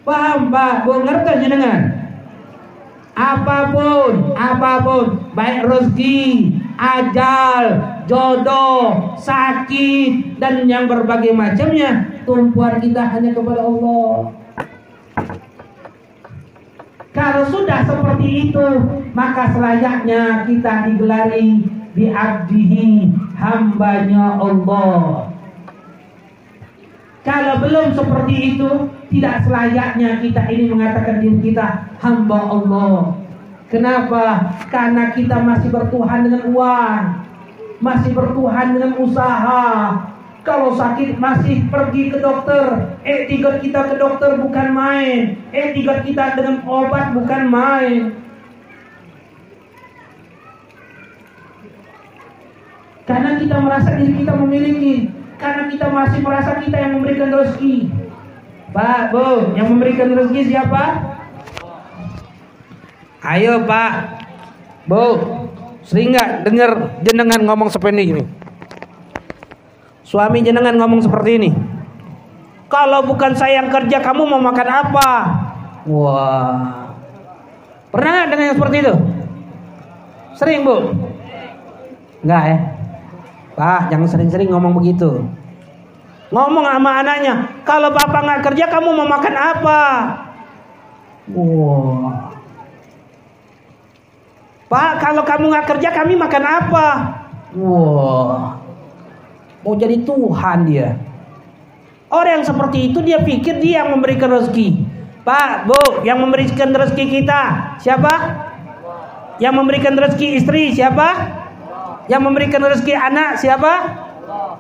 Paham 0.06 0.54
Pak? 0.54 0.86
Bu 0.86 1.02
ngerti 1.02 1.32
jenengan? 1.42 1.80
Apa 3.16 3.74
pun, 3.74 4.36
apa 4.38 4.84
pun, 4.84 5.32
baik 5.34 5.66
rezeki, 5.66 6.52
ajal, 6.76 7.64
jodoh, 8.06 9.16
sakit, 9.16 10.36
dan 10.36 10.68
yang 10.68 10.84
berbagai 10.84 11.32
macamnya, 11.32 12.22
tumpuan 12.28 12.76
kita 12.78 13.08
hanya 13.08 13.32
kepada 13.32 13.64
Allah. 13.64 14.36
Kalau 17.16 17.44
sudah 17.48 17.88
seperti 17.88 18.52
itu, 18.52 18.66
maka 19.16 19.48
selayaknya 19.56 20.44
kita 20.44 20.92
digelari 20.92 21.64
bi'abdihi 21.96 23.16
hambanya 23.40 24.36
Allah 24.36 25.32
kalau 27.26 27.58
belum 27.58 27.90
seperti 27.90 28.54
itu 28.54 28.70
tidak 29.06 29.46
selayaknya 29.46 30.18
kita 30.18 30.42
ini 30.50 30.64
mengatakan 30.70 31.22
diri 31.22 31.38
kita 31.52 31.96
hamba 32.02 32.38
Allah. 32.42 32.98
Kenapa? 33.66 34.54
karena 34.70 35.10
kita 35.10 35.42
masih 35.42 35.74
bertuhan 35.74 36.22
dengan 36.22 36.42
uang 36.54 37.26
masih 37.80 38.12
bertuhan 38.16 38.76
dengan 38.76 38.92
usaha. 39.00 39.64
Kalau 40.46 40.78
sakit 40.78 41.18
masih 41.18 41.66
pergi 41.66 42.14
ke 42.14 42.22
dokter. 42.22 42.94
Etikat 43.02 43.66
kita 43.66 43.90
ke 43.90 43.94
dokter 43.98 44.38
bukan 44.38 44.68
main. 44.70 45.42
Etikat 45.50 46.06
kita 46.06 46.38
dengan 46.38 46.62
obat 46.62 47.10
bukan 47.18 47.42
main. 47.50 48.00
Karena 53.06 53.38
kita 53.42 53.56
merasa 53.58 53.90
diri 53.98 54.22
kita 54.22 54.34
memiliki. 54.38 55.10
Karena 55.36 55.66
kita 55.66 55.90
masih 55.90 56.20
merasa 56.22 56.62
kita 56.62 56.78
yang 56.78 56.92
memberikan 56.96 57.28
rezeki 57.34 58.05
Pak, 58.76 59.08
Bu, 59.08 59.56
yang 59.56 59.72
memberikan 59.72 60.12
rezeki 60.12 60.52
siapa? 60.52 61.00
Ayo 63.24 63.64
Pak 63.64 63.92
Bu, 64.84 65.16
sering 65.80 66.12
nggak 66.12 66.44
dengar 66.44 67.00
jenengan 67.00 67.40
ngomong 67.48 67.72
seperti 67.72 68.04
ini? 68.04 68.22
Suami 70.04 70.44
jenengan 70.44 70.78
ngomong 70.78 71.02
seperti 71.02 71.30
ini 71.34 71.50
Kalau 72.70 73.02
bukan 73.02 73.34
saya 73.34 73.64
yang 73.64 73.72
kerja, 73.72 73.98
kamu 73.98 74.28
mau 74.28 74.38
makan 74.38 74.68
apa? 74.68 75.10
Wah 75.88 76.92
Pernah 77.90 78.10
nggak 78.12 78.28
dengar 78.28 78.54
seperti 78.60 78.76
itu? 78.84 78.94
Sering 80.36 80.60
Bu? 80.68 80.76
Enggak 82.20 82.42
ya? 82.44 82.58
Pak, 83.56 83.88
jangan 83.88 84.04
sering-sering 84.04 84.52
ngomong 84.52 84.76
begitu. 84.76 85.24
Ngomong 86.26 86.66
sama 86.66 86.90
anaknya, 87.06 87.62
kalau 87.62 87.94
bapak 87.94 88.20
nggak 88.26 88.42
kerja 88.50 88.66
kamu 88.66 88.88
mau 88.90 89.06
makan 89.06 89.34
apa? 89.38 89.82
Wah. 91.30 92.34
Pak, 94.66 94.92
kalau 94.98 95.22
kamu 95.22 95.44
nggak 95.54 95.68
kerja 95.70 95.88
kami 95.94 96.18
makan 96.18 96.44
apa? 96.44 96.86
Wah. 97.54 98.58
Mau 99.62 99.74
jadi 99.78 100.02
Tuhan 100.02 100.58
dia. 100.66 100.98
Orang 102.10 102.42
yang 102.42 102.46
seperti 102.46 102.90
itu 102.90 102.98
dia 103.02 103.22
pikir 103.22 103.62
dia 103.62 103.82
yang 103.82 103.94
memberikan 103.94 104.30
rezeki. 104.30 104.82
Pak, 105.26 105.66
Bu, 105.66 106.06
yang 106.06 106.22
memberikan 106.22 106.70
rezeki 106.70 107.22
kita 107.22 107.42
siapa? 107.82 108.14
Yang 109.42 109.54
memberikan 109.58 109.94
rezeki 109.98 110.38
istri 110.38 110.70
siapa? 110.74 111.34
Yang 112.06 112.22
memberikan 112.22 112.62
rezeki 112.62 112.94
anak 112.94 113.42
siapa? 113.42 114.05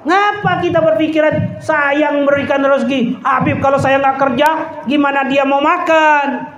Ngapa 0.06 0.62
kita 0.62 0.78
berpikiran 0.78 1.58
saya 1.58 2.06
yang 2.06 2.22
memberikan 2.22 2.62
rezeki? 2.62 3.18
Habib 3.26 3.58
kalau 3.58 3.74
saya 3.74 3.98
nggak 3.98 4.18
kerja, 4.22 4.48
gimana 4.86 5.26
dia 5.26 5.42
mau 5.42 5.58
makan? 5.58 6.54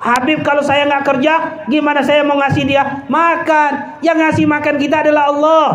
Habib 0.00 0.40
kalau 0.40 0.64
saya 0.64 0.88
nggak 0.88 1.04
kerja, 1.04 1.34
gimana 1.68 2.00
saya 2.00 2.24
mau 2.24 2.40
ngasih 2.40 2.64
dia 2.64 3.04
makan? 3.12 4.00
Yang 4.00 4.18
ngasih 4.24 4.44
makan 4.48 4.74
kita 4.80 4.96
adalah 5.04 5.24
Allah. 5.28 5.68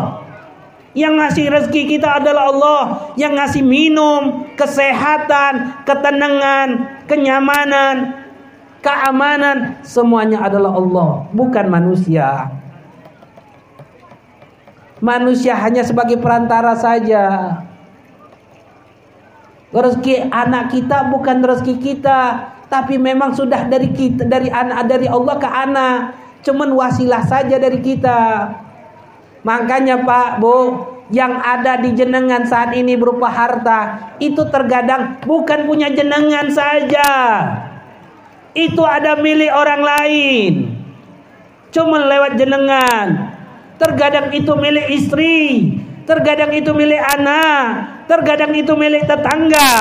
Yang 0.90 1.14
ngasih 1.22 1.44
rezeki 1.46 1.82
kita 1.86 2.18
adalah 2.18 2.50
Allah. 2.50 2.82
Yang 3.14 3.32
ngasih 3.38 3.62
minum, 3.62 4.50
kesehatan, 4.58 5.86
ketenangan, 5.86 6.68
kenyamanan, 7.06 8.26
keamanan, 8.82 9.78
semuanya 9.86 10.42
adalah 10.42 10.74
Allah, 10.74 11.30
bukan 11.30 11.66
manusia. 11.70 12.50
Manusia 15.04 15.52
hanya 15.60 15.84
sebagai 15.84 16.16
perantara 16.16 16.72
saja. 16.80 17.60
Rezeki 19.68 20.32
anak 20.32 20.72
kita 20.72 21.12
bukan 21.12 21.44
rezeki 21.44 21.76
kita, 21.76 22.20
tapi 22.72 22.96
memang 22.96 23.36
sudah 23.36 23.68
dari 23.68 23.92
kita 23.92 24.24
dari 24.24 24.48
anak 24.48 24.88
dari 24.88 25.04
Allah 25.04 25.36
ke 25.36 25.44
anak. 25.44 25.98
Cuman 26.40 26.72
wasilah 26.72 27.20
saja 27.20 27.60
dari 27.60 27.84
kita. 27.84 28.48
Makanya 29.44 30.08
Pak, 30.08 30.40
Bu, 30.40 30.56
yang 31.12 31.36
ada 31.36 31.76
di 31.84 31.92
jenengan 31.92 32.48
saat 32.48 32.72
ini 32.72 32.96
berupa 32.96 33.28
harta, 33.28 34.12
itu 34.16 34.40
terkadang 34.48 35.20
bukan 35.20 35.68
punya 35.68 35.92
jenengan 35.92 36.48
saja. 36.48 37.12
Itu 38.56 38.80
ada 38.88 39.20
milik 39.20 39.52
orang 39.52 39.82
lain. 39.84 40.52
Cuma 41.74 42.00
lewat 42.08 42.40
jenengan. 42.40 43.33
Terkadang 43.74 44.30
itu 44.30 44.52
milik 44.54 44.86
istri, 44.94 45.38
terkadang 46.06 46.54
itu 46.54 46.70
milik 46.70 47.00
anak, 47.00 47.62
terkadang 48.06 48.54
itu 48.54 48.70
milik 48.78 49.02
tetangga, 49.08 49.72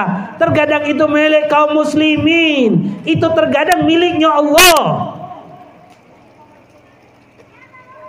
terkadang 0.42 0.84
itu 0.90 1.06
milik 1.06 1.46
kaum 1.52 1.78
muslimin, 1.78 2.98
itu 3.06 3.28
terkadang 3.38 3.86
miliknya 3.86 4.34
Allah. 4.34 4.82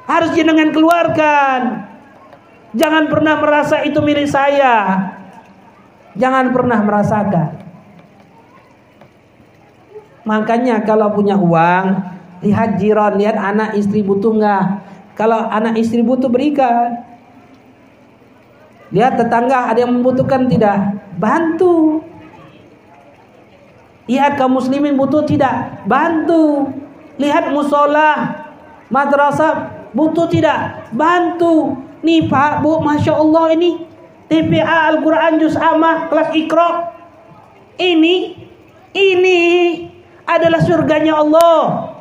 Harus 0.05 0.37
jenengan 0.37 0.73
keluarkan. 0.73 1.61
Jangan 2.75 3.07
pernah 3.07 3.39
merasa 3.41 3.81
itu 3.87 4.01
milik 4.05 4.29
saya. 4.29 5.09
Jangan 6.15 6.53
pernah 6.53 6.81
merasakan. 6.85 7.65
Makanya 10.25 10.81
kalau 10.85 11.13
punya 11.13 11.37
uang, 11.37 12.01
lihat 12.45 12.81
jiran, 12.81 13.17
lihat 13.21 13.37
anak 13.37 13.77
istri 13.77 14.01
butuh 14.01 14.33
nggak? 14.33 14.65
Kalau 15.15 15.47
anak 15.47 15.79
istri 15.79 16.03
butuh 16.03 16.27
berikan. 16.27 17.07
Lihat 18.95 19.19
tetangga 19.19 19.71
ada 19.71 19.83
yang 19.83 19.95
membutuhkan 19.95 20.47
tidak? 20.51 21.03
Bantu. 21.19 22.03
Lihat 24.11 24.37
kaum 24.37 24.59
muslimin 24.59 24.99
butuh 24.99 25.25
tidak? 25.25 25.87
Bantu. 25.87 26.69
Lihat 27.19 27.55
musola, 27.55 28.43
madrasah 28.91 29.89
butuh 29.95 30.27
tidak? 30.27 30.91
Bantu. 30.91 31.79
Nih 32.05 32.29
Pak, 32.29 32.61
Bu, 32.61 32.85
Masya 32.85 33.17
Allah 33.17 33.57
ini 33.57 33.81
TPA 34.29 34.93
Al-Quran 34.93 35.41
Juz 35.41 35.57
Amah 35.57 36.11
kelas 36.13 36.35
Iqra. 36.37 36.93
Ini, 37.81 38.17
ini 38.93 39.41
adalah 40.29 40.61
surganya 40.63 41.23
Allah. 41.23 41.94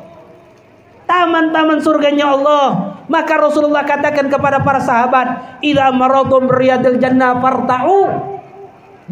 Taman-taman 1.04 1.78
surganya 1.84 2.32
Allah. 2.32 2.96
Maka 3.04 3.36
Rasulullah 3.36 3.84
katakan 3.84 4.32
kepada 4.32 4.64
para 4.64 4.80
sahabat, 4.80 5.60
"Idza 5.60 5.92
maradum 5.92 6.48
riyadil 6.48 6.96
jannah 6.96 7.36
farta'u." 7.36 8.32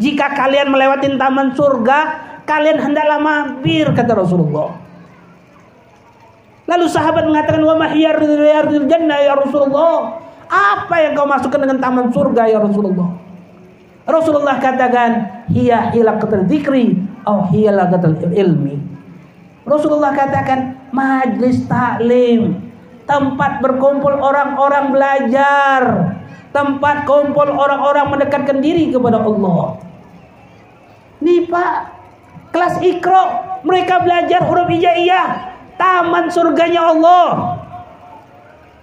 Jika 0.01 0.33
kalian 0.33 0.73
melewati 0.73 1.13
taman 1.13 1.53
surga, 1.53 1.99
kalian 2.49 2.81
hendaklah 2.81 3.21
mampir 3.21 3.93
kata 3.93 4.17
Rasulullah. 4.17 4.73
Lalu 6.65 6.85
sahabat 6.89 7.29
mengatakan, 7.29 7.61
"Wa 7.61 7.77
riyadil 7.93 8.89
jannah 8.89 9.19
ya 9.21 9.37
Rasulullah?" 9.37 10.25
Apa 10.53 10.95
yang 11.01 11.13
kau 11.17 11.25
masukkan 11.25 11.61
dengan 11.61 11.77
taman 11.81 12.13
surga 12.13 12.45
ya 12.49 12.61
Rasulullah? 12.61 13.09
Rasulullah 14.03 14.57
katakan, 14.59 15.09
"Hiya 15.49 15.93
hilaqatul 15.95 16.45
dzikri 16.45 16.99
au 17.23 17.47
hiya 17.49 17.73
ilmi." 18.35 18.77
Rasulullah 19.63 20.11
katakan 20.11 20.82
majlis 20.93 21.65
taklim, 21.65 22.69
tempat 23.09 23.59
berkumpul 23.59 24.13
orang-orang 24.13 24.93
belajar, 24.93 25.81
tempat 26.53 27.09
kumpul 27.09 27.49
orang-orang 27.49 28.13
mendekatkan 28.13 28.61
diri 28.61 28.93
kepada 28.93 29.19
Allah. 29.19 29.81
Nih 31.19 31.49
Pak, 31.49 31.75
kelas 32.53 32.77
ikro, 32.85 33.23
mereka 33.65 34.05
belajar 34.05 34.45
huruf 34.45 34.69
hijaiyah, 34.69 35.57
taman 35.75 36.29
surganya 36.29 36.93
Allah. 36.93 37.57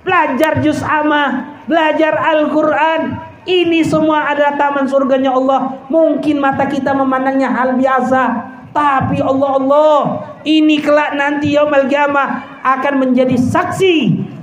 Belajar 0.03 0.59
juz 0.65 0.81
amma, 0.83 1.61
belajar 1.69 2.17
Al-Quran, 2.17 3.21
ini 3.45 3.85
semua 3.85 4.33
adalah 4.33 4.57
taman 4.57 4.89
surganya 4.89 5.31
Allah. 5.37 5.87
Mungkin 5.93 6.41
mata 6.41 6.65
kita 6.67 6.97
memandangnya 6.97 7.53
hal 7.53 7.77
biasa, 7.77 8.23
tapi 8.71 9.19
Allah 9.19 9.51
Allah 9.59 9.99
ini 10.47 10.79
kelak 10.79 11.19
nanti 11.19 11.59
yaumul 11.59 11.91
kiamah 11.91 12.63
akan 12.63 13.03
menjadi 13.03 13.35
saksi 13.35 13.97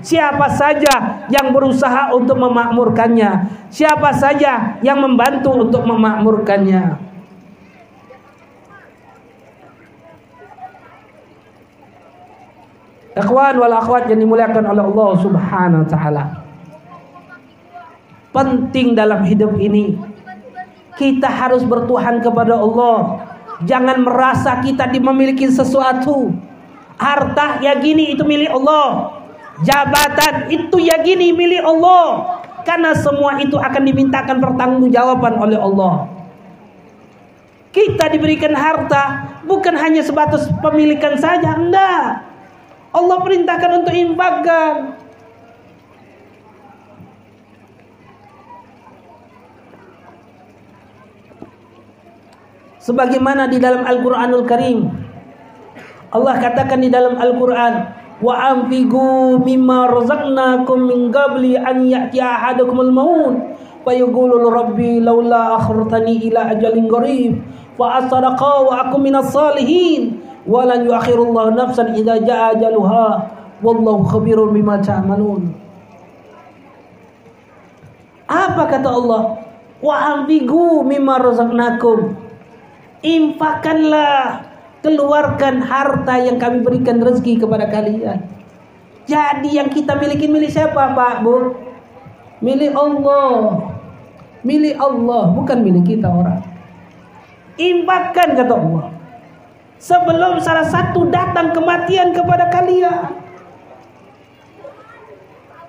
siapa 0.04 0.52
saja 0.52 1.26
yang 1.32 1.56
berusaha 1.56 2.12
untuk 2.12 2.36
memakmurkannya, 2.36 3.48
siapa 3.72 4.12
saja 4.12 4.80
yang 4.84 5.00
membantu 5.00 5.56
untuk 5.56 5.84
memakmurkannya. 5.88 7.08
Ikhwan 13.18 13.56
wal 13.58 13.74
akhwat 13.74 14.14
yang 14.14 14.22
dimuliakan 14.22 14.64
oleh 14.70 14.84
Allah 14.94 15.10
Subhanahu 15.18 15.82
wa 15.82 15.90
taala. 15.90 16.24
Penting 18.30 18.94
dalam 18.94 19.26
hidup 19.26 19.58
ini 19.58 19.98
kita 21.02 21.26
harus 21.26 21.66
bertuhan 21.66 22.22
kepada 22.22 22.54
Allah 22.58 23.27
Jangan 23.66 24.06
merasa 24.06 24.62
kita 24.62 24.86
memiliki 25.02 25.50
sesuatu. 25.50 26.36
Harta 26.98 27.62
ya 27.62 27.78
gini 27.78 28.14
itu 28.14 28.26
milik 28.26 28.54
Allah. 28.54 29.18
Jabatan 29.66 30.54
itu 30.54 30.78
ya 30.78 31.02
gini 31.02 31.34
milik 31.34 31.66
Allah. 31.66 32.38
Karena 32.62 32.94
semua 32.94 33.40
itu 33.42 33.56
akan 33.58 33.84
dimintakan 33.88 34.38
pertanggungjawaban 34.44 35.34
oleh 35.40 35.58
Allah. 35.58 36.12
Kita 37.72 38.10
diberikan 38.10 38.58
harta 38.58 39.38
bukan 39.46 39.78
hanya 39.78 40.02
sebatas 40.02 40.50
pemilikan 40.60 41.16
saja, 41.16 41.56
enggak. 41.56 42.26
Allah 42.92 43.18
perintahkan 43.22 43.72
untuk 43.86 43.94
infakkan. 43.94 44.98
Sebagaimana 52.88 53.52
di 53.52 53.60
dalam 53.60 53.84
Al-Qur'anul 53.84 54.48
Karim. 54.48 54.88
Allah 56.08 56.40
katakan 56.40 56.80
di 56.80 56.88
dalam 56.88 57.20
Al-Qur'an 57.20 57.92
wa 58.24 58.32
anfiqu 58.32 59.44
mimma 59.44 59.92
razaqnakum 59.92 60.88
min 60.88 61.12
qabli 61.12 61.60
an 61.60 61.84
ya'ti 61.84 62.24
ahadakumul 62.24 62.96
maut. 62.96 63.36
Fa 63.84 63.92
yaqulu 63.92 64.48
rabbi 64.48 65.04
laula 65.04 65.60
akhartani 65.60 66.32
ila 66.32 66.56
ajalin 66.56 66.88
qarib 66.88 67.44
fa 67.76 68.04
asadaqa 68.04 68.68
wa 68.68 68.88
akum 68.88 69.04
minas 69.04 69.32
salihin 69.32 70.24
wa 70.48 70.64
lan 70.64 70.88
yuakhirullahu 70.88 71.56
nafsan 71.56 71.92
idza 71.96 72.24
jaa 72.24 72.56
ajaluha 72.56 73.32
wallahu 73.60 74.08
khabirun 74.08 74.56
bima 74.56 74.80
ta'malun. 74.80 75.52
Apa 78.28 78.64
kata 78.68 78.92
Allah? 78.92 79.40
Wa 79.80 80.20
anfiqu 80.20 80.84
mimma 80.84 81.20
razaqnakum 81.24 82.27
infakkanlah 83.02 84.48
keluarkan 84.82 85.62
harta 85.62 86.16
yang 86.22 86.38
kami 86.38 86.64
berikan 86.64 87.02
rezeki 87.02 87.44
kepada 87.44 87.68
kalian. 87.68 88.24
Jadi 89.08 89.56
yang 89.56 89.72
kita 89.72 89.96
miliki 89.96 90.28
milik 90.28 90.52
siapa 90.52 90.92
Pak 90.96 91.24
Bu? 91.24 91.56
Milik 92.44 92.76
Allah. 92.76 93.72
Milik 94.44 94.76
Allah 94.78 95.24
bukan 95.34 95.58
milik 95.64 95.98
kita 95.98 96.08
orang. 96.08 96.44
Infakkan 97.58 98.38
kata 98.38 98.54
Allah. 98.54 98.86
Sebelum 99.78 100.42
salah 100.42 100.66
satu 100.66 101.10
datang 101.10 101.54
kematian 101.54 102.14
kepada 102.14 102.50
kalian 102.50 103.27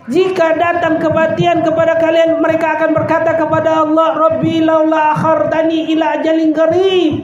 jika 0.08 0.56
datang 0.56 0.96
kematian 1.00 1.60
kepada 1.60 2.00
kalian 2.00 2.40
mereka 2.40 2.80
akan 2.80 2.96
berkata 2.96 3.36
kepada 3.36 3.84
Allah 3.84 4.16
Rabbi 4.16 4.64
laula 4.64 5.12
akhartani 5.12 5.92
ila 5.92 6.20
ajalin 6.20 6.50
qarib 6.56 7.14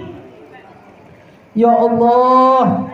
Ya 1.54 1.70
Allah 1.70 2.90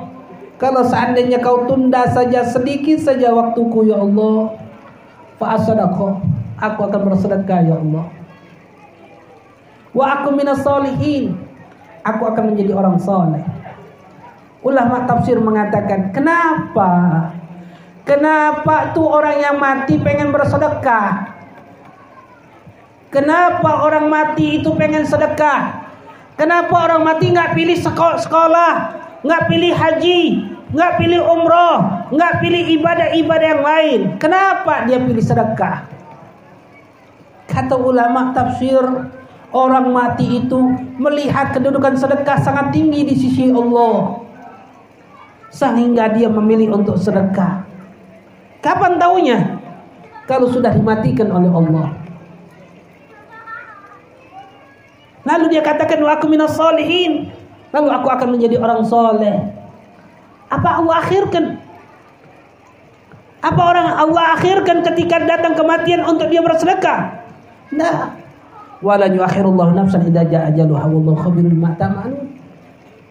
kalau 0.60 0.84
seandainya 0.84 1.40
kau 1.40 1.64
tunda 1.64 2.04
saja 2.12 2.44
sedikit 2.44 3.00
saja 3.00 3.32
waktuku 3.32 3.88
ya 3.88 3.96
Allah 3.96 4.60
fa 5.40 5.56
asadaqa 5.56 6.20
aku 6.60 6.80
akan 6.84 7.00
bersedekah 7.08 7.60
ya 7.64 7.80
Allah. 7.80 8.12
Wa 9.96 10.20
aku 10.20 10.36
minas 10.36 10.60
solihin 10.60 11.40
aku 12.04 12.22
akan 12.28 12.52
menjadi 12.52 12.72
orang 12.76 12.96
soleh 13.00 13.44
ulama 14.60 15.08
tafsir 15.08 15.40
mengatakan 15.40 16.12
kenapa 16.12 17.32
Kenapa 18.04 18.96
tuh 18.96 19.06
orang 19.06 19.36
yang 19.38 19.56
mati 19.60 20.00
pengen 20.00 20.32
bersedekah? 20.32 21.36
Kenapa 23.10 23.84
orang 23.86 24.06
mati 24.06 24.62
itu 24.62 24.70
pengen 24.78 25.02
sedekah? 25.02 25.90
Kenapa 26.38 26.88
orang 26.88 27.04
mati 27.04 27.28
nggak 27.28 27.52
pilih 27.52 27.76
sekolah, 28.16 28.72
nggak 29.20 29.42
pilih 29.50 29.72
haji, 29.76 30.22
nggak 30.72 30.92
pilih 30.96 31.20
umroh, 31.20 32.06
nggak 32.14 32.40
pilih 32.40 32.64
ibadah-ibadah 32.80 33.48
yang 33.50 33.62
lain? 33.66 34.00
Kenapa 34.16 34.88
dia 34.88 35.02
pilih 35.02 35.20
sedekah? 35.20 35.84
Kata 37.50 37.76
ulama 37.76 38.30
tafsir, 38.30 38.80
orang 39.50 39.90
mati 39.90 40.46
itu 40.46 40.58
melihat 40.96 41.50
kedudukan 41.50 41.98
sedekah 41.98 42.38
sangat 42.40 42.72
tinggi 42.72 43.04
di 43.04 43.14
sisi 43.18 43.50
Allah, 43.50 44.22
sehingga 45.50 46.14
dia 46.14 46.30
memilih 46.30 46.78
untuk 46.78 46.94
sedekah. 46.94 47.68
Kapan 48.60 49.00
taunya? 49.00 49.38
Kalau 50.28 50.46
sudah 50.52 50.70
dimatikan 50.70 51.32
oleh 51.32 51.48
Allah. 51.48 51.96
Lalu 55.24 55.44
dia 55.52 55.62
katakan 55.64 56.00
wa 56.00 56.12
aku 56.16 56.28
minas 56.28 56.56
solihin. 56.56 57.28
Lalu 57.72 57.88
aku 57.88 58.08
akan 58.08 58.28
menjadi 58.36 58.56
orang 58.60 58.84
soleh. 58.84 59.36
Apa 60.50 60.82
Allah 60.82 60.96
akhirkan? 61.00 61.44
Apa 63.40 63.62
orang 63.62 63.88
Allah 63.96 64.36
akhirkan 64.36 64.84
ketika 64.84 65.24
datang 65.24 65.56
kematian 65.56 66.04
untuk 66.04 66.28
dia 66.28 66.44
bersedekah? 66.44 67.24
Nah. 67.72 68.20
Wala 68.80 69.12
yuakhirullahu 69.12 69.76
nafsan 69.76 70.08
idza 70.08 70.24
jaa 70.24 70.48
ajaluha 70.48 70.88
wallahu 70.88 71.20
khabirun 71.20 71.52
bima 71.52 71.76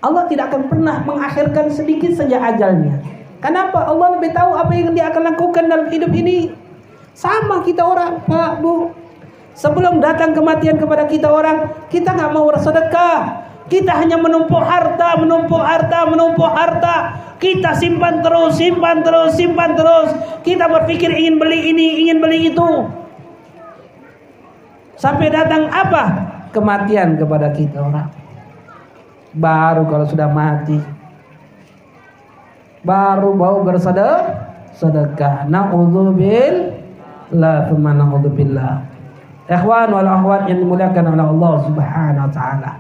Allah 0.02 0.24
tidak 0.26 0.50
akan 0.50 0.66
pernah 0.66 1.06
mengakhirkan 1.06 1.70
sedikit 1.70 2.10
saja 2.18 2.41
ajalnya. 2.41 3.18
Kenapa? 3.39 3.87
Allah 3.87 4.19
lebih 4.19 4.35
tahu 4.35 4.51
apa 4.55 4.71
yang 4.75 4.91
dia 4.91 5.07
akan 5.11 5.35
lakukan 5.35 5.63
dalam 5.71 5.87
hidup 5.87 6.11
ini. 6.11 6.51
Sama 7.15 7.63
kita 7.63 7.83
orang, 7.83 8.23
Pak, 8.27 8.59
Bu. 8.59 8.91
Sebelum 9.55 9.99
datang 9.99 10.31
kematian 10.31 10.79
kepada 10.79 11.03
kita 11.07 11.27
orang, 11.27 11.67
kita 11.91 12.15
nggak 12.15 12.31
mau 12.31 12.47
bersedekah. 12.47 13.47
Kita 13.69 13.91
hanya 14.01 14.17
menumpuk 14.17 14.59
harta, 14.59 15.19
menumpuk 15.19 15.61
harta, 15.61 16.07
menumpuk 16.07 16.47
harta. 16.47 16.95
Kita 17.39 17.75
simpan 17.75 18.19
terus, 18.19 18.59
simpan 18.59 19.05
terus, 19.05 19.35
simpan 19.35 19.75
terus. 19.77 20.09
Kita 20.43 20.67
berpikir 20.67 21.11
ingin 21.11 21.37
beli 21.37 21.71
ini, 21.71 22.07
ingin 22.07 22.17
beli 22.19 22.51
itu. 22.51 22.69
Sampai 24.99 25.31
datang 25.31 25.71
apa? 25.71 26.03
Kematian 26.51 27.15
kepada 27.15 27.53
kita 27.55 27.79
orang. 27.79 28.09
Baru 29.31 29.85
kalau 29.85 30.09
sudah 30.09 30.27
mati, 30.27 30.99
baru 32.86 33.36
mau 33.36 33.61
bersedekah 33.63 34.49
sedekah 34.75 35.49
naudzubil 35.51 36.80
la 37.36 37.67
thumma 37.67 37.91
naudzubillah 37.91 38.86
ikhwan 39.49 39.89
wal 39.91 40.07
akhwat 40.07 40.47
yang 40.47 40.63
dimuliakan 40.63 41.17
oleh 41.17 41.25
Allah 41.25 41.53
Subhanahu 41.65 42.25
wa 42.30 42.34
taala. 42.34 42.71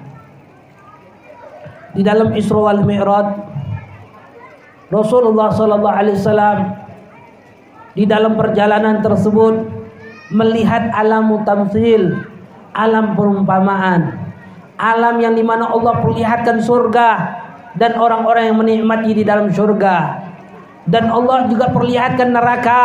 Di 1.97 2.05
dalam 2.05 2.29
Isra 2.37 2.59
wal 2.61 2.85
Mi'raj 2.85 3.27
Rasulullah 4.93 5.49
sallallahu 5.49 5.97
alaihi 5.97 6.17
wasallam 6.17 6.57
di 7.97 8.05
dalam 8.05 8.37
perjalanan 8.37 9.01
tersebut 9.01 9.65
melihat 10.29 10.93
alam 10.93 11.41
tamsil 11.41 12.21
alam 12.77 13.17
perumpamaan. 13.17 14.29
Alam 14.79 15.19
yang 15.19 15.35
di 15.35 15.43
mana 15.43 15.67
Allah 15.75 15.99
perlihatkan 15.99 16.63
surga 16.63 17.38
dan 17.79 17.95
orang-orang 17.95 18.51
yang 18.51 18.57
menikmati 18.59 19.15
di 19.15 19.23
dalam 19.23 19.47
surga 19.49 20.29
dan 20.89 21.05
Allah 21.13 21.45
juga 21.45 21.69
perlihatkan 21.69 22.33
neraka 22.33 22.83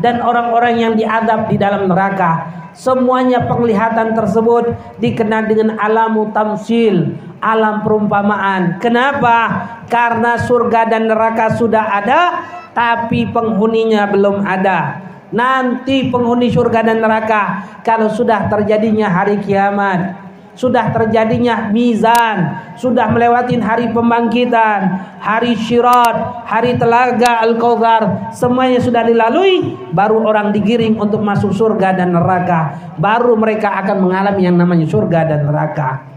dan 0.00 0.24
orang-orang 0.24 0.80
yang 0.80 0.92
diadab 0.96 1.46
di 1.52 1.60
dalam 1.60 1.86
neraka. 1.86 2.48
Semuanya 2.74 3.46
penglihatan 3.46 4.18
tersebut 4.18 4.74
dikenal 4.98 5.46
dengan 5.46 5.78
alamu 5.78 6.34
tamsil, 6.34 7.14
alam 7.38 7.86
perumpamaan. 7.86 8.82
Kenapa? 8.82 9.62
Karena 9.86 10.40
surga 10.42 10.90
dan 10.90 11.06
neraka 11.06 11.54
sudah 11.54 12.02
ada, 12.02 12.42
tapi 12.74 13.30
penghuninya 13.30 14.10
belum 14.10 14.42
ada. 14.42 15.04
Nanti 15.30 16.10
penghuni 16.10 16.50
surga 16.50 16.82
dan 16.82 16.98
neraka 16.98 17.62
kalau 17.86 18.10
sudah 18.10 18.50
terjadinya 18.50 19.06
hari 19.06 19.38
kiamat, 19.38 20.23
sudah 20.54 20.94
terjadinya 20.94 21.70
mizan, 21.74 22.62
sudah 22.78 23.10
melewati 23.10 23.58
hari 23.58 23.90
pembangkitan, 23.90 24.86
hari 25.18 25.58
syirat, 25.58 26.46
hari 26.46 26.78
telaga 26.78 27.42
al-kautsar, 27.42 28.30
semuanya 28.34 28.78
sudah 28.78 29.02
dilalui, 29.02 29.74
baru 29.90 30.22
orang 30.22 30.54
digiring 30.54 30.94
untuk 30.98 31.20
masuk 31.22 31.50
surga 31.50 31.98
dan 31.98 32.14
neraka. 32.14 32.94
Baru 32.98 33.34
mereka 33.34 33.74
akan 33.82 34.06
mengalami 34.06 34.46
yang 34.46 34.54
namanya 34.54 34.86
surga 34.86 35.20
dan 35.26 35.40
neraka. 35.50 36.14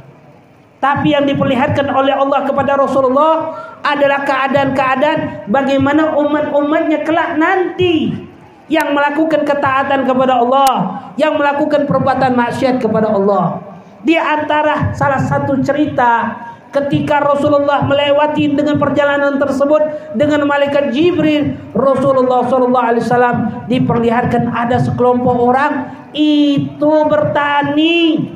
Tapi 0.78 1.10
yang 1.10 1.26
diperlihatkan 1.26 1.90
oleh 1.90 2.14
Allah 2.14 2.46
kepada 2.46 2.78
Rasulullah 2.78 3.50
adalah 3.82 4.22
keadaan-keadaan 4.22 5.50
bagaimana 5.50 6.14
umat-umatnya 6.14 7.02
kelak 7.02 7.34
nanti 7.42 8.14
yang 8.70 8.94
melakukan 8.94 9.42
ketaatan 9.48 10.06
kepada 10.06 10.38
Allah, 10.38 10.74
yang 11.18 11.34
melakukan 11.40 11.90
perbuatan 11.90 12.38
maksiat 12.38 12.78
kepada 12.78 13.10
Allah. 13.10 13.67
Di 14.08 14.16
antara 14.16 14.96
salah 14.96 15.20
satu 15.20 15.60
cerita 15.60 16.32
ketika 16.72 17.20
Rasulullah 17.20 17.84
melewati 17.84 18.56
dengan 18.56 18.80
perjalanan 18.80 19.36
tersebut 19.36 20.16
dengan 20.16 20.48
malaikat 20.48 20.96
Jibril, 20.96 21.60
Rasulullah 21.76 22.48
sallallahu 22.48 22.88
alaihi 22.88 23.04
wasallam 23.04 23.38
diperlihatkan 23.68 24.48
ada 24.56 24.80
sekelompok 24.80 25.36
orang 25.36 25.74
itu 26.16 26.94
bertani 27.12 28.32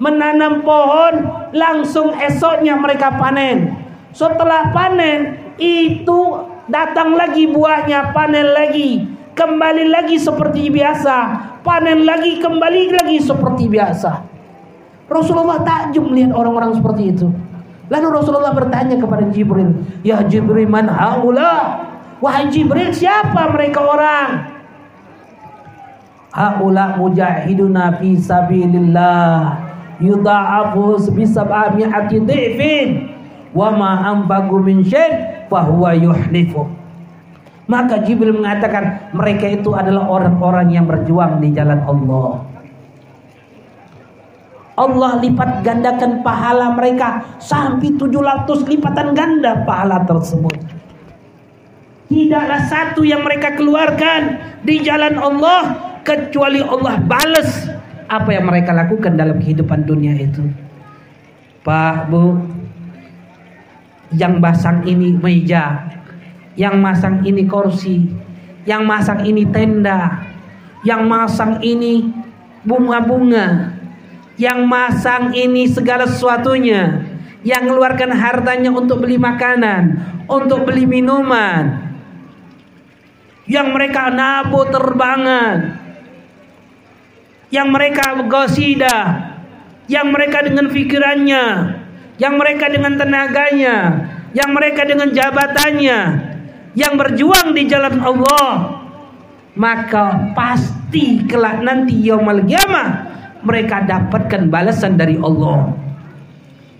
menanam 0.00 0.64
pohon 0.64 1.36
langsung 1.52 2.16
esoknya 2.16 2.80
mereka 2.80 3.12
panen. 3.12 3.76
Setelah 4.16 4.72
panen 4.72 5.52
itu 5.60 6.48
datang 6.64 7.12
lagi 7.12 7.44
buahnya, 7.44 8.16
panen 8.16 8.56
lagi, 8.56 9.04
kembali 9.36 9.92
lagi 9.92 10.16
seperti 10.16 10.72
biasa, 10.72 11.16
panen 11.60 12.08
lagi, 12.08 12.40
kembali 12.40 12.88
lagi 12.88 13.20
seperti 13.20 13.68
biasa. 13.68 14.37
Rasulullah 15.08 15.64
takjub 15.64 16.12
melihat 16.12 16.36
orang-orang 16.36 16.76
seperti 16.76 17.16
itu. 17.16 17.28
Lalu 17.88 18.06
Rasulullah 18.12 18.52
bertanya 18.52 19.00
kepada 19.00 19.24
Jibril, 19.32 19.72
"Ya 20.04 20.20
Jibril, 20.20 20.68
man 20.68 20.92
haula?" 20.92 21.84
Wahai 22.18 22.50
Jibril, 22.50 22.90
siapa 22.90 23.48
mereka 23.54 23.78
orang? 23.78 24.28
Haula 26.34 26.98
mujahiduna 26.98 27.96
fi 28.02 28.18
sabilillah 28.18 29.54
yudha'afu 30.02 30.98
bi 31.14 31.24
sab'ati 31.24 32.18
dhifin 32.26 33.14
wa 33.54 33.70
ma 33.70 33.90
anfaqu 34.12 34.60
min 34.60 34.82
syai' 34.82 35.46
fa 35.46 35.64
yuhlifu. 35.94 36.66
Maka 37.68 38.00
Jibril 38.02 38.34
mengatakan 38.34 39.12
mereka 39.12 39.44
itu 39.44 39.76
adalah 39.76 40.08
orang-orang 40.08 40.72
yang 40.72 40.88
berjuang 40.88 41.38
di 41.38 41.52
jalan 41.52 41.84
Allah. 41.84 42.47
Allah 44.78 45.18
lipat 45.18 45.66
gandakan 45.66 46.22
pahala 46.22 46.70
mereka 46.78 47.26
sampai 47.42 47.98
700 47.98 48.70
lipatan 48.70 49.10
ganda 49.12 49.66
pahala 49.66 50.06
tersebut. 50.06 50.54
Tidaklah 52.08 52.62
satu 52.70 53.02
yang 53.02 53.26
mereka 53.26 53.58
keluarkan 53.58 54.38
di 54.62 54.80
jalan 54.80 55.18
Allah 55.18 55.76
kecuali 56.06 56.62
Allah 56.64 56.96
balas 57.04 57.68
apa 58.08 58.32
yang 58.32 58.48
mereka 58.48 58.72
lakukan 58.72 59.18
dalam 59.18 59.36
kehidupan 59.42 59.84
dunia 59.84 60.16
itu. 60.16 60.40
Pak, 61.60 62.08
Bu, 62.08 62.40
yang 64.16 64.40
pasang 64.40 64.88
ini 64.88 65.12
meja, 65.20 65.84
yang 66.56 66.80
masang 66.80 67.20
ini 67.28 67.44
kursi, 67.44 68.08
yang 68.64 68.88
masang 68.88 69.20
ini 69.28 69.44
tenda, 69.52 70.24
yang 70.80 71.04
masang 71.04 71.60
ini 71.60 72.08
bunga-bunga, 72.64 73.77
yang 74.38 74.64
masang 74.70 75.34
ini 75.34 75.66
segala 75.66 76.06
sesuatunya, 76.06 77.02
yang 77.42 77.66
mengeluarkan 77.66 78.14
hartanya 78.14 78.70
untuk 78.70 79.02
beli 79.02 79.18
makanan, 79.18 79.98
untuk 80.30 80.62
beli 80.62 80.86
minuman, 80.86 81.90
yang 83.50 83.74
mereka 83.74 84.14
nabu 84.14 84.62
terbangan, 84.70 85.82
yang 87.50 87.68
mereka 87.74 88.14
gosida, 88.30 88.98
yang 89.90 90.14
mereka 90.14 90.46
dengan 90.46 90.70
pikirannya, 90.70 91.44
yang 92.22 92.38
mereka 92.38 92.70
dengan 92.70 92.94
tenaganya, 92.94 93.76
yang 94.38 94.54
mereka 94.54 94.86
dengan 94.86 95.10
jabatannya, 95.10 96.00
yang 96.78 96.94
berjuang 96.94 97.58
di 97.58 97.66
jalan 97.66 97.98
Allah, 97.98 98.86
maka 99.58 100.30
pasti 100.38 101.26
kelak 101.26 101.58
nanti 101.66 101.98
yaumul 102.06 102.46
kiamah 102.46 103.17
mereka 103.48 103.80
dapatkan 103.88 104.52
balasan 104.52 105.00
dari 105.00 105.16
Allah. 105.16 105.72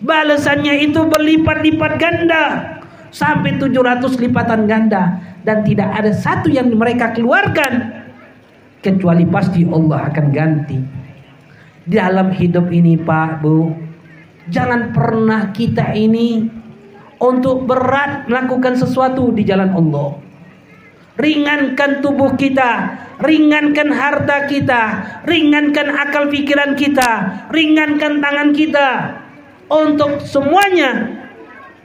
Balasannya 0.04 0.84
itu 0.84 1.08
berlipat-lipat 1.08 1.92
ganda 1.96 2.44
sampai 3.08 3.56
700 3.56 4.20
lipatan 4.20 4.68
ganda 4.68 5.16
dan 5.42 5.64
tidak 5.64 5.88
ada 5.96 6.12
satu 6.12 6.52
yang 6.52 6.68
mereka 6.76 7.16
keluarkan 7.16 8.04
kecuali 8.84 9.24
pasti 9.26 9.64
Allah 9.64 10.12
akan 10.12 10.26
ganti. 10.28 10.78
Dalam 11.88 12.36
hidup 12.36 12.68
ini 12.68 13.00
Pak 13.00 13.40
Bu, 13.40 13.72
jangan 14.52 14.92
pernah 14.92 15.48
kita 15.56 15.96
ini 15.96 16.44
untuk 17.18 17.64
berat 17.64 18.28
melakukan 18.28 18.76
sesuatu 18.76 19.32
di 19.32 19.42
jalan 19.42 19.72
Allah. 19.72 20.27
Ringankan 21.18 21.98
tubuh 21.98 22.38
kita, 22.38 22.94
ringankan 23.18 23.90
harta 23.90 24.46
kita, 24.46 24.82
ringankan 25.26 25.90
akal 25.90 26.30
pikiran 26.30 26.78
kita, 26.78 27.10
ringankan 27.50 28.22
tangan 28.22 28.54
kita. 28.54 28.88
Untuk 29.68 30.24
semuanya 30.24 31.18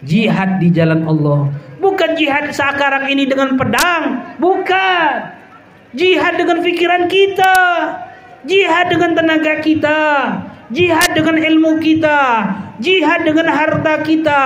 jihad 0.06 0.62
di 0.62 0.70
jalan 0.72 1.04
Allah. 1.04 1.50
Bukan 1.82 2.16
jihad 2.16 2.54
sekarang 2.56 3.12
ini 3.12 3.28
dengan 3.28 3.60
pedang, 3.60 4.38
bukan. 4.40 5.34
Jihad 5.94 6.40
dengan 6.40 6.64
pikiran 6.64 7.06
kita, 7.12 7.56
jihad 8.48 8.88
dengan 8.90 9.14
tenaga 9.14 9.60
kita, 9.60 10.00
jihad 10.72 11.12
dengan 11.18 11.36
ilmu 11.42 11.82
kita, 11.82 12.20
jihad 12.80 13.26
dengan 13.28 13.50
harta 13.52 14.00
kita, 14.06 14.42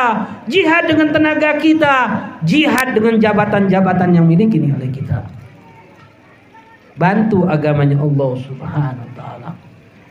jihad 0.49 0.89
dengan 0.89 1.13
tenaga 1.13 1.61
kita, 1.61 1.95
jihad 2.47 2.97
dengan 2.97 3.19
jabatan-jabatan 3.21 4.15
yang 4.17 4.25
miliki 4.25 4.57
oleh 4.63 4.89
kita 4.89 5.37
bantu 6.97 7.45
agamanya 7.45 8.01
Allah 8.01 8.31
Subhanahu 8.43 9.05
wa 9.05 9.13
taala. 9.15 9.49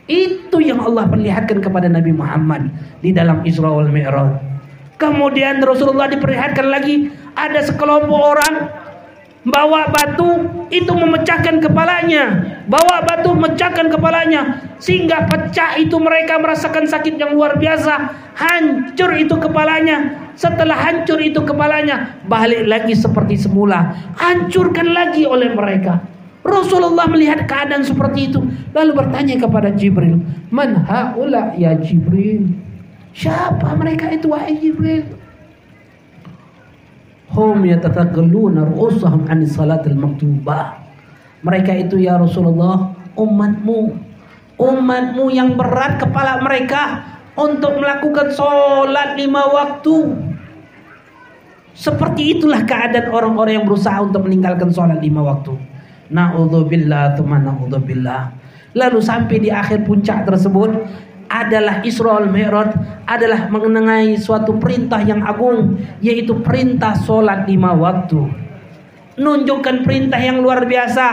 Itu 0.07 0.63
yang 0.63 0.79
Allah 0.79 1.03
perlihatkan 1.11 1.59
kepada 1.59 1.91
Nabi 1.91 2.15
Muhammad 2.15 2.71
di 3.03 3.11
dalam 3.11 3.43
Isra 3.43 3.67
wal 3.67 3.91
Mi'raj. 3.91 4.39
Kemudian 4.97 5.61
Rasulullah 5.61 6.09
diperlihatkan 6.09 6.67
lagi 6.73 7.11
ada 7.37 7.61
sekelompok 7.61 8.17
orang 8.17 8.55
bawa 9.47 9.87
batu 9.87 10.43
itu 10.67 10.91
memecahkan 10.91 11.63
kepalanya, 11.63 12.23
bawa 12.67 12.99
batu 13.07 13.31
memecahkan 13.31 13.87
kepalanya 13.87 14.59
sehingga 14.83 15.23
pecah 15.23 15.79
itu 15.79 15.95
mereka 15.97 16.35
merasakan 16.35 16.83
sakit 16.83 17.15
yang 17.15 17.31
luar 17.31 17.55
biasa, 17.55 18.11
hancur 18.35 19.15
itu 19.15 19.35
kepalanya. 19.39 20.27
Setelah 20.37 20.77
hancur 20.77 21.17
itu 21.23 21.41
kepalanya, 21.41 22.19
balik 22.27 22.67
lagi 22.67 22.93
seperti 22.93 23.39
semula, 23.39 23.95
hancurkan 24.19 24.91
lagi 24.91 25.23
oleh 25.25 25.49
mereka. 25.55 26.03
Rasulullah 26.45 27.09
melihat 27.11 27.43
keadaan 27.43 27.83
seperti 27.83 28.31
itu 28.31 28.39
lalu 28.71 28.95
bertanya 28.95 29.35
kepada 29.35 29.67
Jibril, 29.73 30.21
"Man 30.47 30.79
haula 30.87 31.51
ya 31.59 31.75
Jibril?" 31.75 32.47
Siapa 33.17 33.73
mereka 33.73 34.13
itu 34.13 34.29
wahai 34.29 34.55
Jibril? 34.61 35.16
Hum 37.37 37.69
yatatagalluna 37.69 38.65
ru'usahum 38.65 39.29
an 39.29 39.45
salatil 39.45 39.93
maktubah. 39.93 40.81
Mereka 41.45 41.85
itu 41.85 42.01
ya 42.01 42.17
Rasulullah 42.17 42.97
umatmu. 43.13 43.93
Umatmu 44.57 45.29
yang 45.29 45.53
berat 45.53 46.01
kepala 46.01 46.41
mereka 46.41 47.05
untuk 47.37 47.77
melakukan 47.77 48.33
sholat 48.33 49.13
lima 49.21 49.45
waktu. 49.53 50.17
Seperti 51.77 52.41
itulah 52.41 52.65
keadaan 52.65 53.13
orang-orang 53.13 53.61
yang 53.61 53.69
berusaha 53.69 54.01
untuk 54.01 54.25
meninggalkan 54.25 54.73
sholat 54.73 54.97
lima 54.97 55.21
waktu. 55.21 55.53
Na'udzubillah 56.09 57.21
teman 57.21 57.45
na'udzubillah. 57.45 58.33
Lalu 58.73 58.97
sampai 58.97 59.37
di 59.37 59.53
akhir 59.53 59.85
puncak 59.85 60.25
tersebut 60.25 60.73
adalah 61.27 61.83
Isra 61.83 62.23
Mi'raj 62.23 62.73
adalah 63.07 63.47
mengenai 63.51 64.15
suatu 64.19 64.55
perintah 64.59 64.99
yang 65.03 65.23
agung 65.23 65.79
yaitu 66.03 66.39
perintah 66.43 66.95
solat 66.95 67.47
lima 67.47 67.71
waktu. 67.75 68.47
nunjukkan 69.17 69.81
perintah 69.81 70.21
yang 70.21 70.45
luar 70.45 70.69
biasa. 70.69 71.07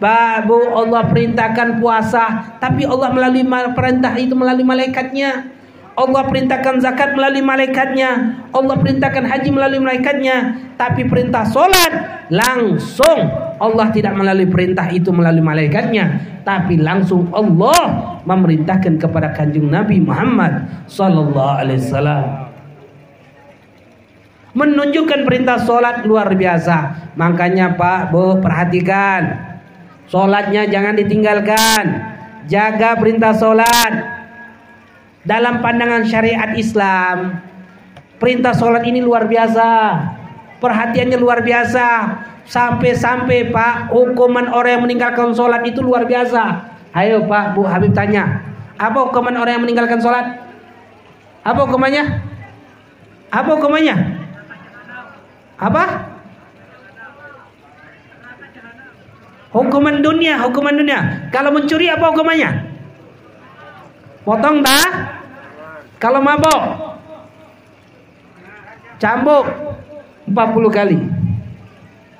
Babu 0.00 0.56
Allah 0.72 1.12
perintahkan 1.12 1.76
puasa, 1.76 2.56
tapi 2.56 2.88
Allah 2.88 3.12
melalui 3.12 3.44
perintah 3.76 4.16
itu 4.16 4.32
melalui 4.32 4.64
malaikatnya. 4.64 5.59
Allah 6.00 6.22
perintahkan 6.32 6.80
zakat 6.80 7.12
melalui 7.12 7.44
malaikatnya. 7.44 8.40
Allah 8.56 8.76
perintahkan 8.80 9.20
haji 9.20 9.52
melalui 9.52 9.84
malaikatnya. 9.84 10.56
Tapi 10.80 11.04
perintah 11.04 11.44
solat 11.44 12.24
langsung 12.32 13.28
Allah 13.60 13.92
tidak 13.92 14.16
melalui 14.16 14.48
perintah 14.48 14.88
itu 14.88 15.12
melalui 15.12 15.44
malaikatnya. 15.44 16.40
Tapi 16.40 16.80
langsung 16.80 17.28
Allah 17.36 18.16
memerintahkan 18.24 18.96
kepada 18.96 19.36
kanjeng 19.36 19.68
Nabi 19.68 20.00
Muhammad 20.00 20.88
Sallallahu 20.88 21.54
Alaihi 21.60 21.84
Wasallam. 21.84 22.24
Menunjukkan 24.56 25.20
perintah 25.28 25.60
solat 25.60 26.08
luar 26.08 26.32
biasa. 26.32 27.12
Makanya 27.20 27.76
Pak, 27.76 28.08
Bu, 28.08 28.40
perhatikan. 28.40 29.52
Solatnya 30.08 30.64
jangan 30.64 30.96
ditinggalkan. 30.96 31.84
Jaga 32.48 32.96
perintah 32.96 33.36
solat 33.36 34.19
dalam 35.24 35.60
pandangan 35.60 36.04
syariat 36.08 36.56
Islam, 36.56 37.40
perintah 38.16 38.56
sholat 38.56 38.84
ini 38.88 39.04
luar 39.04 39.28
biasa. 39.28 39.68
Perhatiannya 40.60 41.16
luar 41.16 41.40
biasa. 41.40 41.86
Sampai-sampai 42.50 43.54
Pak, 43.54 43.94
hukuman 43.94 44.50
orang 44.50 44.80
yang 44.80 44.82
meninggalkan 44.84 45.32
sholat 45.32 45.62
itu 45.64 45.80
luar 45.80 46.04
biasa. 46.04 46.68
Ayo 46.92 47.24
Pak, 47.24 47.54
Bu 47.54 47.64
Habib 47.64 47.94
tanya. 47.94 48.42
Apa 48.80 49.08
hukuman 49.08 49.36
orang 49.36 49.60
yang 49.60 49.64
meninggalkan 49.64 50.00
sholat? 50.02 50.40
Apa 51.46 51.60
hukumannya? 51.68 52.04
Apa 53.30 53.50
hukumannya? 53.56 53.96
Apa? 55.60 55.84
Hukuman 59.50 59.98
dunia, 60.00 60.38
hukuman 60.40 60.74
dunia. 60.78 61.28
Kalau 61.34 61.50
mencuri 61.50 61.90
apa 61.90 62.08
hukumannya? 62.10 62.69
Potong 64.24 64.60
tak? 64.60 64.88
Kalau 66.00 66.20
mabok 66.20 66.90
cambuk 69.00 69.44
40 70.28 70.70
kali. 70.70 70.98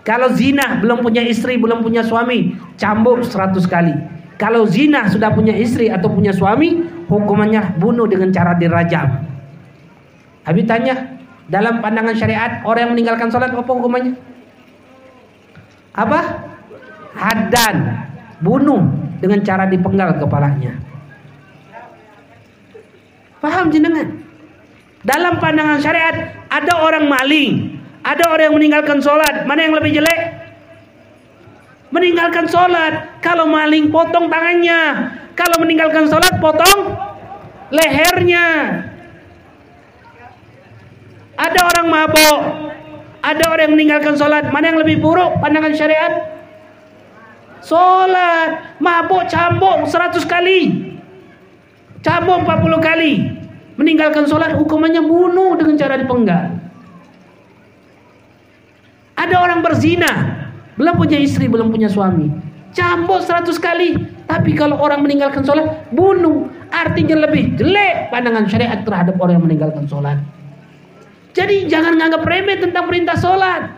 Kalau 0.00 0.32
zina 0.32 0.80
belum 0.80 1.04
punya 1.04 1.22
istri, 1.22 1.60
belum 1.60 1.84
punya 1.84 2.00
suami, 2.00 2.56
cambuk 2.80 3.20
100 3.22 3.60
kali. 3.68 3.94
Kalau 4.40 4.64
zina 4.64 5.04
sudah 5.12 5.28
punya 5.36 5.52
istri 5.52 5.92
atau 5.92 6.08
punya 6.08 6.32
suami, 6.32 6.80
hukumannya 7.06 7.76
bunuh 7.76 8.08
dengan 8.08 8.32
cara 8.32 8.56
dirajam. 8.56 9.28
Habis 10.48 10.64
tanya, 10.64 11.20
dalam 11.52 11.84
pandangan 11.84 12.16
syariat 12.16 12.64
orang 12.64 12.88
yang 12.88 12.92
meninggalkan 12.96 13.28
sholat 13.28 13.52
apa 13.52 13.68
hukumannya? 13.68 14.16
Apa? 15.92 16.20
Hadan, 17.12 17.76
bunuh 18.40 18.88
dengan 19.20 19.44
cara 19.44 19.68
dipenggal 19.68 20.16
kepalanya. 20.16 20.89
Paham 23.40 23.72
jenengan? 23.72 24.20
Dalam 25.00 25.40
pandangan 25.40 25.80
syariat 25.80 26.44
ada 26.52 26.76
orang 26.76 27.08
maling, 27.08 27.80
ada 28.04 28.28
orang 28.28 28.52
yang 28.52 28.56
meninggalkan 28.56 29.00
sholat. 29.00 29.48
Mana 29.48 29.64
yang 29.64 29.76
lebih 29.76 29.96
jelek? 29.96 30.20
Meninggalkan 31.88 32.44
sholat. 32.48 33.20
Kalau 33.24 33.48
maling 33.48 33.88
potong 33.88 34.28
tangannya. 34.28 35.12
Kalau 35.32 35.56
meninggalkan 35.64 36.04
sholat 36.08 36.36
potong 36.36 36.96
lehernya. 37.72 38.46
Ada 41.40 41.60
orang 41.72 41.86
mabok, 41.88 42.40
ada 43.24 43.44
orang 43.48 43.72
yang 43.72 43.74
meninggalkan 43.80 44.14
sholat. 44.20 44.52
Mana 44.52 44.76
yang 44.76 44.80
lebih 44.84 45.00
buruk 45.00 45.40
pandangan 45.40 45.72
syariat? 45.72 46.12
Sholat, 47.64 48.76
mabuk, 48.80 49.24
cambuk 49.28 49.88
100 49.88 50.24
kali. 50.28 50.89
Cabut 52.00 52.44
40 52.44 52.80
kali. 52.80 53.12
Meninggalkan 53.76 54.28
sholat 54.28 54.56
hukumannya 54.56 55.00
bunuh 55.04 55.56
dengan 55.56 55.76
cara 55.80 55.96
dipenggal. 55.96 56.52
Ada 59.16 59.36
orang 59.40 59.60
berzina. 59.64 60.12
Belum 60.76 60.96
punya 60.96 61.20
istri, 61.20 61.48
belum 61.48 61.68
punya 61.72 61.88
suami. 61.92 62.28
Cambuk 62.72 63.20
100 63.24 63.52
kali. 63.60 63.88
Tapi 64.24 64.56
kalau 64.56 64.80
orang 64.80 65.04
meninggalkan 65.04 65.44
sholat, 65.44 65.88
bunuh. 65.92 66.48
Artinya 66.70 67.28
lebih 67.28 67.58
jelek 67.58 68.08
pandangan 68.08 68.48
syariat 68.48 68.80
terhadap 68.80 69.18
orang 69.20 69.40
yang 69.40 69.44
meninggalkan 69.44 69.84
sholat. 69.90 70.16
Jadi 71.36 71.68
jangan 71.68 71.98
nganggap 72.00 72.22
remeh 72.24 72.58
tentang 72.58 72.88
perintah 72.88 73.16
sholat. 73.18 73.70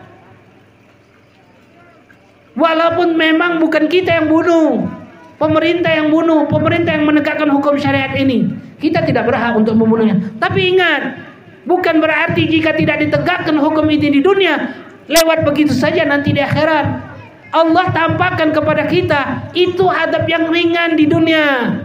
Walaupun 2.53 3.17
memang 3.17 3.57
bukan 3.57 3.89
kita 3.89 4.21
yang 4.21 4.27
bunuh. 4.29 5.02
Pemerintah 5.41 5.91
yang 5.91 6.13
bunuh, 6.13 6.45
pemerintah 6.47 6.95
yang 6.95 7.09
menegakkan 7.09 7.49
hukum 7.49 7.75
syariat 7.75 8.13
ini. 8.15 8.53
Kita 8.77 9.03
tidak 9.03 9.27
berhak 9.27 9.57
untuk 9.57 9.75
membunuhnya. 9.75 10.19
Tapi 10.37 10.75
ingat, 10.75 11.19
bukan 11.65 11.99
berarti 11.99 12.47
jika 12.47 12.75
tidak 12.75 13.01
ditegakkan 13.03 13.57
hukum 13.57 13.87
ini 13.89 14.19
di 14.19 14.21
dunia, 14.21 14.71
lewat 15.09 15.43
begitu 15.43 15.73
saja 15.73 16.05
nanti 16.05 16.31
di 16.31 16.41
akhirat. 16.43 17.15
Allah 17.53 17.85
tampakkan 17.93 18.49
kepada 18.49 18.89
kita 18.89 19.51
itu 19.53 19.85
adab 19.85 20.25
yang 20.25 20.49
ringan 20.49 20.97
di 20.97 21.05
dunia. 21.05 21.77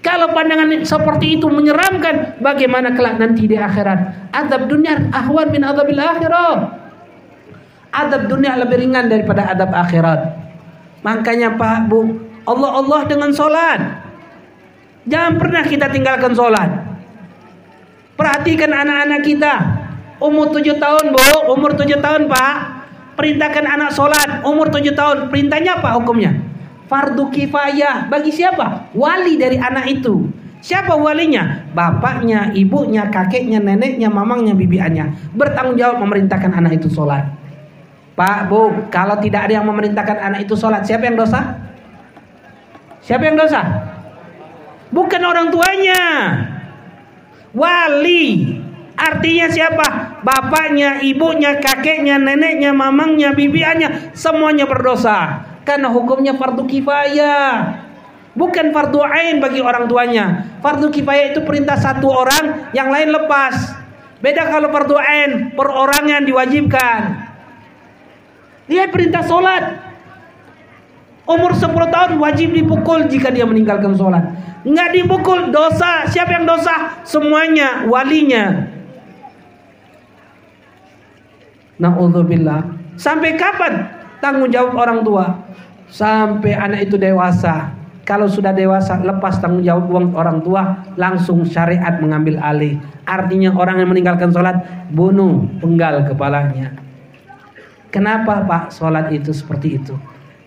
Kalau 0.00 0.32
pandangan 0.32 0.80
seperti 0.80 1.36
itu 1.40 1.48
menyeramkan, 1.52 2.40
bagaimana 2.40 2.96
kelak 2.96 3.20
nanti 3.20 3.44
di 3.44 3.56
akhirat? 3.56 4.32
Adab 4.32 4.68
dunia 4.68 5.12
ahwan 5.12 5.52
min 5.52 5.60
adabil 5.60 6.00
akhirat. 6.00 6.60
Adab 7.92 8.28
dunia 8.28 8.56
lebih 8.56 8.80
ringan 8.80 9.12
daripada 9.12 9.52
adab 9.52 9.72
akhirat. 9.76 10.36
Makanya 11.04 11.56
Pak 11.56 11.88
Bu, 11.88 12.29
Allah 12.44 12.70
Allah 12.80 13.00
dengan 13.08 13.30
sholat. 13.32 13.80
Jangan 15.08 15.40
pernah 15.40 15.64
kita 15.64 15.88
tinggalkan 15.88 16.32
sholat. 16.36 16.70
Perhatikan 18.16 18.68
anak-anak 18.68 19.20
kita. 19.24 19.54
Umur 20.20 20.52
tujuh 20.52 20.76
tahun, 20.76 21.16
Bu. 21.16 21.56
Umur 21.56 21.72
tujuh 21.72 21.98
tahun, 22.04 22.28
Pak. 22.28 22.56
Perintahkan 23.16 23.64
anak 23.64 23.90
sholat. 23.96 24.44
Umur 24.44 24.68
tujuh 24.68 24.92
tahun. 24.92 25.32
Perintahnya 25.32 25.80
apa 25.80 25.96
hukumnya? 25.96 26.36
Fardu 26.92 27.32
kifayah. 27.32 28.12
Bagi 28.12 28.28
siapa? 28.28 28.92
Wali 28.92 29.40
dari 29.40 29.56
anak 29.56 29.88
itu. 29.88 30.28
Siapa 30.60 30.92
walinya? 30.92 31.64
Bapaknya, 31.72 32.52
ibunya, 32.52 33.08
kakeknya, 33.08 33.64
neneknya, 33.64 34.12
mamangnya, 34.12 34.52
bibiannya. 34.52 35.32
Bertanggung 35.32 35.80
jawab 35.80 36.04
memerintahkan 36.04 36.52
anak 36.52 36.84
itu 36.84 36.92
sholat. 36.92 37.24
Pak, 38.12 38.52
Bu, 38.52 38.92
kalau 38.92 39.16
tidak 39.16 39.48
ada 39.48 39.56
yang 39.56 39.64
memerintahkan 39.64 40.20
anak 40.20 40.44
itu 40.44 40.52
sholat, 40.52 40.84
siapa 40.84 41.08
yang 41.08 41.16
dosa? 41.16 41.56
Siapa 43.00 43.22
yang 43.24 43.36
dosa? 43.36 43.60
Bukan 44.90 45.22
orang 45.22 45.48
tuanya. 45.48 46.02
Wali. 47.54 48.58
Artinya 49.00 49.48
siapa? 49.48 49.86
Bapaknya, 50.20 51.00
ibunya, 51.00 51.56
kakeknya, 51.56 52.20
neneknya, 52.20 52.76
mamangnya, 52.76 53.32
bibiannya, 53.32 54.12
semuanya 54.12 54.68
berdosa. 54.68 55.40
Karena 55.64 55.88
hukumnya 55.88 56.36
fardu 56.36 56.68
kifayah. 56.68 57.80
Bukan 58.36 58.76
fardu 58.76 59.00
ain 59.00 59.40
bagi 59.40 59.64
orang 59.64 59.88
tuanya. 59.88 60.44
Fardu 60.60 60.92
kifayah 60.92 61.32
itu 61.32 61.40
perintah 61.48 61.80
satu 61.80 62.12
orang, 62.12 62.70
yang 62.76 62.92
lain 62.92 63.08
lepas. 63.08 63.72
Beda 64.20 64.52
kalau 64.52 64.68
fardu 64.68 64.96
ain, 65.00 65.30
perorangan 65.56 66.22
diwajibkan. 66.28 67.00
Lihat 68.68 68.92
perintah 68.92 69.24
solat. 69.24 69.89
Umur 71.30 71.54
10 71.54 71.70
tahun 71.94 72.18
wajib 72.18 72.50
dipukul 72.50 73.06
jika 73.06 73.30
dia 73.30 73.46
meninggalkan 73.46 73.94
sholat. 73.94 74.34
Nggak 74.66 74.98
dipukul 74.98 75.54
dosa. 75.54 76.02
Siapa 76.10 76.42
yang 76.42 76.46
dosa? 76.50 76.98
Semuanya 77.06 77.86
walinya. 77.86 78.66
Na'udzubillah. 81.78 82.66
Sampai 82.98 83.38
kapan 83.38 83.86
tanggung 84.18 84.50
jawab 84.50 84.74
orang 84.74 85.06
tua? 85.06 85.38
Sampai 85.86 86.50
anak 86.50 86.90
itu 86.90 86.98
dewasa. 86.98 87.78
Kalau 88.02 88.26
sudah 88.26 88.50
dewasa 88.50 88.98
lepas 88.98 89.38
tanggung 89.38 89.62
jawab 89.62 89.86
uang 89.86 90.06
orang 90.18 90.42
tua 90.42 90.82
langsung 90.98 91.46
syariat 91.46 91.94
mengambil 92.02 92.42
alih. 92.42 92.74
Artinya 93.06 93.54
orang 93.54 93.78
yang 93.78 93.94
meninggalkan 93.94 94.34
sholat 94.34 94.66
bunuh 94.90 95.46
penggal 95.62 96.02
kepalanya. 96.10 96.74
Kenapa 97.94 98.42
Pak 98.42 98.74
sholat 98.74 99.14
itu 99.14 99.30
seperti 99.30 99.78
itu? 99.78 99.94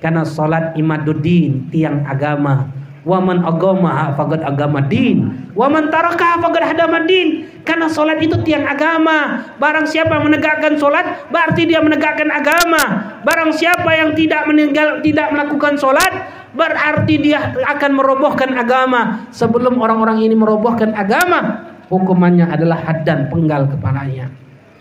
Karena 0.03 0.27
salat 0.27 0.75
imaduddin 0.75 1.71
tiang 1.71 2.03
agama. 2.03 2.67
Waman 3.07 3.39
agama 3.43 4.11
faqad 4.19 4.43
agama 4.43 4.83
din. 4.83 5.31
Waman 5.55 5.87
taraka 5.87 6.43
faqad 6.43 6.75
hadama 6.75 7.07
din. 7.07 7.47
Karena 7.63 7.87
salat 7.87 8.19
itu 8.19 8.35
tiang 8.43 8.67
agama. 8.67 9.47
Barang 9.63 9.87
siapa 9.87 10.19
menegakkan 10.19 10.75
salat 10.75 11.23
berarti 11.31 11.63
dia 11.63 11.79
menegakkan 11.79 12.27
agama. 12.27 12.83
Barang 13.23 13.55
siapa 13.55 13.95
yang 13.95 14.11
tidak 14.11 14.43
meninggal 14.43 14.99
tidak 14.99 15.31
melakukan 15.31 15.79
salat 15.79 16.11
berarti 16.51 17.15
dia 17.19 17.55
akan 17.63 17.91
merobohkan 17.95 18.51
agama. 18.59 19.27
Sebelum 19.31 19.79
orang-orang 19.79 20.19
ini 20.23 20.35
merobohkan 20.35 20.91
agama, 20.91 21.71
hukumannya 21.87 22.47
adalah 22.47 22.75
had 22.75 23.07
dan 23.07 23.31
penggal 23.31 23.71
kepalanya. 23.71 24.27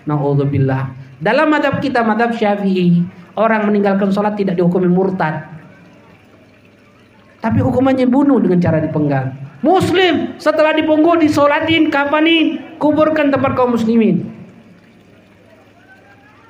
Nauzubillah. 0.06 1.01
Dalam 1.22 1.54
madhab 1.54 1.78
kita, 1.78 2.02
madhab 2.02 2.34
syafi'i, 2.34 3.06
orang 3.38 3.70
meninggalkan 3.70 4.10
sholat 4.10 4.34
tidak 4.34 4.58
dihukumi 4.58 4.90
murtad. 4.90 5.46
Tapi 7.38 7.58
hukumannya 7.62 8.10
bunuh 8.10 8.42
dengan 8.42 8.58
cara 8.58 8.82
dipenggal. 8.82 9.30
Muslim 9.62 10.34
setelah 10.42 10.74
dipunggung 10.74 11.22
disolatin 11.22 11.86
kapanin 11.94 12.74
kuburkan 12.82 13.30
tempat 13.30 13.54
kaum 13.54 13.78
muslimin. 13.78 14.26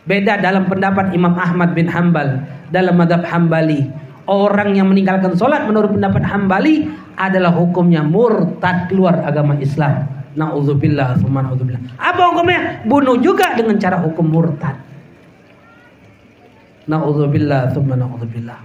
Beda 0.09 0.41
dalam 0.41 0.65
pendapat 0.65 1.13
Imam 1.13 1.37
Ahmad 1.37 1.77
bin 1.77 1.85
Hambal 1.87 2.41
dalam 2.73 2.97
madhab 2.97 3.29
Hambali. 3.29 3.93
Orang 4.25 4.73
yang 4.73 4.89
meninggalkan 4.89 5.37
sholat 5.37 5.69
menurut 5.69 5.93
pendapat 5.93 6.25
Hambali 6.25 6.89
adalah 7.21 7.53
hukumnya 7.53 8.01
murtad 8.01 8.89
keluar 8.89 9.21
agama 9.21 9.61
Islam. 9.61 10.22
Nauzubillah, 10.33 11.21
na'udzubillah. 11.21 12.01
Apa 12.01 12.33
hukumnya? 12.33 12.81
Bunuh 12.89 13.21
juga 13.21 13.53
dengan 13.53 13.77
cara 13.77 14.01
hukum 14.01 14.25
murtad. 14.25 14.81
Nauzubillah, 16.89 17.77
na'udzubillah. 17.77 18.59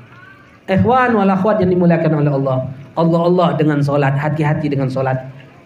Ikhwan 0.67 1.15
wal 1.15 1.31
akhwat 1.31 1.63
yang 1.63 1.71
dimuliakan 1.71 2.23
oleh 2.23 2.31
Allah. 2.31 2.57
Allah 2.97 3.21
Allah 3.23 3.49
dengan 3.55 3.79
solat, 3.79 4.15
hati-hati 4.19 4.67
dengan 4.67 4.91
solat. 4.91 5.15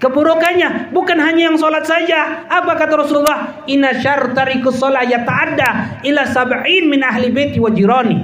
Keburukannya 0.02 0.90
bukan 0.90 1.22
hanya 1.22 1.54
yang 1.54 1.58
solat 1.62 1.86
saja. 1.86 2.50
Apa 2.50 2.74
kata 2.74 3.06
Rasulullah? 3.06 3.62
Inna 3.70 3.94
syartarikus 4.02 4.82
solat 4.82 5.06
yata'adda 5.06 6.02
ila 6.02 6.22
sab'in 6.26 6.90
min 6.90 7.06
ahli 7.06 7.30
baiti 7.30 7.62
wa 7.62 7.70
jirani. 7.70 8.18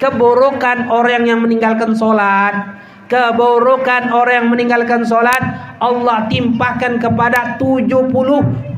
Keburukan 0.00 0.88
orang 0.88 1.28
yang 1.28 1.44
meninggalkan 1.44 1.92
solat 1.92 2.80
keburukan 3.10 4.14
orang 4.14 4.46
yang 4.46 4.48
meninggalkan 4.54 5.02
sholat 5.02 5.42
Allah 5.82 6.30
timpahkan 6.30 7.02
kepada 7.02 7.58
70 7.58 8.06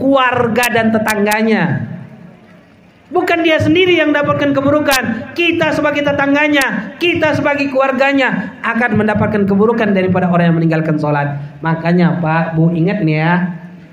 keluarga 0.00 0.64
dan 0.72 0.88
tetangganya. 0.88 1.92
Bukan 3.12 3.44
dia 3.44 3.60
sendiri 3.60 4.00
yang 4.00 4.08
mendapatkan 4.08 4.56
keburukan. 4.56 5.36
Kita 5.36 5.76
sebagai 5.76 6.00
tetangganya 6.00 6.96
kita 6.96 7.36
sebagai 7.36 7.68
keluarganya 7.68 8.56
akan 8.64 9.04
mendapatkan 9.04 9.44
keburukan 9.44 9.92
daripada 9.92 10.32
orang 10.32 10.48
yang 10.48 10.56
meninggalkan 10.56 10.96
sholat 10.96 11.60
makanya 11.60 12.16
pak 12.24 12.56
bu 12.56 12.72
ingat 12.72 13.04
nih 13.04 13.20
ya. 13.20 13.34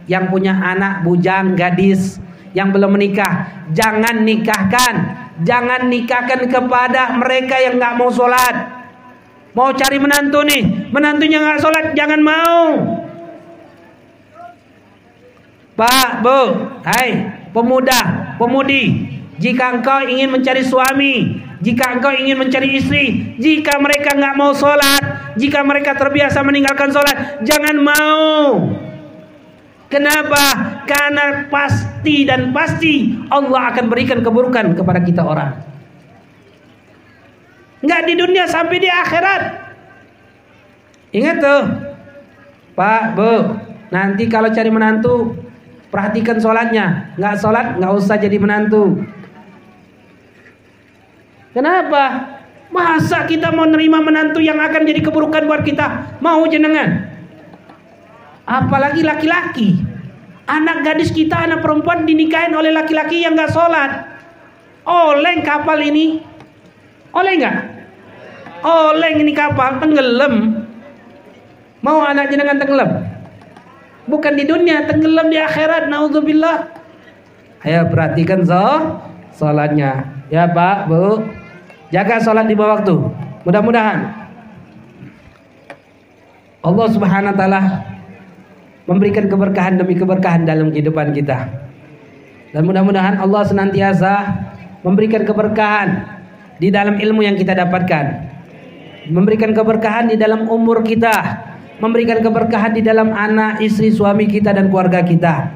Yang 0.08 0.24
punya 0.32 0.56
anak 0.56 1.04
bujang 1.04 1.60
gadis. 1.60 2.24
Yang 2.56 2.80
belum 2.80 2.96
menikah 2.96 3.68
jangan 3.76 4.24
nikahkan. 4.24 4.96
Jangan 5.44 5.92
nikahkan 5.92 6.48
kepada 6.48 7.20
mereka 7.20 7.60
yang 7.60 7.76
nggak 7.76 8.00
mau 8.00 8.08
sholat 8.08 8.79
Mau 9.58 9.74
cari 9.74 9.98
menantu 9.98 10.46
nih, 10.46 10.92
menantunya 10.94 11.42
nggak 11.42 11.60
sholat, 11.62 11.86
jangan 11.98 12.22
mau. 12.22 12.64
Pak, 15.74 16.10
Bu, 16.22 16.42
hai, 16.84 17.10
pemuda, 17.56 18.36
pemudi, 18.36 19.08
jika 19.40 19.80
engkau 19.80 20.04
ingin 20.04 20.28
mencari 20.28 20.62
suami, 20.62 21.40
jika 21.64 21.96
engkau 21.96 22.12
ingin 22.12 22.36
mencari 22.36 22.76
istri, 22.76 23.36
jika 23.40 23.80
mereka 23.80 24.12
nggak 24.12 24.36
mau 24.36 24.52
sholat, 24.52 25.34
jika 25.40 25.64
mereka 25.64 25.96
terbiasa 25.96 26.44
meninggalkan 26.44 26.92
sholat, 26.92 27.40
jangan 27.48 27.80
mau. 27.80 28.44
Kenapa? 29.90 30.44
Karena 30.86 31.50
pasti 31.50 32.28
dan 32.28 32.54
pasti 32.54 33.16
Allah 33.32 33.74
akan 33.74 33.86
berikan 33.90 34.22
keburukan 34.22 34.78
kepada 34.78 35.02
kita 35.02 35.24
orang. 35.26 35.69
Enggak 37.80 38.02
di 38.08 38.14
dunia 38.20 38.44
sampai 38.48 38.78
di 38.80 38.90
akhirat. 38.92 39.42
Ingat 41.16 41.38
tuh. 41.40 41.64
Pak, 42.76 43.04
Bu, 43.16 43.60
nanti 43.92 44.30
kalau 44.32 44.52
cari 44.52 44.72
menantu 44.72 45.36
perhatikan 45.92 46.40
sholatnya. 46.40 47.16
Enggak 47.16 47.36
sholat, 47.40 47.76
enggak 47.80 47.94
usah 47.96 48.16
jadi 48.20 48.38
menantu. 48.40 49.04
Kenapa? 51.52 52.36
Masa 52.70 53.26
kita 53.26 53.50
mau 53.50 53.66
nerima 53.66 53.98
menantu 53.98 54.38
yang 54.38 54.62
akan 54.62 54.86
jadi 54.86 55.02
keburukan 55.02 55.50
buat 55.50 55.66
kita? 55.66 56.22
Mau 56.22 56.46
jenengan? 56.46 57.10
Apalagi 58.46 59.02
laki-laki. 59.02 59.82
Anak 60.46 60.86
gadis 60.86 61.10
kita, 61.14 61.50
anak 61.50 61.62
perempuan 61.62 62.06
dinikahin 62.06 62.54
oleh 62.54 62.70
laki-laki 62.70 63.26
yang 63.26 63.34
enggak 63.34 63.54
sholat. 63.54 64.06
Oleng 64.86 65.42
kapal 65.42 65.82
ini 65.82 66.22
oleh 67.14 67.34
enggak? 67.42 67.58
Oleh 68.64 69.12
ini 69.20 69.32
kapal 69.32 69.80
tenggelam. 69.80 70.66
Mau 71.80 72.04
anak 72.04 72.28
jenengan 72.28 72.60
tenggelam? 72.60 73.08
Bukan 74.10 74.34
di 74.36 74.44
dunia, 74.44 74.84
tenggelam 74.90 75.32
di 75.32 75.38
akhirat. 75.40 75.88
Nauzubillah. 75.88 76.58
Ayo 77.64 77.88
perhatikan 77.92 78.44
so 78.44 79.00
salatnya. 79.36 80.08
Ya 80.32 80.48
Pak, 80.48 80.88
Bu. 80.88 81.24
Jaga 81.90 82.22
salat 82.22 82.46
di 82.46 82.54
bawah 82.54 82.80
waktu. 82.80 82.96
Mudah-mudahan 83.48 84.30
Allah 86.60 86.88
Subhanahu 86.92 87.32
wa 87.34 87.38
taala 87.40 87.62
memberikan 88.86 89.26
keberkahan 89.32 89.80
demi 89.80 89.96
keberkahan 89.96 90.44
dalam 90.44 90.70
kehidupan 90.70 91.16
kita. 91.16 91.50
Dan 92.54 92.66
mudah-mudahan 92.66 93.22
Allah 93.22 93.42
senantiasa 93.46 94.14
memberikan 94.82 95.24
keberkahan 95.24 96.04
di 96.58 96.70
dalam 96.74 96.98
ilmu 97.00 97.24
yang 97.24 97.38
kita 97.40 97.56
dapatkan. 97.56 98.06
Memberikan 99.10 99.58
keberkahan 99.58 100.14
di 100.14 100.16
dalam 100.22 100.46
umur 100.46 100.86
kita, 100.86 101.12
memberikan 101.82 102.22
keberkahan 102.22 102.78
di 102.78 102.86
dalam 102.86 103.10
anak, 103.10 103.58
istri, 103.58 103.90
suami 103.90 104.30
kita 104.30 104.54
dan 104.54 104.70
keluarga 104.70 105.02
kita. 105.02 105.50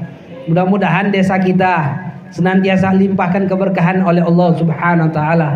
Mudah-mudahan 0.49 1.13
desa 1.13 1.37
kita 1.37 2.01
senantiasa 2.33 2.89
limpahkan 2.97 3.45
keberkahan 3.45 4.01
oleh 4.01 4.25
Allah 4.25 4.49
Subhanahu 4.57 5.07
wa 5.07 5.13
taala. 5.13 5.49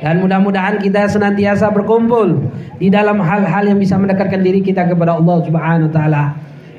Dan 0.00 0.24
mudah-mudahan 0.24 0.80
kita 0.80 1.08
senantiasa 1.12 1.68
berkumpul 1.72 2.48
di 2.80 2.88
dalam 2.88 3.20
hal-hal 3.20 3.68
yang 3.68 3.76
bisa 3.80 4.00
mendekatkan 4.00 4.40
diri 4.40 4.64
kita 4.64 4.88
kepada 4.88 5.20
Allah 5.20 5.36
Subhanahu 5.44 5.88
wa 5.88 5.94
taala. 5.94 6.24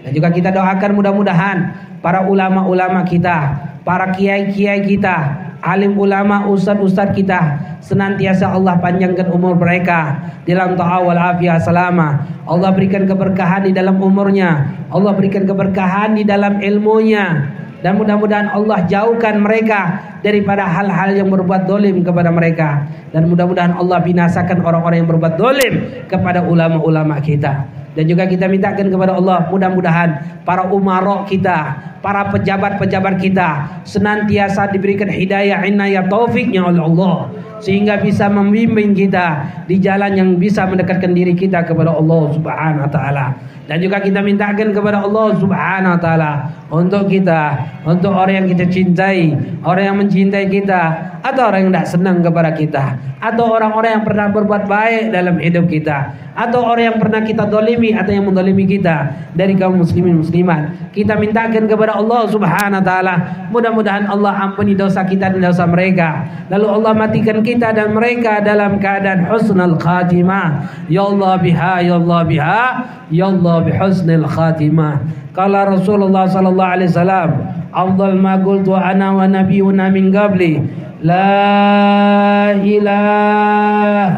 Dan 0.01 0.12
juga 0.18 0.34
kita 0.34 0.49
doakan 0.49 0.91
mudah-mudahan 0.97 1.58
para 2.01 2.26
ulama-ulama 2.26 3.05
kita, 3.05 3.62
para 3.86 4.10
kiai-kiai 4.10 4.82
kita, 4.89 5.47
alim 5.68 5.99
ulama 5.99 6.47
ustaz-ustaz 6.47 7.11
kita 7.11 7.59
senantiasa 7.84 8.55
Allah 8.55 8.80
panjangkan 8.80 9.28
umur 9.36 9.59
mereka 9.59 10.15
dalam 10.47 10.80
ta'a 10.80 11.03
wal 11.03 11.20
afiyah 11.20 11.59
selama 11.59 12.24
Allah 12.47 12.72
berikan 12.72 13.03
keberkahan 13.03 13.68
di 13.68 13.76
dalam 13.76 13.99
umurnya 13.99 14.72
Allah 14.88 15.11
berikan 15.11 15.43
keberkahan 15.43 16.15
di 16.15 16.24
dalam 16.24 16.63
ilmunya 16.63 17.57
dan 17.86 17.93
mudah-mudahan 18.01 18.49
Allah 18.49 18.89
jauhkan 18.89 19.38
mereka 19.38 20.01
daripada 20.25 20.65
hal-hal 20.65 21.13
yang 21.13 21.30
berbuat 21.30 21.69
dolim 21.69 22.01
kepada 22.01 22.34
mereka. 22.34 22.89
Dan 23.13 23.30
mudah-mudahan 23.30 23.78
Allah 23.78 24.01
binasakan 24.01 24.65
orang-orang 24.65 25.05
yang 25.05 25.09
berbuat 25.09 25.38
dolim 25.38 25.73
kepada 26.09 26.41
ulama-ulama 26.41 27.21
kita. 27.21 27.69
Dan 27.93 28.06
juga 28.06 28.30
kita 28.30 28.45
mintakan 28.45 28.93
kepada 28.93 29.18
Allah 29.18 29.49
mudah-mudahan 29.49 30.41
para 30.45 30.69
umarok 30.69 31.30
kita, 31.30 31.57
para 32.02 32.30
pejabat-pejabat 32.30 33.18
kita 33.18 33.81
senantiasa 33.89 34.69
diberikan 34.69 35.10
hidayah 35.10 35.65
inayah 35.65 36.06
taufiknya 36.06 36.65
oleh 36.65 36.81
Allah. 36.81 37.34
Sehingga 37.57 37.97
bisa 37.97 38.30
membimbing 38.30 38.93
kita 38.93 39.49
di 39.65 39.81
jalan 39.81 40.14
yang 40.14 40.30
bisa 40.38 40.69
mendekatkan 40.69 41.10
diri 41.10 41.34
kita 41.34 41.65
kepada 41.65 41.89
Allah 41.89 42.23
Subhanahu 42.38 42.85
wa 42.85 42.91
taala. 42.93 43.26
Dan 43.68 43.84
juga 43.84 43.99
kita 43.99 44.23
mintakan 44.23 44.72
kepada 44.72 45.03
Allah 45.03 45.35
Subhanahu 45.35 45.95
wa 45.95 45.99
taala 45.99 46.31
untuk 46.72 47.11
kita, 47.11 47.60
untuk 47.84 48.15
orang 48.15 48.44
yang 48.44 48.48
kita 48.48 48.65
cintai, 48.72 49.35
orang 49.60 49.84
yang 49.91 49.98
mencintai 49.99 50.48
kita 50.48 50.81
atau 51.19 51.52
orang 51.52 51.68
yang 51.68 51.72
tidak 51.76 51.88
senang 51.91 52.18
kepada 52.23 52.56
kita 52.56 52.95
atau 53.18 53.49
orang-orang 53.49 53.99
yang 53.99 54.06
pernah 54.06 54.30
berbuat 54.30 54.69
baik 54.69 55.10
dalam 55.10 55.41
hidup 55.41 55.65
kita 55.65 56.14
atau 56.38 56.69
orang 56.69 56.94
yang 56.94 56.98
pernah 57.02 57.26
kita 57.26 57.49
dolimi 57.49 57.98
atau 57.98 58.14
yang 58.14 58.30
mendolimi 58.30 58.69
kita 58.69 59.10
dari 59.34 59.57
kaum 59.57 59.81
muslimin 59.81 60.22
muslimat. 60.22 60.94
Kita 60.94 61.18
mintakan 61.18 61.65
kepada 61.65 61.98
Allah 61.98 62.30
subhanahu 62.30 62.77
wa 62.77 62.85
ta'ala 62.85 63.15
mudah-mudahan 63.49 64.06
Allah 64.06 64.38
ampuni 64.38 64.77
dosa 64.77 65.02
kita 65.02 65.34
dan 65.34 65.41
dosa 65.41 65.65
mereka. 65.65 66.30
Lalu 66.53 66.68
Allah 66.69 66.94
matikan 66.94 67.41
kita 67.41 67.73
dan 67.73 67.98
mereka 67.98 68.38
dalam 68.45 68.77
keadaan 68.77 69.26
husnul 69.26 69.81
khatimah. 69.81 70.69
Ya 70.85 71.02
Allah 71.02 71.41
biha 71.41 71.73
ya 71.81 71.98
Allah 71.98 72.22
biha 72.22 72.64
ya 73.10 73.26
Allah 73.34 73.56
وبحسن 73.57 74.05
بحسن 74.07 74.09
الخاتمة. 74.09 74.89
قال 75.38 75.67
رسول 75.67 76.03
الله 76.03 76.25
صلى 76.25 76.49
الله 76.49 76.65
عليه 76.65 76.85
وسلم 76.85 77.29
أفضل 77.73 78.15
ما 78.15 78.35
قلت 78.35 78.69
أنا 78.69 79.11
ونبينا 79.11 79.89
من 79.89 80.17
قبلي 80.17 80.61
لا 81.03 82.51
إله 82.57 84.15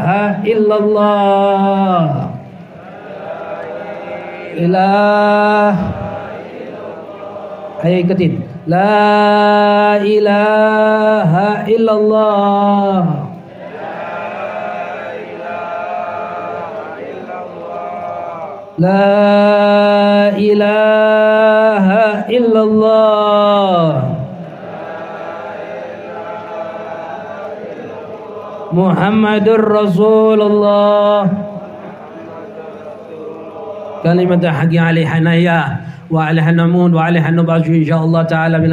إلا 0.48 0.76
الله. 0.80 2.30
إله. 4.60 5.76
أي 7.86 8.04
كتير. 8.04 8.32
لا 8.68 10.00
إله 10.04 11.32
إلا 11.68 11.94
الله. 11.94 13.29
لا 18.80 20.32
إله 20.40 21.86
إلا 22.32 22.62
الله. 22.64 24.16
محمد 28.72 29.50
رسول 29.50 30.42
الله. 30.42 31.32
كلمة 34.04 34.52
حق 34.52 34.74
عليها 34.76 35.20
نيا 35.20 35.78
وعليها 36.12 36.52
نمون 36.52 36.94
وعليها 36.96 37.32
نبعث 37.32 37.68
إن 37.68 37.84
شاء 37.84 38.04
الله 38.04 38.24
تعالى. 38.24 38.58
من 38.58 38.68